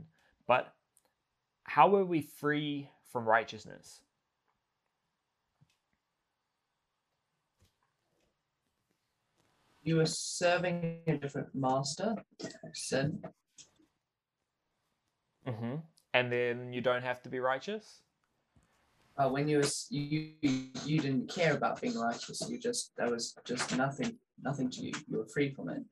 But 0.46 0.72
how 1.64 1.88
were 1.88 2.04
we 2.04 2.20
free 2.20 2.90
from 3.10 3.28
righteousness? 3.28 4.02
You 9.90 9.96
were 9.96 10.06
serving 10.06 11.00
a 11.08 11.16
different 11.16 11.48
master, 11.52 12.14
sin. 12.74 13.20
Mm-hmm. 15.44 15.74
And 16.14 16.30
then 16.30 16.72
you 16.72 16.80
don't 16.80 17.02
have 17.02 17.20
to 17.22 17.28
be 17.28 17.40
righteous? 17.40 18.02
Uh, 19.18 19.28
when 19.30 19.48
you 19.48 19.58
was 19.58 19.88
you 19.90 20.28
you 20.86 21.00
didn't 21.00 21.28
care 21.28 21.54
about 21.54 21.80
being 21.80 21.98
righteous. 21.98 22.40
You 22.48 22.56
just 22.56 22.92
that 22.98 23.10
was 23.10 23.34
just 23.44 23.76
nothing 23.76 24.16
nothing 24.40 24.70
to 24.70 24.80
you. 24.80 24.92
You 25.08 25.18
were 25.18 25.26
free 25.26 25.52
from 25.52 25.70
it. 25.70 25.82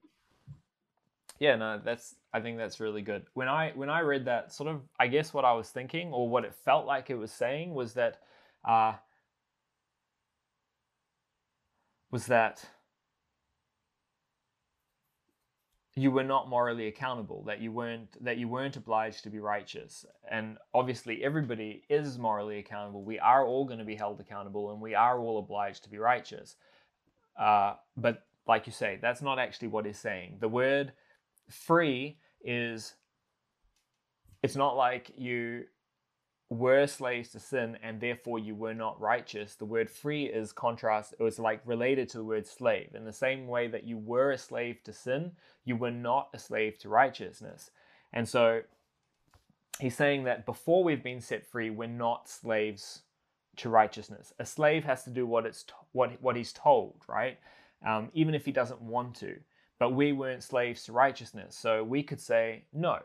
Yeah, 1.40 1.56
no, 1.56 1.80
that's 1.84 2.14
I 2.32 2.38
think 2.38 2.56
that's 2.56 2.78
really 2.78 3.02
good. 3.02 3.26
When 3.34 3.48
I 3.48 3.72
when 3.74 3.90
I 3.90 4.02
read 4.02 4.26
that, 4.26 4.52
sort 4.52 4.68
of 4.68 4.82
I 5.00 5.08
guess 5.08 5.34
what 5.34 5.44
I 5.44 5.54
was 5.54 5.70
thinking 5.70 6.12
or 6.12 6.28
what 6.28 6.44
it 6.44 6.54
felt 6.54 6.86
like 6.86 7.10
it 7.10 7.16
was 7.16 7.32
saying 7.32 7.74
was 7.74 7.94
that 7.94 8.20
uh 8.64 8.92
was 12.12 12.26
that 12.26 12.64
you 15.98 16.10
were 16.10 16.24
not 16.24 16.48
morally 16.48 16.86
accountable 16.86 17.42
that 17.44 17.60
you 17.60 17.72
weren't 17.72 18.22
that 18.24 18.38
you 18.38 18.48
weren't 18.48 18.76
obliged 18.76 19.24
to 19.24 19.30
be 19.30 19.38
righteous. 19.38 20.06
And 20.30 20.58
obviously 20.72 21.24
everybody 21.24 21.82
is 21.88 22.18
morally 22.18 22.58
accountable. 22.58 23.02
We 23.02 23.18
are 23.18 23.44
all 23.44 23.64
going 23.64 23.80
to 23.80 23.84
be 23.84 23.96
held 23.96 24.20
accountable 24.20 24.70
and 24.70 24.80
we 24.80 24.94
are 24.94 25.18
all 25.18 25.38
obliged 25.38 25.84
to 25.84 25.90
be 25.90 25.98
righteous. 25.98 26.56
Uh, 27.38 27.74
but 27.96 28.24
like 28.46 28.66
you 28.66 28.72
say 28.72 28.98
that's 29.02 29.22
not 29.22 29.38
actually 29.38 29.68
what 29.68 29.86
he's 29.86 29.98
saying. 29.98 30.36
The 30.40 30.48
word 30.48 30.92
free 31.50 32.18
is 32.42 32.94
it's 34.42 34.56
not 34.56 34.76
like 34.76 35.10
you 35.16 35.64
were 36.50 36.86
slaves 36.86 37.30
to 37.30 37.40
sin 37.40 37.78
and 37.82 38.00
therefore 38.00 38.38
you 38.38 38.54
were 38.54 38.74
not 38.74 39.00
righteous. 39.00 39.54
The 39.54 39.66
word 39.66 39.90
free 39.90 40.24
is 40.24 40.52
contrast, 40.52 41.14
it 41.18 41.22
was 41.22 41.38
like 41.38 41.60
related 41.64 42.08
to 42.10 42.18
the 42.18 42.24
word 42.24 42.46
slave. 42.46 42.90
In 42.94 43.04
the 43.04 43.12
same 43.12 43.46
way 43.46 43.68
that 43.68 43.84
you 43.84 43.98
were 43.98 44.30
a 44.30 44.38
slave 44.38 44.82
to 44.84 44.92
sin, 44.92 45.32
you 45.64 45.76
were 45.76 45.90
not 45.90 46.30
a 46.32 46.38
slave 46.38 46.78
to 46.78 46.88
righteousness. 46.88 47.70
And 48.12 48.26
so 48.26 48.62
he's 49.78 49.96
saying 49.96 50.24
that 50.24 50.46
before 50.46 50.82
we've 50.82 51.02
been 51.02 51.20
set 51.20 51.44
free, 51.44 51.68
we're 51.68 51.86
not 51.86 52.28
slaves 52.28 53.02
to 53.56 53.68
righteousness. 53.68 54.32
A 54.38 54.46
slave 54.46 54.84
has 54.84 55.04
to 55.04 55.10
do 55.10 55.26
what 55.26 55.44
it's 55.44 55.64
to- 55.64 55.74
what 55.92 56.22
what 56.22 56.36
he's 56.36 56.52
told, 56.52 57.02
right? 57.08 57.38
Um, 57.84 58.10
even 58.14 58.34
if 58.34 58.46
he 58.46 58.52
doesn't 58.52 58.80
want 58.80 59.16
to. 59.16 59.38
But 59.78 59.90
we 59.90 60.12
weren't 60.12 60.42
slaves 60.42 60.84
to 60.84 60.92
righteousness, 60.92 61.56
so 61.56 61.84
we 61.84 62.02
could 62.02 62.20
say 62.20 62.64
no, 62.72 63.00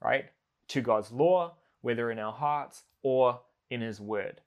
right, 0.00 0.26
to 0.68 0.80
God's 0.80 1.10
law 1.10 1.56
whether 1.82 2.10
in 2.10 2.18
our 2.18 2.32
hearts 2.32 2.84
or 3.02 3.40
in 3.70 3.80
his 3.80 4.00
word. 4.00 4.40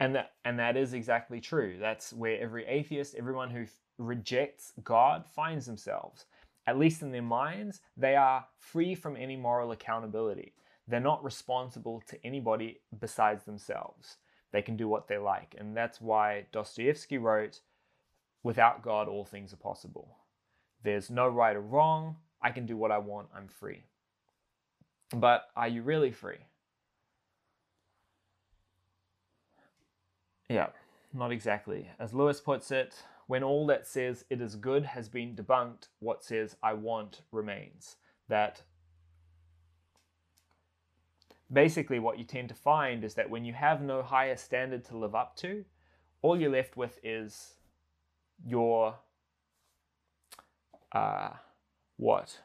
And 0.00 0.14
that 0.16 0.32
and 0.44 0.58
that 0.58 0.76
is 0.76 0.94
exactly 0.94 1.40
true. 1.40 1.76
That's 1.78 2.12
where 2.12 2.40
every 2.40 2.66
atheist, 2.66 3.14
everyone 3.14 3.50
who 3.50 3.66
rejects 3.98 4.72
God 4.82 5.24
finds 5.26 5.66
themselves. 5.66 6.26
At 6.66 6.78
least 6.78 7.02
in 7.02 7.12
their 7.12 7.22
minds, 7.22 7.80
they 7.96 8.16
are 8.16 8.46
free 8.58 8.94
from 8.94 9.16
any 9.16 9.36
moral 9.36 9.72
accountability. 9.72 10.54
They're 10.88 11.00
not 11.00 11.24
responsible 11.24 12.02
to 12.08 12.26
anybody 12.26 12.80
besides 13.00 13.44
themselves. 13.44 14.16
They 14.52 14.62
can 14.62 14.76
do 14.76 14.88
what 14.88 15.08
they 15.08 15.18
like. 15.18 15.54
And 15.58 15.76
that's 15.76 16.00
why 16.00 16.46
Dostoevsky 16.52 17.18
wrote, 17.18 17.60
Without 18.42 18.82
God, 18.82 19.08
all 19.08 19.24
things 19.24 19.52
are 19.52 19.56
possible. 19.56 20.16
There's 20.82 21.10
no 21.10 21.28
right 21.28 21.56
or 21.56 21.60
wrong. 21.60 22.16
I 22.42 22.50
can 22.50 22.66
do 22.66 22.76
what 22.76 22.90
I 22.90 22.98
want. 22.98 23.28
I'm 23.34 23.48
free. 23.48 23.84
But 25.12 25.48
are 25.56 25.68
you 25.68 25.82
really 25.82 26.10
free? 26.10 26.38
Yeah, 30.48 30.68
not 31.12 31.32
exactly. 31.32 31.90
As 31.98 32.12
Lewis 32.12 32.40
puts 32.40 32.70
it, 32.70 33.02
when 33.26 33.42
all 33.42 33.66
that 33.66 33.86
says 33.86 34.24
it 34.30 34.40
is 34.40 34.56
good 34.56 34.84
has 34.84 35.08
been 35.08 35.34
debunked, 35.34 35.88
what 36.00 36.24
says 36.24 36.56
I 36.62 36.74
want 36.74 37.22
remains. 37.30 37.96
That 38.28 38.62
basically 41.52 41.98
what 41.98 42.18
you 42.18 42.24
tend 42.24 42.48
to 42.48 42.54
find 42.54 43.04
is 43.04 43.14
that 43.14 43.30
when 43.30 43.44
you 43.44 43.52
have 43.52 43.82
no 43.82 44.02
higher 44.02 44.36
standard 44.36 44.84
to 44.86 44.96
live 44.96 45.14
up 45.14 45.36
to, 45.36 45.64
all 46.22 46.38
you're 46.38 46.50
left 46.50 46.76
with 46.76 46.98
is 47.02 47.54
your 48.44 48.96
uh, 50.92 51.30
what 51.96 52.38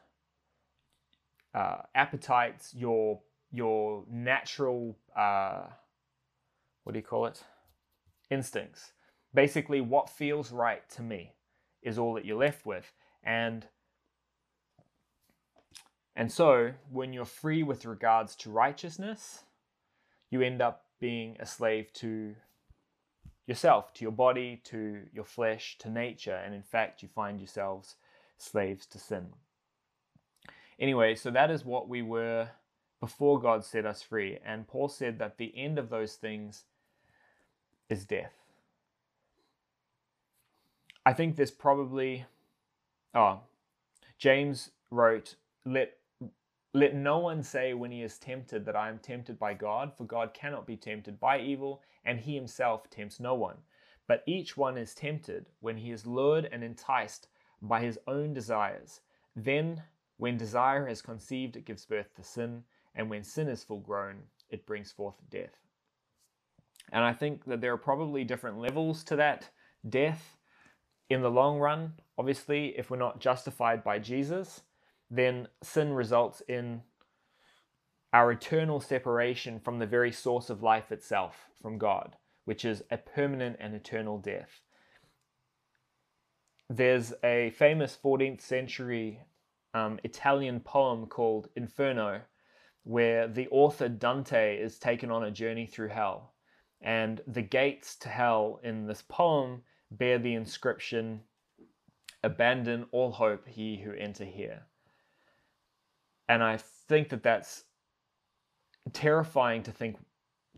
uh, 1.57 1.81
appetites, 1.95 2.73
your 2.75 3.19
your 3.51 4.03
natural 4.11 4.95
uh, 5.15 5.63
what 6.83 6.93
do 6.93 6.99
you 6.99 7.05
call 7.05 7.25
it? 7.25 7.43
Instincts. 8.29 8.91
Basically, 9.33 9.81
what 9.81 10.09
feels 10.09 10.51
right 10.51 10.87
to 10.91 11.01
me 11.01 11.33
is 11.81 11.97
all 11.97 12.13
that 12.13 12.25
you're 12.25 12.37
left 12.37 12.65
with, 12.65 12.93
and 13.23 13.65
and 16.15 16.31
so 16.31 16.73
when 16.91 17.11
you're 17.11 17.25
free 17.25 17.63
with 17.63 17.85
regards 17.85 18.35
to 18.37 18.51
righteousness, 18.51 19.43
you 20.29 20.41
end 20.41 20.61
up 20.61 20.85
being 20.99 21.37
a 21.39 21.45
slave 21.45 21.91
to 21.93 22.35
yourself, 23.47 23.93
to 23.95 24.03
your 24.03 24.11
body, 24.11 24.61
to 24.65 25.01
your 25.11 25.25
flesh, 25.25 25.77
to 25.79 25.89
nature, 25.89 26.35
and 26.35 26.53
in 26.53 26.63
fact, 26.63 27.01
you 27.01 27.07
find 27.07 27.39
yourselves 27.39 27.95
slaves 28.37 28.85
to 28.85 28.99
sin. 28.99 29.27
Anyway, 30.79 31.15
so 31.15 31.31
that 31.31 31.51
is 31.51 31.65
what 31.65 31.89
we 31.89 32.01
were 32.01 32.49
before 32.99 33.39
God 33.39 33.63
set 33.63 33.85
us 33.85 34.01
free. 34.01 34.37
And 34.45 34.67
Paul 34.67 34.89
said 34.89 35.19
that 35.19 35.37
the 35.37 35.53
end 35.57 35.79
of 35.79 35.89
those 35.89 36.15
things 36.15 36.63
is 37.89 38.05
death. 38.05 38.33
I 41.05 41.13
think 41.13 41.35
there's 41.35 41.51
probably, 41.51 42.25
oh, 43.15 43.39
James 44.17 44.71
wrote, 44.91 45.35
let 45.65 45.93
let 46.73 46.93
no 46.93 47.17
one 47.17 47.41
say 47.41 47.73
when 47.73 47.91
he 47.91 48.03
is 48.03 48.19
tempted 48.19 48.65
that 48.65 48.75
I 48.75 48.89
am 48.89 48.99
tempted 48.99 49.39
by 49.39 49.55
God, 49.55 49.93
for 49.97 50.03
God 50.03 50.33
cannot 50.33 50.67
be 50.67 50.77
tempted 50.77 51.19
by 51.19 51.39
evil, 51.39 51.81
and 52.05 52.19
he 52.19 52.35
himself 52.35 52.89
tempts 52.89 53.19
no 53.19 53.33
one. 53.33 53.57
But 54.05 54.21
each 54.27 54.55
one 54.57 54.77
is 54.77 54.93
tempted 54.93 55.47
when 55.59 55.77
he 55.77 55.91
is 55.91 56.05
lured 56.05 56.47
and 56.51 56.63
enticed 56.63 57.29
by 57.63 57.81
his 57.81 57.97
own 58.05 58.33
desires. 58.33 58.99
Then, 59.35 59.81
when 60.17 60.37
desire 60.37 60.87
has 60.87 61.01
conceived, 61.01 61.55
it 61.55 61.65
gives 61.65 61.85
birth 61.85 62.13
to 62.15 62.23
sin, 62.23 62.63
and 62.95 63.09
when 63.09 63.23
sin 63.23 63.47
is 63.47 63.63
full 63.63 63.79
grown, 63.79 64.17
it 64.49 64.65
brings 64.65 64.91
forth 64.91 65.15
death. 65.29 65.55
And 66.91 67.03
I 67.03 67.13
think 67.13 67.45
that 67.45 67.61
there 67.61 67.73
are 67.73 67.77
probably 67.77 68.23
different 68.23 68.59
levels 68.59 69.03
to 69.05 69.15
that 69.17 69.49
death 69.87 70.37
in 71.09 71.21
the 71.21 71.31
long 71.31 71.59
run. 71.59 71.93
Obviously, 72.17 72.77
if 72.77 72.89
we're 72.89 72.97
not 72.97 73.19
justified 73.19 73.83
by 73.83 73.99
Jesus, 73.99 74.61
then 75.09 75.47
sin 75.61 75.93
results 75.93 76.41
in 76.47 76.81
our 78.13 78.31
eternal 78.31 78.79
separation 78.79 79.59
from 79.59 79.79
the 79.79 79.85
very 79.85 80.11
source 80.11 80.49
of 80.49 80.63
life 80.63 80.91
itself, 80.91 81.47
from 81.61 81.77
God, 81.77 82.15
which 82.45 82.65
is 82.65 82.81
a 82.89 82.97
permanent 82.97 83.57
and 83.59 83.75
eternal 83.75 84.17
death. 84.17 84.61
There's 86.69 87.13
a 87.23 87.51
famous 87.51 87.97
14th 88.01 88.41
century 88.41 89.21
um, 89.77 89.99
Italian 90.03 90.59
poem 90.59 91.05
called 91.05 91.49
Inferno, 91.55 92.21
where 92.83 93.27
the 93.27 93.47
author 93.49 93.87
Dante 93.87 94.57
is 94.57 94.79
taken 94.79 95.11
on 95.11 95.23
a 95.23 95.31
journey 95.31 95.65
through 95.65 95.89
hell. 95.89 96.33
And 96.81 97.21
the 97.27 97.41
gates 97.41 97.95
to 97.97 98.09
hell 98.09 98.59
in 98.63 98.87
this 98.87 99.03
poem 99.07 99.63
bear 99.91 100.19
the 100.19 100.33
inscription, 100.33 101.21
Abandon 102.23 102.85
all 102.91 103.11
hope, 103.11 103.45
ye 103.55 103.77
who 103.81 103.93
enter 103.93 104.25
here 104.25 104.67
and 106.27 106.43
I 106.43 106.57
think 106.57 107.09
that 107.09 107.23
that's 107.23 107.63
terrifying 108.93 109.63
to 109.63 109.71
think 109.71 109.97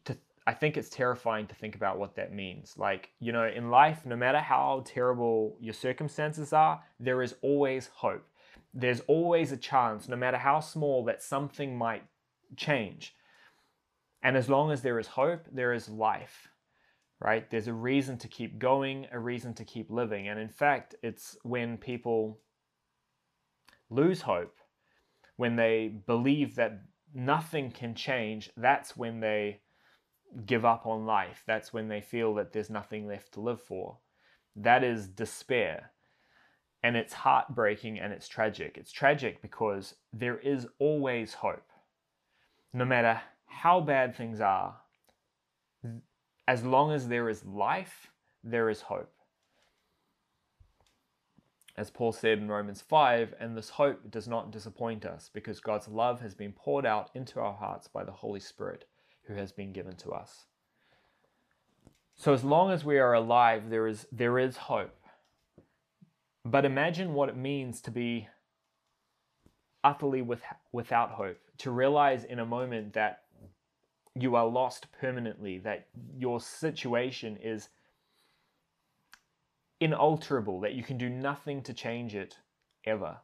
to 0.06 0.18
I 0.48 0.54
think 0.54 0.78
it's 0.78 0.90
terrifying 0.90 1.48
to 1.48 1.56
think 1.56 1.76
about 1.76 2.00
what 2.00 2.16
that 2.16 2.34
means. 2.34 2.76
Like, 2.78 3.12
you 3.20 3.32
know, 3.32 3.48
in 3.48 3.70
life, 3.70 4.06
no 4.06 4.16
matter 4.16 4.40
how 4.40 4.84
terrible 4.86 5.58
your 5.60 5.74
circumstances 5.74 6.54
are, 6.54 6.82
there 7.00 7.22
is 7.22 7.36
always 7.42 7.88
hope. 7.94 8.26
There's 8.74 9.02
always 9.02 9.52
a 9.52 9.58
chance, 9.58 10.08
no 10.08 10.16
matter 10.16 10.38
how 10.38 10.60
small, 10.60 11.04
that 11.06 11.24
something 11.24 11.78
might 11.78 12.04
change. 12.56 13.16
And 14.22 14.38
as 14.38 14.50
long 14.50 14.72
as 14.72 14.82
there 14.82 15.00
is 15.00 15.08
hope, 15.08 15.48
there 15.52 15.74
is 15.74 15.90
life, 15.90 16.50
right? 17.20 17.50
There's 17.50 17.68
a 17.68 17.74
reason 17.74 18.18
to 18.20 18.28
keep 18.28 18.60
going, 18.60 19.08
a 19.12 19.20
reason 19.20 19.54
to 19.56 19.66
keep 19.66 19.90
living. 19.90 20.28
And 20.28 20.40
in 20.40 20.50
fact, 20.50 20.96
it's 21.02 21.38
when 21.44 21.78
people 21.78 22.40
lose 23.90 24.22
hope 24.22 24.56
when 25.40 25.56
they 25.56 25.88
believe 25.88 26.56
that 26.56 26.82
nothing 27.14 27.72
can 27.72 27.96
change, 27.96 28.52
that's 28.58 28.98
when 28.98 29.22
they 29.22 29.62
give 30.46 30.66
up 30.66 30.86
on 30.86 31.06
life. 31.06 31.44
That's 31.48 31.72
when 31.72 31.88
they 31.88 32.02
feel 32.02 32.36
that 32.36 32.52
there's 32.52 32.70
nothing 32.70 33.08
left 33.08 33.32
to 33.36 33.40
live 33.40 33.62
for. 33.62 34.00
That 34.58 34.84
is 34.84 35.08
despair. 35.08 35.94
And 36.82 36.96
it's 36.96 37.14
heartbreaking 37.14 38.00
and 38.00 38.14
it's 38.14 38.28
tragic. 38.28 38.78
It's 38.78 38.92
tragic 38.92 39.42
because 39.42 39.96
there 40.14 40.38
is 40.38 40.68
always 40.80 41.34
hope. 41.34 41.68
No 42.74 42.86
matter 42.86 43.22
how 43.46 43.82
bad 43.82 44.16
things 44.16 44.40
are, 44.40 44.78
as 46.48 46.64
long 46.64 46.92
as 46.92 47.08
there 47.08 47.30
is 47.30 47.46
life, 47.46 48.08
there 48.44 48.70
is 48.70 48.82
hope 48.82 49.12
as 51.80 51.90
Paul 51.90 52.12
said 52.12 52.40
in 52.40 52.50
Romans 52.50 52.82
5, 52.82 53.36
and 53.40 53.56
this 53.56 53.70
hope 53.70 54.12
does 54.12 54.28
not 54.28 54.52
disappoint 54.52 55.06
us 55.06 55.30
because 55.34 55.62
God's 55.62 55.88
love 55.88 56.20
has 56.20 56.36
been 56.36 56.52
poured 56.52 56.86
out 56.86 57.10
into 57.16 57.40
our 57.40 57.54
hearts 57.54 57.88
by 57.88 58.04
the 58.04 58.12
Holy 58.12 58.42
Spirit 58.42 58.84
who 59.24 59.36
has 59.36 59.54
been 59.54 59.72
given 59.72 59.96
to 59.96 60.12
us. 60.12 60.44
So 62.18 62.34
as 62.34 62.44
long 62.44 62.70
as 62.70 62.84
we 62.84 63.00
are 63.00 63.14
alive, 63.14 63.70
there 63.70 63.88
is, 63.88 64.08
there 64.12 64.38
is 64.38 64.58
hope. 64.58 64.99
But 66.46 66.66
imagine 66.66 67.14
what 67.14 67.30
it 67.30 67.38
means 67.38 67.82
to 67.82 67.92
be 67.92 68.28
utterly 69.84 70.22
with, 70.22 70.42
without 70.72 71.12
hope, 71.12 71.40
to 71.60 71.72
realize 71.72 72.24
in 72.24 72.40
a 72.40 72.46
moment 72.46 72.94
that 72.94 73.24
you 74.16 74.36
are 74.36 74.48
lost 74.48 74.88
permanently, 75.00 75.60
that 75.60 75.88
your 76.18 76.40
situation 76.40 77.38
is 77.38 77.70
inalterable, 79.80 80.60
that 80.62 80.74
you 80.74 80.84
can 80.84 80.98
do 80.98 81.10
nothing 81.10 81.62
to 81.64 81.74
change 81.74 82.16
it 82.16 82.38
ever. 82.86 83.18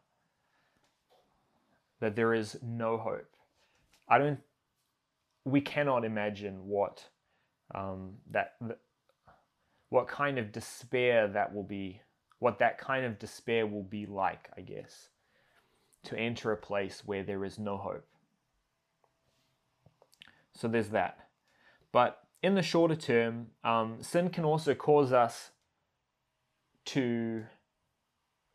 That 1.99 2.15
there 2.15 2.33
is 2.33 2.57
no 2.61 2.97
hope. 2.97 3.29
I 4.07 4.17
don't, 4.17 4.39
we 5.43 5.61
cannot 5.61 6.05
imagine 6.05 6.67
what 6.67 7.03
um, 7.73 8.13
that, 8.31 8.55
what 9.89 10.07
kind 10.07 10.37
of 10.37 10.51
despair 10.51 11.27
that 11.27 11.53
will 11.53 11.63
be, 11.63 12.01
what 12.45 12.59
that 12.59 12.77
kind 12.77 13.07
of 13.07 13.17
despair 13.17 13.65
will 13.65 13.81
be 13.81 14.05
like, 14.05 14.49
I 14.55 14.61
guess, 14.61 15.09
to 16.03 16.15
enter 16.15 16.51
a 16.51 16.57
place 16.57 17.01
where 17.03 17.23
there 17.23 17.43
is 17.43 17.57
no 17.57 17.75
hope. 17.75 18.05
So 20.53 20.67
there's 20.67 20.89
that. 20.89 21.27
But 21.91 22.19
in 22.43 22.53
the 22.53 22.61
shorter 22.61 22.95
term, 22.95 23.47
um, 23.63 23.97
sin 24.01 24.29
can 24.29 24.45
also 24.45 24.75
cause 24.75 25.11
us 25.11 25.49
to 26.93 27.45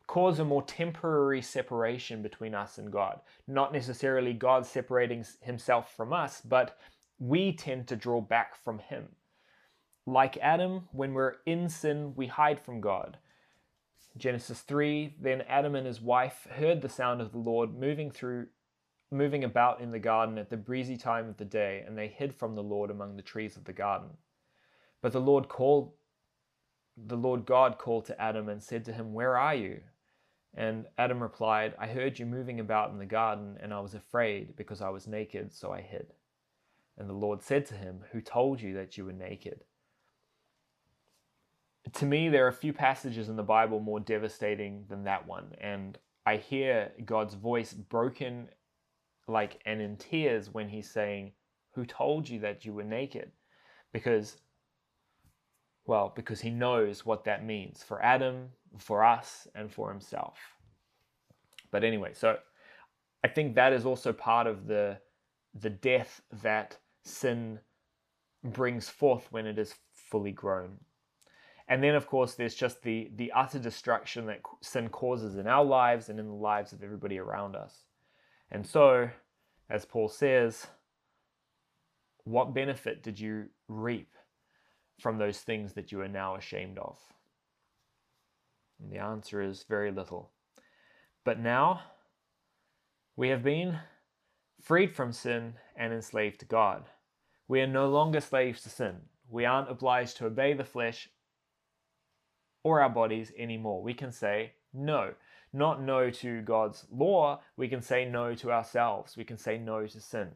cause 0.07 0.39
a 0.39 0.45
more 0.45 0.63
temporary 0.63 1.41
separation 1.41 2.21
between 2.21 2.55
us 2.55 2.77
and 2.77 2.93
God. 2.93 3.19
Not 3.45 3.73
necessarily 3.73 4.31
God 4.31 4.65
separating 4.65 5.25
himself 5.41 5.93
from 5.97 6.13
us, 6.13 6.39
but 6.39 6.77
we 7.19 7.51
tend 7.51 7.87
to 7.87 7.97
draw 7.97 8.21
back 8.21 8.55
from 8.55 8.79
him. 8.79 9.09
Like 10.05 10.37
Adam, 10.37 10.87
when 10.93 11.13
we're 11.13 11.35
in 11.45 11.67
sin, 11.67 12.13
we 12.15 12.27
hide 12.27 12.61
from 12.61 12.79
God. 12.79 13.17
Genesis 14.17 14.61
3 14.61 15.15
Then 15.19 15.41
Adam 15.41 15.75
and 15.75 15.87
his 15.87 16.01
wife 16.01 16.47
heard 16.51 16.81
the 16.81 16.89
sound 16.89 17.21
of 17.21 17.31
the 17.31 17.37
Lord 17.37 17.73
moving 17.73 18.11
through 18.11 18.47
moving 19.13 19.43
about 19.43 19.81
in 19.81 19.91
the 19.91 19.99
garden 19.99 20.37
at 20.37 20.49
the 20.49 20.55
breezy 20.55 20.95
time 20.95 21.27
of 21.27 21.35
the 21.35 21.45
day, 21.45 21.83
and 21.85 21.97
they 21.97 22.07
hid 22.07 22.33
from 22.33 22.55
the 22.55 22.63
Lord 22.63 22.89
among 22.89 23.17
the 23.17 23.21
trees 23.21 23.57
of 23.57 23.65
the 23.65 23.73
garden. 23.73 24.09
But 25.01 25.11
the 25.11 25.19
Lord 25.19 25.49
called 25.49 25.91
the 26.97 27.17
Lord 27.17 27.45
God 27.45 27.77
called 27.77 28.05
to 28.05 28.21
Adam 28.21 28.49
and 28.49 28.61
said 28.61 28.85
to 28.85 28.93
him, 28.93 29.13
Where 29.13 29.37
are 29.37 29.55
you? 29.55 29.81
And 30.53 30.85
Adam 30.97 31.21
replied, 31.21 31.73
I 31.79 31.87
heard 31.87 32.19
you 32.19 32.25
moving 32.25 32.59
about 32.59 32.91
in 32.91 32.99
the 32.99 33.05
garden, 33.05 33.57
and 33.61 33.73
I 33.73 33.79
was 33.79 33.93
afraid 33.93 34.55
because 34.55 34.81
I 34.81 34.89
was 34.89 35.07
naked, 35.07 35.53
so 35.53 35.71
I 35.71 35.81
hid. 35.81 36.13
And 36.97 37.09
the 37.09 37.13
Lord 37.13 37.41
said 37.41 37.65
to 37.67 37.75
him, 37.75 38.03
Who 38.11 38.21
told 38.21 38.61
you 38.61 38.73
that 38.73 38.97
you 38.97 39.05
were 39.05 39.13
naked? 39.13 39.63
To 41.93 42.05
me, 42.05 42.29
there 42.29 42.45
are 42.45 42.49
a 42.49 42.53
few 42.53 42.73
passages 42.73 43.29
in 43.29 43.35
the 43.35 43.43
Bible 43.43 43.79
more 43.79 43.99
devastating 43.99 44.85
than 44.87 45.03
that 45.05 45.27
one, 45.27 45.53
and 45.59 45.97
I 46.25 46.37
hear 46.37 46.91
God's 47.05 47.33
voice 47.33 47.73
broken 47.73 48.49
like 49.27 49.61
and 49.65 49.81
in 49.81 49.97
tears 49.97 50.53
when 50.53 50.69
he's 50.69 50.89
saying, 50.89 51.31
Who 51.71 51.85
told 51.85 52.29
you 52.29 52.39
that 52.41 52.65
you 52.65 52.73
were 52.73 52.83
naked? 52.83 53.31
Because 53.93 54.37
well, 55.85 56.13
because 56.15 56.39
he 56.39 56.49
knows 56.51 57.05
what 57.05 57.23
that 57.25 57.43
means 57.43 57.83
for 57.83 58.01
Adam, 58.03 58.49
for 58.77 59.03
us, 59.03 59.47
and 59.55 59.71
for 59.71 59.89
himself. 59.89 60.37
But 61.71 61.83
anyway, 61.83 62.13
so 62.13 62.37
I 63.23 63.27
think 63.27 63.55
that 63.55 63.73
is 63.73 63.85
also 63.85 64.13
part 64.13 64.47
of 64.47 64.67
the 64.67 64.99
the 65.59 65.69
death 65.69 66.21
that 66.43 66.77
sin 67.03 67.59
brings 68.43 68.87
forth 68.87 69.27
when 69.31 69.45
it 69.45 69.59
is 69.59 69.75
fully 69.91 70.31
grown. 70.31 70.77
And 71.71 71.81
then 71.81 71.95
of 71.95 72.05
course 72.05 72.33
there's 72.33 72.53
just 72.53 72.83
the 72.83 73.09
the 73.15 73.31
utter 73.31 73.57
destruction 73.57 74.25
that 74.25 74.41
sin 74.59 74.89
causes 74.89 75.37
in 75.37 75.47
our 75.47 75.63
lives 75.63 76.09
and 76.09 76.19
in 76.19 76.27
the 76.27 76.33
lives 76.33 76.73
of 76.73 76.83
everybody 76.83 77.17
around 77.17 77.55
us. 77.55 77.85
And 78.51 78.67
so, 78.67 79.09
as 79.69 79.85
Paul 79.85 80.09
says, 80.09 80.67
what 82.25 82.53
benefit 82.53 83.01
did 83.01 83.17
you 83.17 83.45
reap 83.69 84.09
from 84.99 85.17
those 85.17 85.39
things 85.39 85.71
that 85.73 85.93
you 85.93 86.01
are 86.01 86.09
now 86.09 86.35
ashamed 86.35 86.77
of? 86.77 86.99
And 88.81 88.91
the 88.91 88.97
answer 88.97 89.41
is 89.41 89.63
very 89.63 89.93
little. 89.93 90.29
But 91.23 91.39
now 91.39 91.83
we 93.15 93.29
have 93.29 93.43
been 93.43 93.79
freed 94.61 94.93
from 94.93 95.13
sin 95.13 95.53
and 95.77 95.93
enslaved 95.93 96.41
to 96.41 96.45
God. 96.45 96.83
We 97.47 97.61
are 97.61 97.67
no 97.67 97.87
longer 97.87 98.19
slaves 98.19 98.61
to 98.63 98.69
sin. 98.69 98.97
We 99.29 99.45
aren't 99.45 99.71
obliged 99.71 100.17
to 100.17 100.25
obey 100.25 100.51
the 100.51 100.65
flesh 100.65 101.07
or 102.63 102.81
our 102.81 102.89
bodies 102.89 103.31
anymore. 103.37 103.81
We 103.81 103.93
can 103.93 104.11
say 104.11 104.53
no. 104.73 105.13
Not 105.53 105.81
no 105.81 106.09
to 106.09 106.41
God's 106.41 106.85
law, 106.91 107.41
we 107.57 107.67
can 107.67 107.81
say 107.81 108.05
no 108.05 108.33
to 108.35 108.51
ourselves. 108.51 109.17
We 109.17 109.25
can 109.25 109.37
say 109.37 109.57
no 109.57 109.85
to 109.85 109.99
sin. 109.99 110.29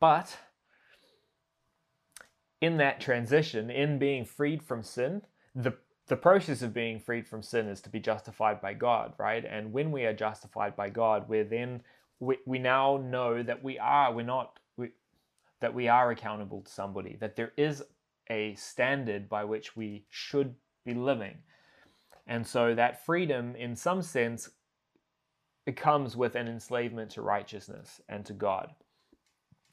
But 0.00 0.36
in 2.60 2.78
that 2.78 3.00
transition, 3.00 3.70
in 3.70 3.98
being 3.98 4.24
freed 4.24 4.62
from 4.62 4.82
sin, 4.82 5.22
the 5.54 5.74
the 6.08 6.16
process 6.16 6.62
of 6.62 6.72
being 6.72 7.00
freed 7.00 7.26
from 7.26 7.42
sin 7.42 7.66
is 7.66 7.80
to 7.80 7.90
be 7.90 7.98
justified 7.98 8.60
by 8.60 8.74
God, 8.74 9.14
right? 9.18 9.44
And 9.44 9.72
when 9.72 9.90
we 9.90 10.04
are 10.04 10.12
justified 10.12 10.76
by 10.76 10.88
God, 10.88 11.28
we're 11.28 11.44
then 11.44 11.82
we, 12.20 12.38
we 12.46 12.58
now 12.58 12.96
know 12.96 13.42
that 13.42 13.62
we 13.62 13.78
are 13.78 14.12
we're 14.12 14.24
not 14.24 14.58
we, 14.76 14.90
that 15.60 15.74
we 15.74 15.88
are 15.88 16.10
accountable 16.10 16.62
to 16.62 16.70
somebody, 16.70 17.16
that 17.20 17.36
there 17.36 17.52
is 17.56 17.82
a 18.30 18.54
standard 18.54 19.28
by 19.28 19.44
which 19.44 19.76
we 19.76 20.04
should 20.10 20.54
be 20.84 20.94
living. 20.94 21.38
And 22.26 22.46
so 22.46 22.74
that 22.74 23.04
freedom 23.04 23.54
in 23.56 23.76
some 23.76 24.02
sense 24.02 24.50
it 25.66 25.76
comes 25.76 26.16
with 26.16 26.36
an 26.36 26.46
enslavement 26.46 27.10
to 27.12 27.22
righteousness 27.22 28.00
and 28.08 28.24
to 28.26 28.32
God, 28.32 28.70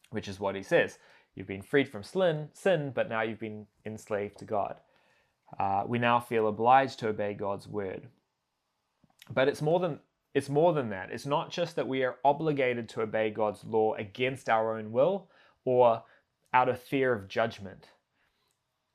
which 0.09 0.27
is 0.27 0.39
what 0.39 0.55
he 0.55 0.63
says. 0.63 0.97
You've 1.35 1.47
been 1.47 1.61
freed 1.61 1.87
from 1.87 2.03
sin, 2.03 2.91
but 2.93 3.09
now 3.09 3.21
you've 3.21 3.39
been 3.39 3.67
enslaved 3.85 4.37
to 4.39 4.45
God. 4.45 4.75
Uh, 5.59 5.83
we 5.87 5.99
now 5.99 6.19
feel 6.19 6.47
obliged 6.47 6.99
to 6.99 7.09
obey 7.09 7.33
God's 7.33 7.67
word. 7.67 8.07
But 9.31 9.47
it's 9.47 9.61
more 9.61 9.79
than 9.79 9.99
it's 10.33 10.49
more 10.49 10.73
than 10.73 10.89
that. 10.89 11.11
It's 11.11 11.27
not 11.27 11.51
just 11.51 11.75
that 11.75 11.87
we 11.87 12.03
are 12.03 12.17
obligated 12.25 12.89
to 12.89 13.01
obey 13.01 13.29
God's 13.29 13.63
law 13.63 13.93
against 13.93 14.49
our 14.49 14.75
own 14.75 14.91
will 14.91 15.27
or 15.63 16.01
out 16.53 16.69
of 16.69 16.81
fear 16.81 17.13
of 17.13 17.27
judgment. 17.27 17.89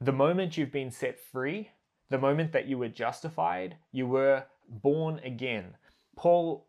The 0.00 0.12
moment 0.12 0.56
you've 0.56 0.72
been 0.72 0.90
set 0.90 1.18
free, 1.18 1.70
the 2.08 2.18
moment 2.18 2.52
that 2.52 2.66
you 2.66 2.78
were 2.78 2.88
justified, 2.88 3.76
you 3.92 4.06
were 4.06 4.44
born 4.68 5.20
again. 5.24 5.76
Paul 6.16 6.68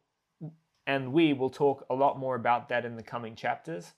and 0.88 1.14
we 1.14 1.34
will 1.34 1.52
talk 1.52 1.86
a 1.92 1.94
lot 1.94 2.18
more 2.18 2.34
about 2.34 2.68
that 2.70 2.84
in 2.84 2.96
the 2.96 3.04
coming 3.04 3.36
chapters. 3.36 3.94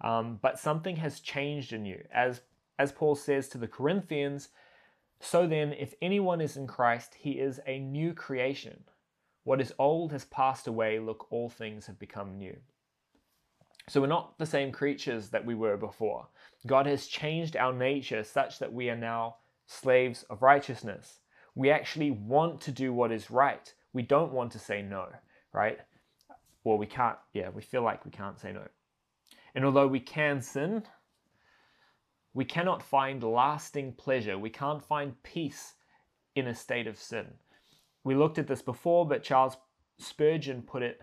Um, 0.00 0.38
but 0.40 0.58
something 0.58 0.96
has 0.96 1.20
changed 1.20 1.74
in 1.74 1.84
you. 1.84 2.02
As, 2.10 2.40
as 2.78 2.92
Paul 2.92 3.14
says 3.14 3.48
to 3.48 3.58
the 3.58 3.68
Corinthians, 3.68 4.48
so 5.20 5.46
then, 5.46 5.74
if 5.74 5.92
anyone 6.00 6.40
is 6.40 6.56
in 6.56 6.66
Christ, 6.66 7.14
he 7.18 7.32
is 7.32 7.60
a 7.66 7.78
new 7.78 8.14
creation. 8.14 8.84
What 9.44 9.60
is 9.60 9.74
old 9.78 10.12
has 10.12 10.24
passed 10.24 10.66
away, 10.66 10.98
look, 10.98 11.30
all 11.30 11.50
things 11.50 11.86
have 11.86 11.98
become 11.98 12.38
new. 12.38 12.56
So 13.88 14.00
we're 14.00 14.06
not 14.06 14.38
the 14.38 14.46
same 14.46 14.72
creatures 14.72 15.30
that 15.30 15.44
we 15.44 15.54
were 15.54 15.76
before. 15.76 16.28
God 16.66 16.86
has 16.86 17.06
changed 17.06 17.56
our 17.56 17.72
nature 17.72 18.22
such 18.22 18.58
that 18.58 18.72
we 18.72 18.90
are 18.90 18.96
now 18.96 19.36
slaves 19.66 20.24
of 20.24 20.42
righteousness. 20.42 21.20
We 21.54 21.70
actually 21.70 22.10
want 22.10 22.60
to 22.62 22.72
do 22.72 22.92
what 22.92 23.12
is 23.12 23.30
right. 23.30 23.72
We 23.92 24.02
don't 24.02 24.32
want 24.32 24.52
to 24.52 24.58
say 24.58 24.82
no, 24.82 25.08
right? 25.52 25.78
Well, 26.62 26.78
we 26.78 26.86
can't, 26.86 27.16
yeah, 27.32 27.48
we 27.48 27.62
feel 27.62 27.82
like 27.82 28.04
we 28.04 28.10
can't 28.10 28.38
say 28.38 28.52
no. 28.52 28.68
And 29.54 29.64
although 29.64 29.88
we 29.88 30.00
can 30.00 30.40
sin, 30.40 30.84
we 32.34 32.44
cannot 32.44 32.82
find 32.82 33.22
lasting 33.22 33.94
pleasure. 33.94 34.38
We 34.38 34.50
can't 34.50 34.84
find 34.84 35.20
peace 35.22 35.74
in 36.36 36.46
a 36.46 36.54
state 36.54 36.86
of 36.86 36.98
sin. 36.98 37.26
We 38.04 38.14
looked 38.14 38.38
at 38.38 38.46
this 38.46 38.62
before, 38.62 39.06
but 39.06 39.24
Charles 39.24 39.56
Spurgeon 39.98 40.62
put 40.62 40.82
it 40.82 41.00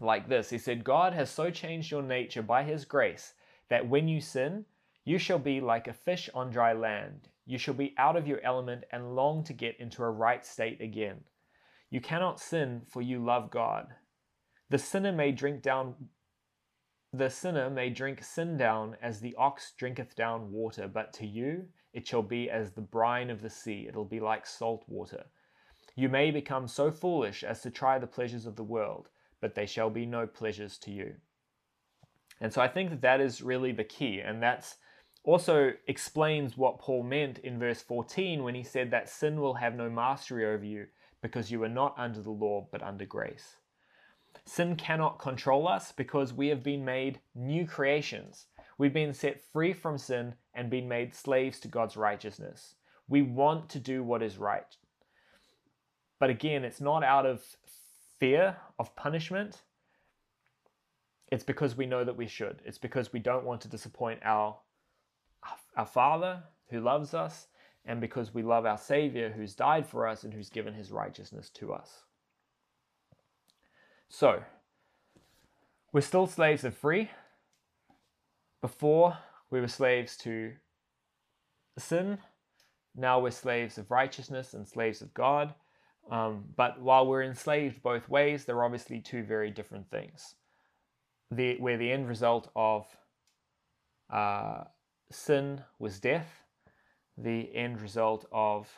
like 0.00 0.28
this 0.28 0.50
He 0.50 0.58
said, 0.58 0.84
God 0.84 1.12
has 1.12 1.30
so 1.30 1.50
changed 1.50 1.90
your 1.90 2.02
nature 2.02 2.42
by 2.42 2.64
His 2.64 2.84
grace 2.84 3.34
that 3.68 3.88
when 3.88 4.08
you 4.08 4.20
sin, 4.20 4.64
you 5.04 5.18
shall 5.18 5.38
be 5.38 5.60
like 5.60 5.88
a 5.88 5.92
fish 5.92 6.30
on 6.34 6.50
dry 6.50 6.72
land. 6.72 7.28
You 7.46 7.58
shall 7.58 7.74
be 7.74 7.94
out 7.98 8.16
of 8.16 8.26
your 8.26 8.40
element 8.42 8.84
and 8.90 9.14
long 9.14 9.44
to 9.44 9.52
get 9.52 9.78
into 9.78 10.02
a 10.02 10.10
right 10.10 10.44
state 10.44 10.80
again. 10.80 11.20
You 11.90 12.00
cannot 12.00 12.40
sin, 12.40 12.82
for 12.88 13.02
you 13.02 13.22
love 13.22 13.50
God. 13.50 13.88
The 14.70 14.78
sinner 14.78 15.12
may 15.12 15.30
drink 15.32 15.62
down 15.62 15.94
the 17.12 17.30
sinner 17.30 17.70
may 17.70 17.90
drink 17.90 18.24
sin 18.24 18.56
down 18.56 18.96
as 19.00 19.20
the 19.20 19.36
ox 19.36 19.72
drinketh 19.78 20.16
down 20.16 20.50
water, 20.50 20.88
but 20.88 21.12
to 21.12 21.26
you 21.26 21.68
it 21.92 22.08
shall 22.08 22.24
be 22.24 22.50
as 22.50 22.72
the 22.72 22.80
brine 22.80 23.30
of 23.30 23.40
the 23.40 23.50
sea. 23.50 23.86
It'll 23.88 24.04
be 24.04 24.18
like 24.18 24.44
salt 24.44 24.84
water. 24.88 25.26
You 25.94 26.08
may 26.08 26.32
become 26.32 26.66
so 26.66 26.90
foolish 26.90 27.44
as 27.44 27.60
to 27.62 27.70
try 27.70 28.00
the 28.00 28.08
pleasures 28.08 28.46
of 28.46 28.56
the 28.56 28.64
world, 28.64 29.10
but 29.44 29.54
they 29.54 29.66
shall 29.66 29.90
be 29.90 30.06
no 30.06 30.26
pleasures 30.26 30.78
to 30.78 30.90
you. 30.90 31.12
And 32.40 32.50
so 32.50 32.62
I 32.62 32.68
think 32.68 32.88
that 32.88 33.02
that 33.02 33.20
is 33.20 33.42
really 33.42 33.72
the 33.72 33.84
key, 33.84 34.20
and 34.20 34.42
that's 34.42 34.76
also 35.22 35.72
explains 35.86 36.56
what 36.56 36.78
Paul 36.78 37.02
meant 37.02 37.40
in 37.40 37.58
verse 37.58 37.82
14 37.82 38.42
when 38.42 38.54
he 38.54 38.62
said 38.62 38.90
that 38.90 39.10
sin 39.10 39.38
will 39.38 39.52
have 39.52 39.74
no 39.74 39.90
mastery 39.90 40.46
over 40.46 40.64
you 40.64 40.86
because 41.20 41.50
you 41.50 41.62
are 41.62 41.68
not 41.68 41.94
under 41.98 42.22
the 42.22 42.30
law 42.30 42.66
but 42.72 42.82
under 42.82 43.04
grace. 43.04 43.56
Sin 44.46 44.76
cannot 44.76 45.18
control 45.18 45.68
us 45.68 45.92
because 45.92 46.32
we 46.32 46.48
have 46.48 46.62
been 46.62 46.82
made 46.82 47.20
new 47.34 47.66
creations. 47.66 48.46
We've 48.78 48.94
been 48.94 49.12
set 49.12 49.44
free 49.52 49.74
from 49.74 49.98
sin 49.98 50.36
and 50.54 50.70
been 50.70 50.88
made 50.88 51.14
slaves 51.14 51.60
to 51.60 51.68
God's 51.68 51.98
righteousness. 51.98 52.76
We 53.08 53.20
want 53.20 53.68
to 53.68 53.78
do 53.78 54.02
what 54.02 54.22
is 54.22 54.38
right. 54.38 54.74
But 56.18 56.30
again, 56.30 56.64
it's 56.64 56.80
not 56.80 57.04
out 57.04 57.26
of 57.26 57.44
fear 58.24 58.56
of 58.78 58.96
punishment. 58.96 59.60
It's 61.30 61.44
because 61.44 61.76
we 61.76 61.84
know 61.84 62.04
that 62.04 62.16
we 62.16 62.26
should. 62.26 62.62
It's 62.64 62.78
because 62.78 63.12
we 63.12 63.18
don't 63.18 63.44
want 63.44 63.60
to 63.60 63.68
disappoint 63.68 64.20
our, 64.24 64.56
our 65.76 65.84
Father 65.84 66.42
who 66.70 66.80
loves 66.80 67.12
us, 67.12 67.48
and 67.84 68.00
because 68.00 68.32
we 68.32 68.42
love 68.42 68.64
our 68.64 68.78
Savior 68.78 69.30
who's 69.30 69.54
died 69.54 69.86
for 69.86 70.08
us 70.08 70.24
and 70.24 70.32
who's 70.32 70.48
given 70.48 70.72
his 70.72 70.90
righteousness 70.90 71.50
to 71.50 71.74
us. 71.74 72.04
So, 74.08 74.42
we're 75.92 76.00
still 76.00 76.26
slaves 76.26 76.64
of 76.64 76.74
free. 76.74 77.10
Before, 78.62 79.18
we 79.50 79.60
were 79.60 79.68
slaves 79.68 80.16
to 80.18 80.52
sin. 81.76 82.16
Now 82.96 83.20
we're 83.20 83.32
slaves 83.32 83.76
of 83.76 83.90
righteousness 83.90 84.54
and 84.54 84.66
slaves 84.66 85.02
of 85.02 85.12
God. 85.12 85.52
Um, 86.10 86.44
but 86.56 86.80
while 86.80 87.06
we're 87.06 87.22
enslaved 87.22 87.82
both 87.82 88.08
ways, 88.08 88.44
they're 88.44 88.64
obviously 88.64 89.00
two 89.00 89.22
very 89.22 89.50
different 89.50 89.90
things. 89.90 90.34
The, 91.30 91.56
where 91.56 91.76
the 91.76 91.90
end 91.90 92.08
result 92.08 92.50
of 92.54 92.86
uh, 94.10 94.64
sin 95.10 95.62
was 95.78 96.00
death, 96.00 96.42
the 97.16 97.54
end 97.54 97.80
result 97.80 98.26
of 98.30 98.68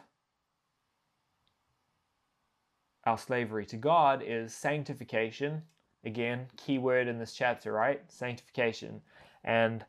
our 3.05 3.19
slavery 3.19 3.67
to 3.67 3.77
God 3.77 4.23
is 4.25 4.55
sanctification. 4.55 5.63
Again, 6.05 6.47
key 6.57 6.79
word 6.79 7.09
in 7.09 7.19
this 7.19 7.33
chapter, 7.33 7.73
right? 7.73 8.01
Sanctification. 8.09 9.01
And 9.45 9.85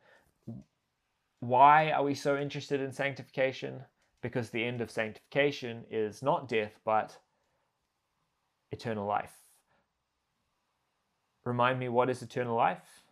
why 1.40 1.92
are 1.92 2.04
we 2.04 2.16
so 2.16 2.38
interested 2.38 2.82
in 2.82 2.92
sanctification? 2.92 3.82
Because 4.22 4.50
the 4.50 4.64
end 4.64 4.82
of 4.82 4.90
sanctification 4.90 5.84
is 5.92 6.24
not 6.24 6.48
death, 6.48 6.80
but 6.84 7.18
eternal 8.72 9.06
life. 9.06 9.34
Remind 11.46 11.80
me, 11.80 11.90
what 11.90 12.10
is 12.10 12.22
eternal 12.22 12.56
life? 12.56 13.04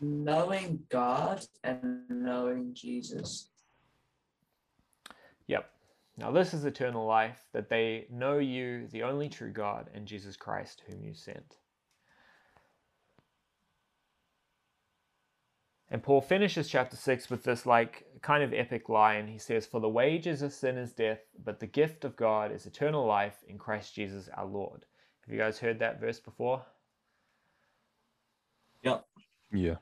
Knowing 0.00 0.80
God 0.88 1.44
and 1.64 2.02
knowing 2.08 2.74
Jesus. 2.74 3.48
Yep. 5.46 5.68
Now, 6.16 6.30
this 6.30 6.54
is 6.54 6.64
eternal 6.64 7.06
life, 7.06 7.38
that 7.52 7.68
they 7.68 8.06
know 8.10 8.38
you, 8.38 8.86
the 8.88 9.02
only 9.02 9.28
true 9.28 9.50
God, 9.50 9.90
and 9.94 10.06
Jesus 10.06 10.36
Christ, 10.36 10.82
whom 10.86 11.02
you 11.02 11.12
sent. 11.12 11.56
And 15.90 16.02
Paul 16.02 16.20
finishes 16.20 16.68
chapter 16.68 16.96
6 16.96 17.30
with 17.30 17.42
this, 17.42 17.66
like, 17.66 18.04
kind 18.22 18.44
of 18.44 18.52
epic 18.52 18.88
line. 18.88 19.26
He 19.26 19.38
says, 19.38 19.66
For 19.66 19.80
the 19.80 19.88
wages 19.88 20.40
of 20.42 20.52
sin 20.52 20.78
is 20.78 20.92
death, 20.92 21.18
but 21.44 21.58
the 21.58 21.66
gift 21.66 22.04
of 22.04 22.16
God 22.16 22.52
is 22.52 22.66
eternal 22.66 23.04
life 23.06 23.36
in 23.48 23.58
Christ 23.58 23.94
Jesus 23.94 24.28
our 24.36 24.46
Lord. 24.46 24.84
Have 25.22 25.34
you 25.34 25.38
guys 25.40 25.58
heard 25.58 25.80
that 25.80 26.00
verse 26.00 26.20
before? 26.20 26.64
Yep. 28.82 29.04
Yeah. 29.52 29.76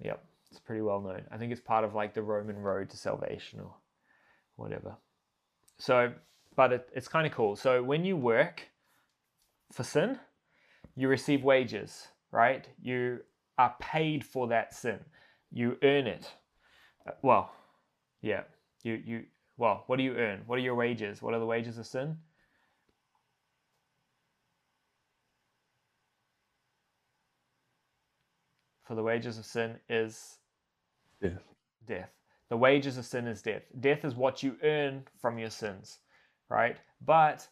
Yep. 0.00 0.24
It's 0.50 0.60
pretty 0.60 0.82
well 0.82 1.00
known. 1.00 1.22
I 1.30 1.38
think 1.38 1.52
it's 1.52 1.60
part 1.60 1.84
of 1.84 1.94
like 1.94 2.14
the 2.14 2.22
Roman 2.22 2.58
road 2.58 2.90
to 2.90 2.96
salvation 2.96 3.60
or 3.60 3.74
whatever. 4.56 4.96
So, 5.78 6.12
but 6.56 6.72
it, 6.72 6.88
it's 6.94 7.08
kind 7.08 7.26
of 7.26 7.32
cool. 7.32 7.56
So 7.56 7.82
when 7.82 8.04
you 8.04 8.16
work 8.16 8.68
for 9.72 9.84
sin, 9.84 10.18
you 10.94 11.08
receive 11.08 11.42
wages, 11.42 12.08
right? 12.30 12.68
You 12.82 13.20
are 13.58 13.74
paid 13.80 14.24
for 14.24 14.48
that 14.48 14.74
sin. 14.74 15.00
You 15.50 15.76
earn 15.82 16.06
it. 16.06 16.30
Uh, 17.06 17.12
well, 17.22 17.52
yeah. 18.22 18.42
You 18.82 19.00
you 19.04 19.24
well, 19.56 19.84
what 19.86 19.96
do 19.98 20.02
you 20.02 20.16
earn? 20.16 20.42
What 20.46 20.58
are 20.58 20.62
your 20.62 20.74
wages? 20.74 21.22
What 21.22 21.34
are 21.34 21.40
the 21.40 21.46
wages 21.46 21.78
of 21.78 21.86
sin? 21.86 22.16
For 28.84 28.94
the 28.94 29.02
wages 29.02 29.38
of 29.38 29.46
sin 29.46 29.76
is 29.88 30.38
Death. 31.20 31.42
death. 31.86 32.10
The 32.50 32.56
wages 32.56 32.98
of 32.98 33.06
sin 33.06 33.26
is 33.26 33.42
death. 33.42 33.62
Death 33.80 34.04
is 34.04 34.14
what 34.14 34.42
you 34.42 34.56
earn 34.62 35.04
from 35.20 35.38
your 35.38 35.50
sins, 35.50 35.98
right? 36.50 36.76
But 37.04 37.48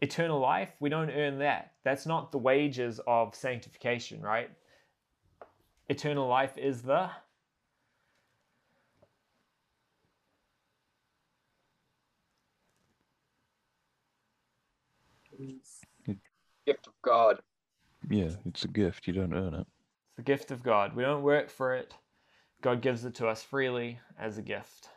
eternal 0.00 0.40
life, 0.40 0.72
we 0.80 0.90
don't 0.90 1.10
earn 1.10 1.38
that. 1.38 1.72
That's 1.84 2.06
not 2.06 2.32
the 2.32 2.38
wages 2.38 3.00
of 3.06 3.34
sanctification, 3.34 4.22
right? 4.22 4.50
Eternal 5.90 6.28
life 6.28 6.56
is 6.56 6.82
the 6.82 7.10
Gift 16.64 16.86
of 16.86 16.92
God. 17.02 17.40
Yeah, 18.08 18.28
it's 18.46 18.64
a 18.64 18.68
gift. 18.68 19.08
You 19.08 19.14
don't 19.14 19.34
earn 19.34 19.52
it. 19.54 19.66
It's 19.66 20.16
the 20.16 20.22
gift 20.22 20.52
of 20.52 20.62
God. 20.62 20.94
We 20.94 21.02
don't 21.02 21.24
work 21.24 21.50
for 21.50 21.74
it. 21.74 21.92
God 22.62 22.82
gives 22.82 23.04
it 23.04 23.16
to 23.16 23.26
us 23.26 23.42
freely 23.42 23.98
as 24.16 24.38
a 24.38 24.42
gift. 24.42 24.90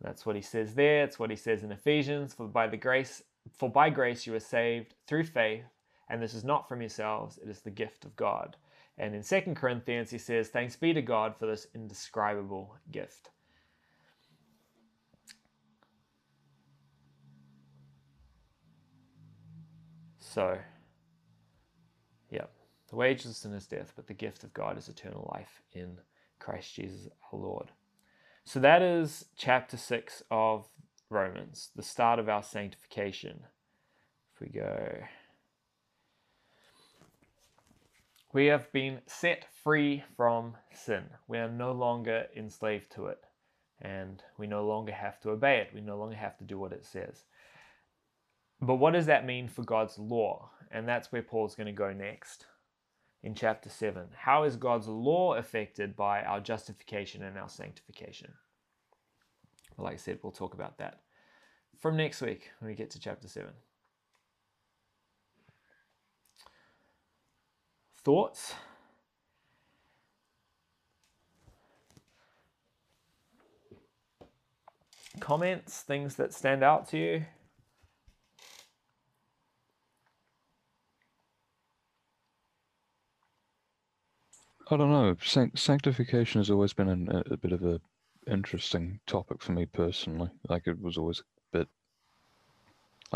That's 0.00 0.26
what 0.26 0.34
he 0.34 0.42
says 0.42 0.74
there. 0.74 1.04
It's 1.04 1.20
what 1.20 1.30
he 1.30 1.36
says 1.36 1.62
in 1.62 1.70
Ephesians. 1.70 2.34
For 2.34 2.48
by 2.48 2.66
the 2.66 2.76
grace, 2.76 3.22
for 3.52 3.70
by 3.70 3.90
grace 3.90 4.26
you 4.26 4.34
are 4.34 4.40
saved 4.40 4.94
through 5.06 5.24
faith, 5.24 5.66
and 6.10 6.20
this 6.20 6.34
is 6.34 6.42
not 6.42 6.68
from 6.68 6.80
yourselves, 6.80 7.38
it 7.40 7.48
is 7.48 7.60
the 7.60 7.70
gift 7.70 8.04
of 8.04 8.16
God. 8.16 8.56
And 8.98 9.14
in 9.14 9.22
2 9.22 9.54
Corinthians 9.54 10.10
he 10.10 10.18
says, 10.18 10.48
Thanks 10.48 10.76
be 10.76 10.92
to 10.94 11.02
God 11.02 11.36
for 11.36 11.46
this 11.46 11.66
indescribable 11.74 12.74
gift. 12.90 13.30
So, 20.18 20.58
yeah, 22.30 22.44
the 22.90 22.96
wages 22.96 23.30
of 23.30 23.36
sin 23.36 23.52
is 23.52 23.66
death, 23.66 23.92
but 23.96 24.06
the 24.06 24.14
gift 24.14 24.44
of 24.44 24.52
God 24.52 24.76
is 24.76 24.88
eternal 24.88 25.30
life 25.34 25.62
in 25.72 25.96
Christ 26.38 26.74
Jesus 26.74 27.08
our 27.32 27.38
Lord. 27.38 27.70
So 28.44 28.60
that 28.60 28.82
is 28.82 29.26
chapter 29.36 29.76
6 29.76 30.22
of 30.30 30.68
Romans, 31.10 31.70
the 31.74 31.82
start 31.82 32.18
of 32.18 32.28
our 32.28 32.42
sanctification. 32.42 33.44
If 34.34 34.40
we 34.40 34.48
go. 34.48 34.98
We 38.36 38.48
have 38.48 38.70
been 38.70 39.00
set 39.06 39.46
free 39.64 40.04
from 40.14 40.58
sin. 40.70 41.04
We 41.26 41.38
are 41.38 41.48
no 41.48 41.72
longer 41.72 42.26
enslaved 42.36 42.92
to 42.92 43.06
it. 43.06 43.24
And 43.80 44.22
we 44.36 44.46
no 44.46 44.66
longer 44.66 44.92
have 44.92 45.18
to 45.20 45.30
obey 45.30 45.60
it. 45.60 45.70
We 45.74 45.80
no 45.80 45.96
longer 45.96 46.16
have 46.16 46.36
to 46.36 46.44
do 46.44 46.58
what 46.58 46.74
it 46.74 46.84
says. 46.84 47.24
But 48.60 48.74
what 48.74 48.92
does 48.92 49.06
that 49.06 49.24
mean 49.24 49.48
for 49.48 49.62
God's 49.62 49.98
law? 49.98 50.50
And 50.70 50.86
that's 50.86 51.10
where 51.10 51.22
Paul's 51.22 51.54
going 51.54 51.68
to 51.68 51.72
go 51.72 51.94
next 51.94 52.44
in 53.22 53.34
chapter 53.34 53.70
7. 53.70 54.08
How 54.14 54.44
is 54.44 54.56
God's 54.56 54.86
law 54.86 55.32
affected 55.32 55.96
by 55.96 56.20
our 56.20 56.40
justification 56.40 57.22
and 57.22 57.38
our 57.38 57.48
sanctification? 57.48 58.34
Well, 59.78 59.86
Like 59.86 59.94
I 59.94 59.96
said, 59.96 60.18
we'll 60.22 60.30
talk 60.30 60.52
about 60.52 60.76
that 60.76 61.00
from 61.78 61.96
next 61.96 62.20
week 62.20 62.50
when 62.58 62.68
we 62.68 62.74
get 62.74 62.90
to 62.90 63.00
chapter 63.00 63.28
7. 63.28 63.48
Thoughts? 68.06 68.54
Comments? 75.18 75.80
Things 75.80 76.14
that 76.14 76.32
stand 76.32 76.62
out 76.62 76.88
to 76.90 76.98
you? 76.98 77.24
I 84.70 84.76
don't 84.76 84.92
know. 84.92 85.16
Sanctification 85.56 86.38
has 86.38 86.48
always 86.48 86.72
been 86.72 86.88
an, 86.88 87.08
a, 87.28 87.36
bit 87.36 87.50
of 87.50 87.64
a 87.64 87.80
interesting 88.30 89.00
topic 89.08 89.42
for 89.42 89.50
me 89.50 89.66
personally. 89.66 90.30
Like 90.48 90.68
it 90.68 90.80
was 90.80 90.96
always 90.96 91.18
a 91.18 91.58
bit 91.58 91.68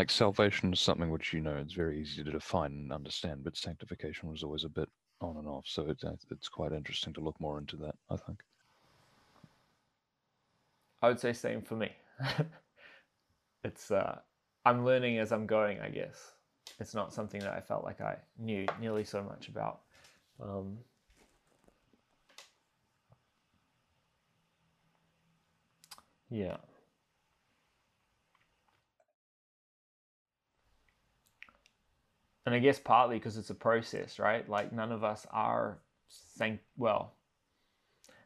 like 0.00 0.10
salvation 0.10 0.72
is 0.72 0.80
something 0.80 1.10
which 1.10 1.34
you 1.34 1.42
know 1.42 1.54
it's 1.56 1.74
very 1.74 2.00
easy 2.00 2.24
to 2.24 2.30
define 2.30 2.72
and 2.72 2.90
understand, 2.90 3.44
but 3.44 3.54
sanctification 3.54 4.30
was 4.30 4.42
always 4.42 4.64
a 4.64 4.68
bit 4.70 4.88
on 5.20 5.36
and 5.36 5.46
off. 5.46 5.66
So 5.66 5.90
it, 5.90 5.98
uh, 6.02 6.12
it's 6.30 6.48
quite 6.48 6.72
interesting 6.72 7.12
to 7.12 7.20
look 7.20 7.38
more 7.38 7.58
into 7.58 7.76
that. 7.76 7.94
I 8.08 8.16
think. 8.16 8.40
I 11.02 11.08
would 11.08 11.20
say 11.20 11.34
same 11.34 11.60
for 11.60 11.74
me. 11.74 11.90
it's 13.64 13.90
uh, 13.90 14.20
I'm 14.64 14.86
learning 14.86 15.18
as 15.18 15.32
I'm 15.32 15.46
going, 15.46 15.80
I 15.80 15.90
guess. 15.90 16.32
It's 16.78 16.94
not 16.94 17.12
something 17.12 17.40
that 17.42 17.52
I 17.52 17.60
felt 17.60 17.84
like 17.84 18.00
I 18.00 18.16
knew 18.38 18.64
nearly 18.80 19.04
so 19.04 19.22
much 19.22 19.48
about. 19.48 19.80
Um, 20.42 20.78
yeah. 26.30 26.56
And 32.46 32.54
I 32.54 32.58
guess 32.58 32.78
partly 32.78 33.16
because 33.18 33.36
it's 33.36 33.50
a 33.50 33.54
process, 33.54 34.18
right? 34.18 34.48
Like 34.48 34.72
none 34.72 34.92
of 34.92 35.04
us 35.04 35.26
are 35.30 35.80
sanct 36.08 36.64
well, 36.76 37.16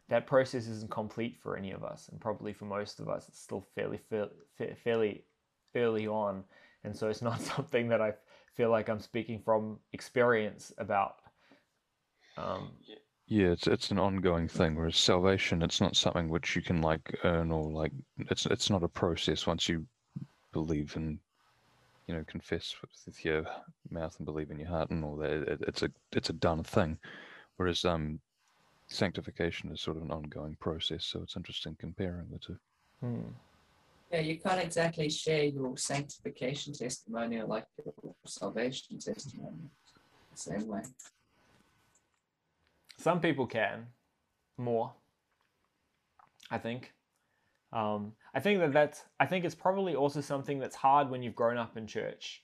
that 0.09 0.27
process 0.27 0.67
isn't 0.69 0.91
complete 0.91 1.39
for 1.43 1.57
any 1.57 1.71
of 1.73 1.83
us, 1.85 2.09
and 2.09 2.21
probably 2.21 2.53
for 2.53 2.67
most 2.67 3.01
of 3.01 3.09
us, 3.09 3.29
it's 3.29 3.41
still 3.41 3.67
fairly 3.75 3.99
fairly 4.83 5.25
early 5.75 6.07
on, 6.07 6.45
and 6.85 6.97
so 6.97 7.09
it's 7.09 7.23
not 7.31 7.41
something 7.41 7.89
that 7.89 8.01
I 8.01 8.15
feel 8.55 8.71
like 8.71 8.89
I'm 8.89 9.01
speaking 9.01 9.41
from 9.45 9.79
experience 9.93 10.73
about. 10.79 11.17
Um, 12.37 12.71
Yeah, 13.27 13.53
it's 13.53 13.67
it's 13.67 13.91
an 13.91 13.99
ongoing 13.99 14.49
thing. 14.49 14.75
Whereas 14.77 14.97
salvation, 14.97 15.63
it's 15.63 15.81
not 15.81 15.97
something 15.97 16.29
which 16.29 16.55
you 16.57 16.63
can 16.63 16.81
like 16.83 17.19
earn 17.25 17.51
or 17.51 17.71
like 17.71 17.93
it's 18.19 18.47
it's 18.47 18.71
not 18.71 18.83
a 18.83 18.89
process. 18.89 19.47
Once 19.47 19.69
you 19.69 19.87
believe 20.53 20.97
and 20.97 21.21
you 22.07 22.15
know 22.15 22.25
confess 22.27 22.75
with 23.07 23.25
your 23.25 23.45
mouth 23.91 24.15
and 24.19 24.27
believe 24.27 24.51
in 24.51 24.59
your 24.59 24.69
heart 24.69 24.91
and 24.91 25.05
all 25.05 25.17
that, 25.17 25.31
it, 25.31 25.61
it's 25.67 25.83
a 25.83 25.91
it's 26.13 26.31
a 26.31 26.35
done 26.35 26.63
thing. 26.63 26.99
Whereas 27.57 27.85
um, 27.85 28.21
sanctification 28.89 29.71
is 29.73 29.81
sort 29.81 29.97
of 29.97 30.03
an 30.03 30.11
ongoing 30.11 30.57
process. 30.61 31.05
So 31.05 31.23
it's 31.23 31.37
interesting 31.37 31.77
comparing 31.79 32.27
the 32.31 32.39
two. 32.39 32.57
hmm. 33.01 33.29
Yeah, 34.13 34.21
you 34.21 34.39
can't 34.39 34.61
exactly 34.61 35.09
share 35.11 35.45
your 35.45 35.77
sanctification 35.77 36.73
testimony 36.73 37.43
like 37.43 37.65
your 37.85 38.15
salvation 38.27 38.99
testimony. 38.99 39.71
The 40.33 40.37
same 40.37 40.69
way. 40.69 40.83
Some 42.99 43.21
people 43.21 43.47
can 43.47 43.87
more. 44.57 44.93
I 46.51 46.59
think. 46.59 46.93
Um, 47.75 48.13
I 48.35 48.41
think 48.41 48.61
that 48.61 48.73
that's. 48.73 49.03
I 49.19 49.27
think 49.27 49.45
it's 49.45 49.55
probably 49.55 49.95
also 49.97 50.21
something 50.21 50.61
that's 50.61 50.77
hard 50.77 51.11
when 51.11 51.23
you've 51.23 51.35
grown 51.35 51.59
up 51.59 51.77
in 51.77 51.87
church. 51.87 52.43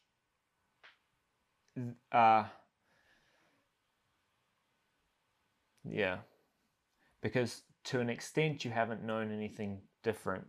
Uh, 2.13 2.45
yeah, 5.89 6.19
because 7.23 7.63
to 7.85 8.01
an 8.01 8.11
extent 8.11 8.65
you 8.65 8.73
haven't 8.73 9.05
known 9.05 9.33
anything 9.33 9.81
different 10.03 10.47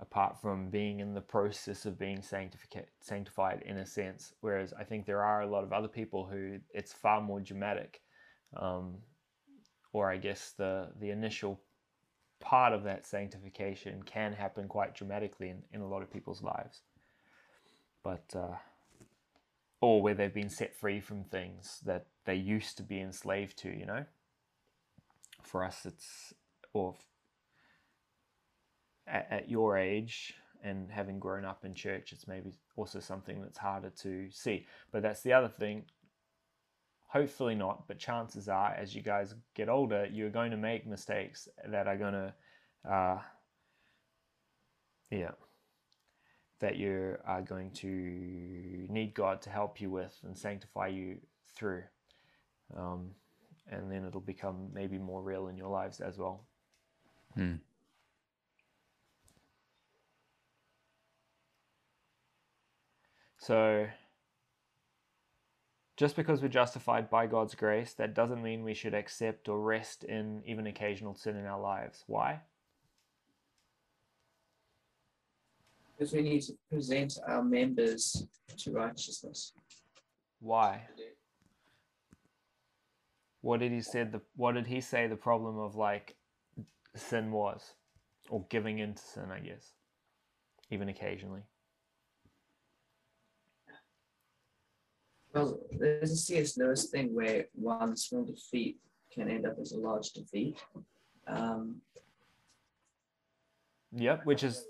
apart 0.00 0.40
from 0.40 0.70
being 0.70 1.00
in 1.00 1.12
the 1.12 1.20
process 1.20 1.84
of 1.84 1.98
being 1.98 2.22
sanctified 2.22 3.62
in 3.66 3.78
a 3.78 3.86
sense. 3.86 4.32
Whereas 4.40 4.72
I 4.72 4.84
think 4.84 5.06
there 5.06 5.24
are 5.24 5.42
a 5.42 5.50
lot 5.50 5.64
of 5.64 5.72
other 5.72 5.88
people 5.88 6.24
who 6.24 6.58
it's 6.72 6.92
far 6.92 7.20
more 7.20 7.40
dramatic 7.40 8.00
um, 8.56 8.98
or 9.92 10.10
I 10.10 10.16
guess 10.16 10.52
the 10.56 10.90
the 11.00 11.10
initial 11.10 11.60
part 12.40 12.72
of 12.72 12.84
that 12.84 13.06
sanctification 13.06 14.02
can 14.04 14.32
happen 14.32 14.68
quite 14.68 14.94
dramatically 14.94 15.50
in, 15.50 15.62
in 15.72 15.80
a 15.80 15.88
lot 15.88 16.02
of 16.02 16.12
people's 16.12 16.42
lives. 16.42 16.82
But 18.02 18.34
uh, 18.34 18.56
or 19.80 20.02
where 20.02 20.14
they've 20.14 20.34
been 20.34 20.50
set 20.50 20.74
free 20.74 21.00
from 21.00 21.24
things 21.24 21.80
that 21.84 22.06
they 22.24 22.34
used 22.34 22.76
to 22.76 22.82
be 22.82 23.00
enslaved 23.00 23.58
to, 23.58 23.70
you 23.70 23.86
know. 23.86 24.04
For 25.42 25.64
us, 25.64 25.86
it's 25.86 26.34
or 26.72 26.94
at, 29.06 29.26
at 29.30 29.50
your 29.50 29.76
age 29.76 30.34
and 30.62 30.90
having 30.90 31.18
grown 31.20 31.44
up 31.44 31.64
in 31.64 31.74
church, 31.74 32.12
it's 32.12 32.26
maybe 32.26 32.52
also 32.76 32.98
something 32.98 33.40
that's 33.40 33.58
harder 33.58 33.90
to 33.90 34.28
see. 34.30 34.66
But 34.90 35.02
that's 35.02 35.22
the 35.22 35.32
other 35.32 35.48
thing 35.48 35.84
hopefully 37.08 37.54
not 37.54 37.88
but 37.88 37.98
chances 37.98 38.48
are 38.48 38.72
as 38.74 38.94
you 38.94 39.02
guys 39.02 39.34
get 39.54 39.68
older 39.68 40.06
you're 40.12 40.30
going 40.30 40.50
to 40.50 40.56
make 40.56 40.86
mistakes 40.86 41.48
that 41.66 41.88
are 41.88 41.96
going 41.96 42.12
to 42.12 42.34
uh, 42.90 43.18
yeah 45.10 45.30
that 46.60 46.76
you 46.76 47.16
are 47.24 47.40
going 47.42 47.70
to 47.70 47.86
need 48.90 49.12
god 49.14 49.40
to 49.40 49.48
help 49.48 49.80
you 49.80 49.90
with 49.90 50.14
and 50.24 50.36
sanctify 50.36 50.86
you 50.86 51.16
through 51.56 51.82
um, 52.76 53.10
and 53.70 53.90
then 53.90 54.04
it'll 54.04 54.20
become 54.20 54.68
maybe 54.74 54.98
more 54.98 55.22
real 55.22 55.48
in 55.48 55.56
your 55.56 55.70
lives 55.70 56.00
as 56.00 56.18
well 56.18 56.44
Hmm. 57.34 57.56
so 63.38 63.86
Just 65.98 66.14
because 66.14 66.40
we're 66.40 66.46
justified 66.46 67.10
by 67.10 67.26
God's 67.26 67.56
grace, 67.56 67.92
that 67.94 68.14
doesn't 68.14 68.40
mean 68.40 68.62
we 68.62 68.72
should 68.72 68.94
accept 68.94 69.48
or 69.48 69.60
rest 69.60 70.04
in 70.04 70.44
even 70.46 70.68
occasional 70.68 71.16
sin 71.16 71.36
in 71.36 71.44
our 71.44 71.60
lives. 71.60 72.04
Why? 72.06 72.38
Because 75.98 76.12
we 76.12 76.22
need 76.22 76.42
to 76.42 76.52
present 76.70 77.18
our 77.26 77.42
members 77.42 78.24
to 78.58 78.70
righteousness. 78.70 79.52
Why? 80.38 80.82
What 83.40 83.58
did 83.58 83.72
he 83.72 83.80
said 83.80 84.12
the 84.12 84.20
what 84.36 84.52
did 84.52 84.68
he 84.68 84.80
say 84.80 85.08
the 85.08 85.16
problem 85.16 85.58
of 85.58 85.74
like 85.74 86.14
sin 86.94 87.32
was? 87.32 87.74
Or 88.30 88.44
giving 88.50 88.78
in 88.78 88.94
to 88.94 89.02
sin, 89.02 89.32
I 89.32 89.40
guess. 89.40 89.72
Even 90.70 90.88
occasionally. 90.90 91.42
Well, 95.38 95.60
there's 95.78 96.10
a 96.10 96.16
C.S. 96.16 96.58
Lewis 96.58 96.86
thing 96.90 97.14
where 97.14 97.44
one 97.54 97.96
small 97.96 98.24
defeat 98.24 98.78
can 99.12 99.30
end 99.30 99.46
up 99.46 99.56
as 99.60 99.70
a 99.70 99.78
large 99.78 100.10
defeat. 100.10 100.58
Um, 101.28 101.80
Yep, 103.92 104.26
which 104.26 104.42
is 104.44 104.66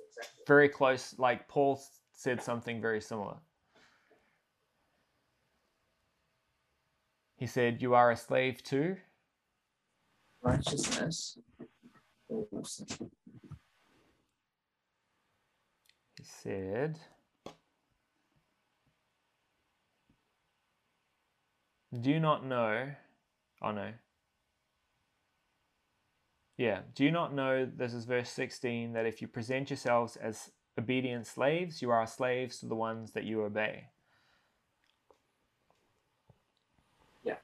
very 0.46 0.68
close. 0.68 1.12
Like 1.18 1.48
Paul 1.48 1.82
said 2.12 2.40
something 2.40 2.80
very 2.80 3.00
similar. 3.00 3.34
He 7.36 7.46
said, 7.48 7.82
You 7.82 7.94
are 7.94 8.12
a 8.12 8.16
slave 8.16 8.62
to. 8.64 8.96
righteousness. 10.40 11.36
He 16.16 16.22
said, 16.22 17.00
Do 21.92 22.10
you 22.10 22.20
not 22.20 22.44
know? 22.44 22.90
Oh 23.62 23.70
no. 23.70 23.92
Yeah. 26.58 26.80
Do 26.94 27.04
you 27.04 27.12
not 27.12 27.32
know, 27.32 27.66
this 27.72 27.94
is 27.94 28.04
verse 28.04 28.28
16, 28.30 28.92
that 28.92 29.06
if 29.06 29.22
you 29.22 29.28
present 29.28 29.70
yourselves 29.70 30.16
as 30.16 30.50
obedient 30.78 31.26
slaves, 31.26 31.80
you 31.80 31.90
are 31.90 32.06
slaves 32.06 32.58
to 32.58 32.66
the 32.66 32.74
ones 32.74 33.12
that 33.12 33.24
you 33.24 33.42
obey? 33.42 33.84
Yeah. 37.22 37.36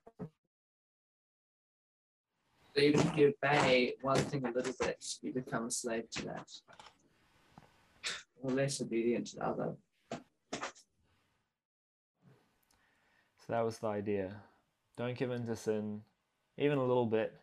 So 2.75 2.83
even 2.83 3.01
if 3.01 3.17
you 3.17 3.35
obey 3.43 3.95
one 4.03 4.19
thing 4.19 4.45
a 4.45 4.51
little 4.51 4.75
bit, 4.81 5.05
you 5.23 5.33
become 5.33 5.67
a 5.67 5.71
slave 5.71 6.11
to 6.17 6.25
that. 6.27 6.51
Or 8.43 8.51
less 8.51 8.81
obedient 8.81 9.29
to 9.29 9.37
the 9.37 9.47
other. 9.47 9.77
So 13.47 13.53
that 13.53 13.65
was 13.65 13.79
the 13.79 13.89
idea. 13.89 14.35
Don't 14.97 15.19
give 15.19 15.31
in 15.31 15.47
to 15.47 15.57
sin, 15.57 16.01
even 16.57 16.79
a 16.79 16.85
little 16.85 17.05
bit, 17.05 17.35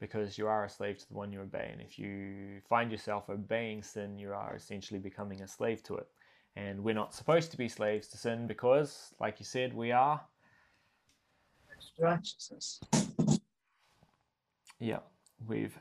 because 0.00 0.36
you 0.36 0.48
are 0.48 0.64
a 0.64 0.68
slave 0.68 0.98
to 0.98 1.08
the 1.08 1.14
one 1.14 1.32
you 1.32 1.40
obey. 1.42 1.68
And 1.70 1.80
if 1.80 1.96
you 1.96 2.60
find 2.68 2.90
yourself 2.90 3.30
obeying 3.30 3.82
sin, 3.82 4.18
you 4.18 4.32
are 4.32 4.54
essentially 4.56 4.98
becoming 4.98 5.42
a 5.42 5.48
slave 5.48 5.82
to 5.84 5.96
it. 5.96 6.08
And 6.56 6.82
we're 6.82 6.94
not 6.94 7.14
supposed 7.14 7.52
to 7.52 7.56
be 7.56 7.68
slaves 7.68 8.08
to 8.08 8.18
sin 8.18 8.48
because, 8.48 9.14
like 9.20 9.38
you 9.38 9.44
said, 9.44 9.74
we 9.74 9.92
are. 9.92 10.20
Righteousness. 12.00 12.80
Yeah, 14.80 15.00
we've 15.46 15.78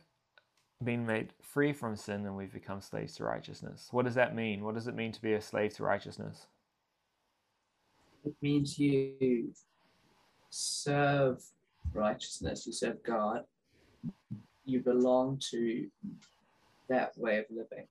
been 0.84 1.06
made 1.06 1.34
free 1.42 1.74
from 1.74 1.96
sin 1.96 2.26
and 2.26 2.36
we've 2.36 2.54
become 2.54 2.82
slaves 2.82 3.16
to 3.16 3.24
righteousness. 3.24 3.88
What 3.92 4.06
does 4.06 4.16
that 4.16 4.36
mean? 4.36 4.64
What 4.64 4.76
does 4.76 4.88
it 4.88 4.96
mean 4.96 5.12
to 5.14 5.22
be 5.22 5.34
a 5.34 5.42
slave 5.42 5.74
to 5.76 5.84
righteousness? 5.84 6.46
It 8.26 8.36
means 8.42 8.80
you 8.80 9.54
serve 10.50 11.44
righteousness, 11.94 12.66
you 12.66 12.72
serve 12.72 13.04
God, 13.04 13.44
you 14.66 14.80
belong 14.80 15.40
to 15.52 15.88
that 16.88 17.18
way 17.18 17.40
of 17.40 17.46
living. 17.50 17.88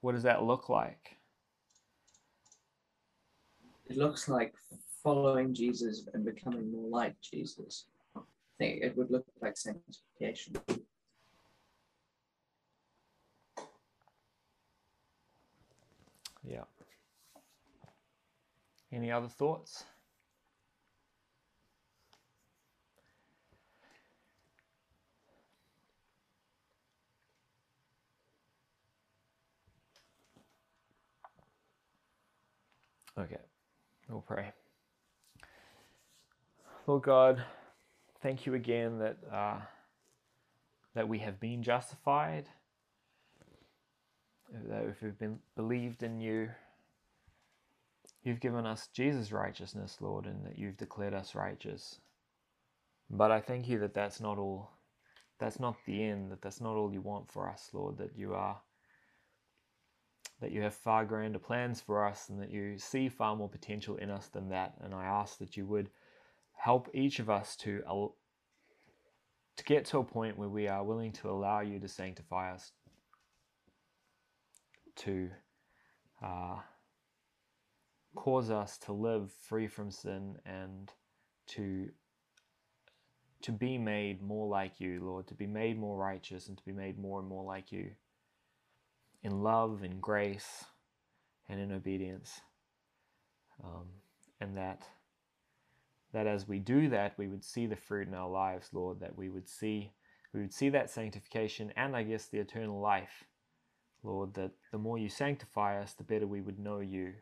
What 0.00 0.12
does 0.12 0.22
that 0.22 0.44
look 0.44 0.68
like? 0.68 1.16
It 3.88 3.96
looks 3.96 4.28
like 4.28 4.54
following 5.02 5.54
Jesus 5.54 6.06
and 6.14 6.24
becoming 6.24 6.70
more 6.70 6.88
like 6.88 7.16
Jesus. 7.20 7.86
I 8.16 8.20
think 8.58 8.82
it 8.82 8.96
would 8.96 9.10
look 9.10 9.24
like 9.40 9.56
sanctification. 9.56 10.56
Yeah. 16.48 16.62
Any 18.92 19.10
other 19.10 19.28
thoughts? 19.28 19.84
Okay, 33.18 33.38
we'll 34.10 34.20
pray. 34.20 34.52
Lord 36.86 37.02
God, 37.02 37.42
thank 38.20 38.44
you 38.44 38.54
again 38.54 38.98
that 38.98 39.16
uh, 39.32 39.58
that 40.94 41.08
we 41.08 41.18
have 41.20 41.40
been 41.40 41.62
justified, 41.62 42.44
that 44.68 44.84
if 44.86 45.02
we've 45.02 45.18
been 45.18 45.38
believed 45.56 46.02
in 46.02 46.20
you, 46.20 46.48
you've 48.22 48.40
given 48.40 48.66
us 48.66 48.88
Jesus' 48.92 49.32
righteousness, 49.32 49.98
Lord, 50.00 50.26
and 50.26 50.44
that 50.46 50.58
you've 50.58 50.76
declared 50.76 51.14
us 51.14 51.34
righteous. 51.34 51.98
But 53.10 53.30
I 53.30 53.40
thank 53.40 53.68
you 53.68 53.78
that 53.80 53.94
that's 53.94 54.20
not 54.20 54.38
all. 54.38 54.70
That's 55.38 55.60
not 55.60 55.76
the 55.86 56.02
end. 56.02 56.32
That 56.32 56.42
that's 56.42 56.60
not 56.60 56.76
all 56.76 56.92
you 56.92 57.00
want 57.00 57.30
for 57.30 57.48
us, 57.48 57.70
Lord. 57.72 57.98
That 57.98 58.16
you 58.16 58.34
are. 58.34 58.60
That 60.40 60.52
you 60.52 60.62
have 60.62 60.74
far 60.74 61.04
grander 61.04 61.38
plans 61.38 61.80
for 61.80 62.04
us, 62.04 62.28
and 62.28 62.40
that 62.40 62.50
you 62.50 62.78
see 62.78 63.08
far 63.08 63.36
more 63.36 63.48
potential 63.48 63.96
in 63.96 64.10
us 64.10 64.28
than 64.28 64.48
that. 64.50 64.74
And 64.80 64.94
I 64.94 65.04
ask 65.04 65.38
that 65.38 65.56
you 65.56 65.66
would 65.66 65.90
help 66.52 66.88
each 66.92 67.20
of 67.20 67.30
us 67.30 67.56
to 67.56 67.82
to 69.56 69.64
get 69.64 69.86
to 69.86 69.98
a 69.98 70.04
point 70.04 70.38
where 70.38 70.48
we 70.48 70.68
are 70.68 70.84
willing 70.84 71.12
to 71.12 71.30
allow 71.30 71.60
you 71.60 71.78
to 71.78 71.88
sanctify 71.88 72.52
us, 72.52 72.72
to 74.96 75.30
uh, 76.24 76.56
cause 78.14 78.50
us 78.50 78.78
to 78.78 78.92
live 78.92 79.30
free 79.32 79.68
from 79.68 79.90
sin 79.90 80.36
and 80.44 80.92
to 81.46 81.90
to 83.42 83.52
be 83.52 83.78
made 83.78 84.22
more 84.22 84.48
like 84.48 84.80
you, 84.80 84.98
Lord, 85.04 85.28
to 85.28 85.34
be 85.34 85.46
made 85.46 85.78
more 85.78 85.96
righteous 85.96 86.48
and 86.48 86.56
to 86.58 86.64
be 86.64 86.72
made 86.72 86.98
more 86.98 87.20
and 87.20 87.28
more 87.28 87.44
like 87.44 87.70
you 87.70 87.90
in 89.22 89.42
love, 89.42 89.84
in 89.84 90.00
grace, 90.00 90.64
and 91.48 91.60
in 91.60 91.70
obedience. 91.72 92.40
Um, 93.62 93.86
and 94.40 94.56
that 94.56 94.82
that 96.12 96.26
as 96.26 96.48
we 96.48 96.58
do 96.58 96.88
that, 96.88 97.14
we 97.18 97.28
would 97.28 97.44
see 97.44 97.66
the 97.66 97.76
fruit 97.76 98.08
in 98.08 98.14
our 98.14 98.28
lives, 98.28 98.70
Lord, 98.72 99.00
that 99.00 99.16
we 99.16 99.28
would 99.28 99.48
see 99.48 99.92
we 100.32 100.40
would 100.40 100.52
see 100.52 100.68
that 100.70 100.90
sanctification 100.90 101.72
and 101.76 101.96
I 101.96 102.02
guess 102.02 102.26
the 102.26 102.38
eternal 102.38 102.80
life. 102.80 103.24
Lord, 104.06 104.34
that 104.34 104.52
the 104.70 104.78
more 104.78 104.98
you 104.98 105.08
sanctify 105.08 105.82
us, 105.82 105.92
the 105.92 106.04
better 106.04 106.26
we 106.26 106.40
would 106.40 106.60
know 106.60 106.78
you. 106.78 107.14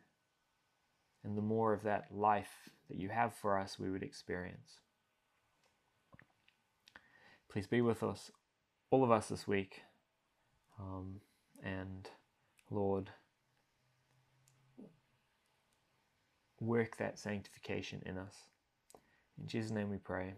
And 1.24 1.36
the 1.36 1.42
more 1.42 1.72
of 1.72 1.82
that 1.84 2.08
life 2.12 2.70
that 2.90 2.98
you 2.98 3.08
have 3.08 3.34
for 3.34 3.58
us 3.58 3.78
we 3.78 3.90
would 3.90 4.02
experience. 4.02 4.80
Please 7.50 7.66
be 7.66 7.80
with 7.80 8.02
us, 8.02 8.30
all 8.90 9.02
of 9.02 9.10
us 9.10 9.28
this 9.28 9.48
week. 9.48 9.80
Um, 10.78 11.20
and 11.62 12.10
Lord, 12.70 13.10
work 16.60 16.98
that 16.98 17.18
sanctification 17.18 18.02
in 18.04 18.18
us. 18.18 18.34
In 19.40 19.46
Jesus' 19.46 19.70
name 19.70 19.88
we 19.88 19.98
pray. 19.98 20.34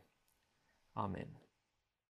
Amen. 0.97 1.46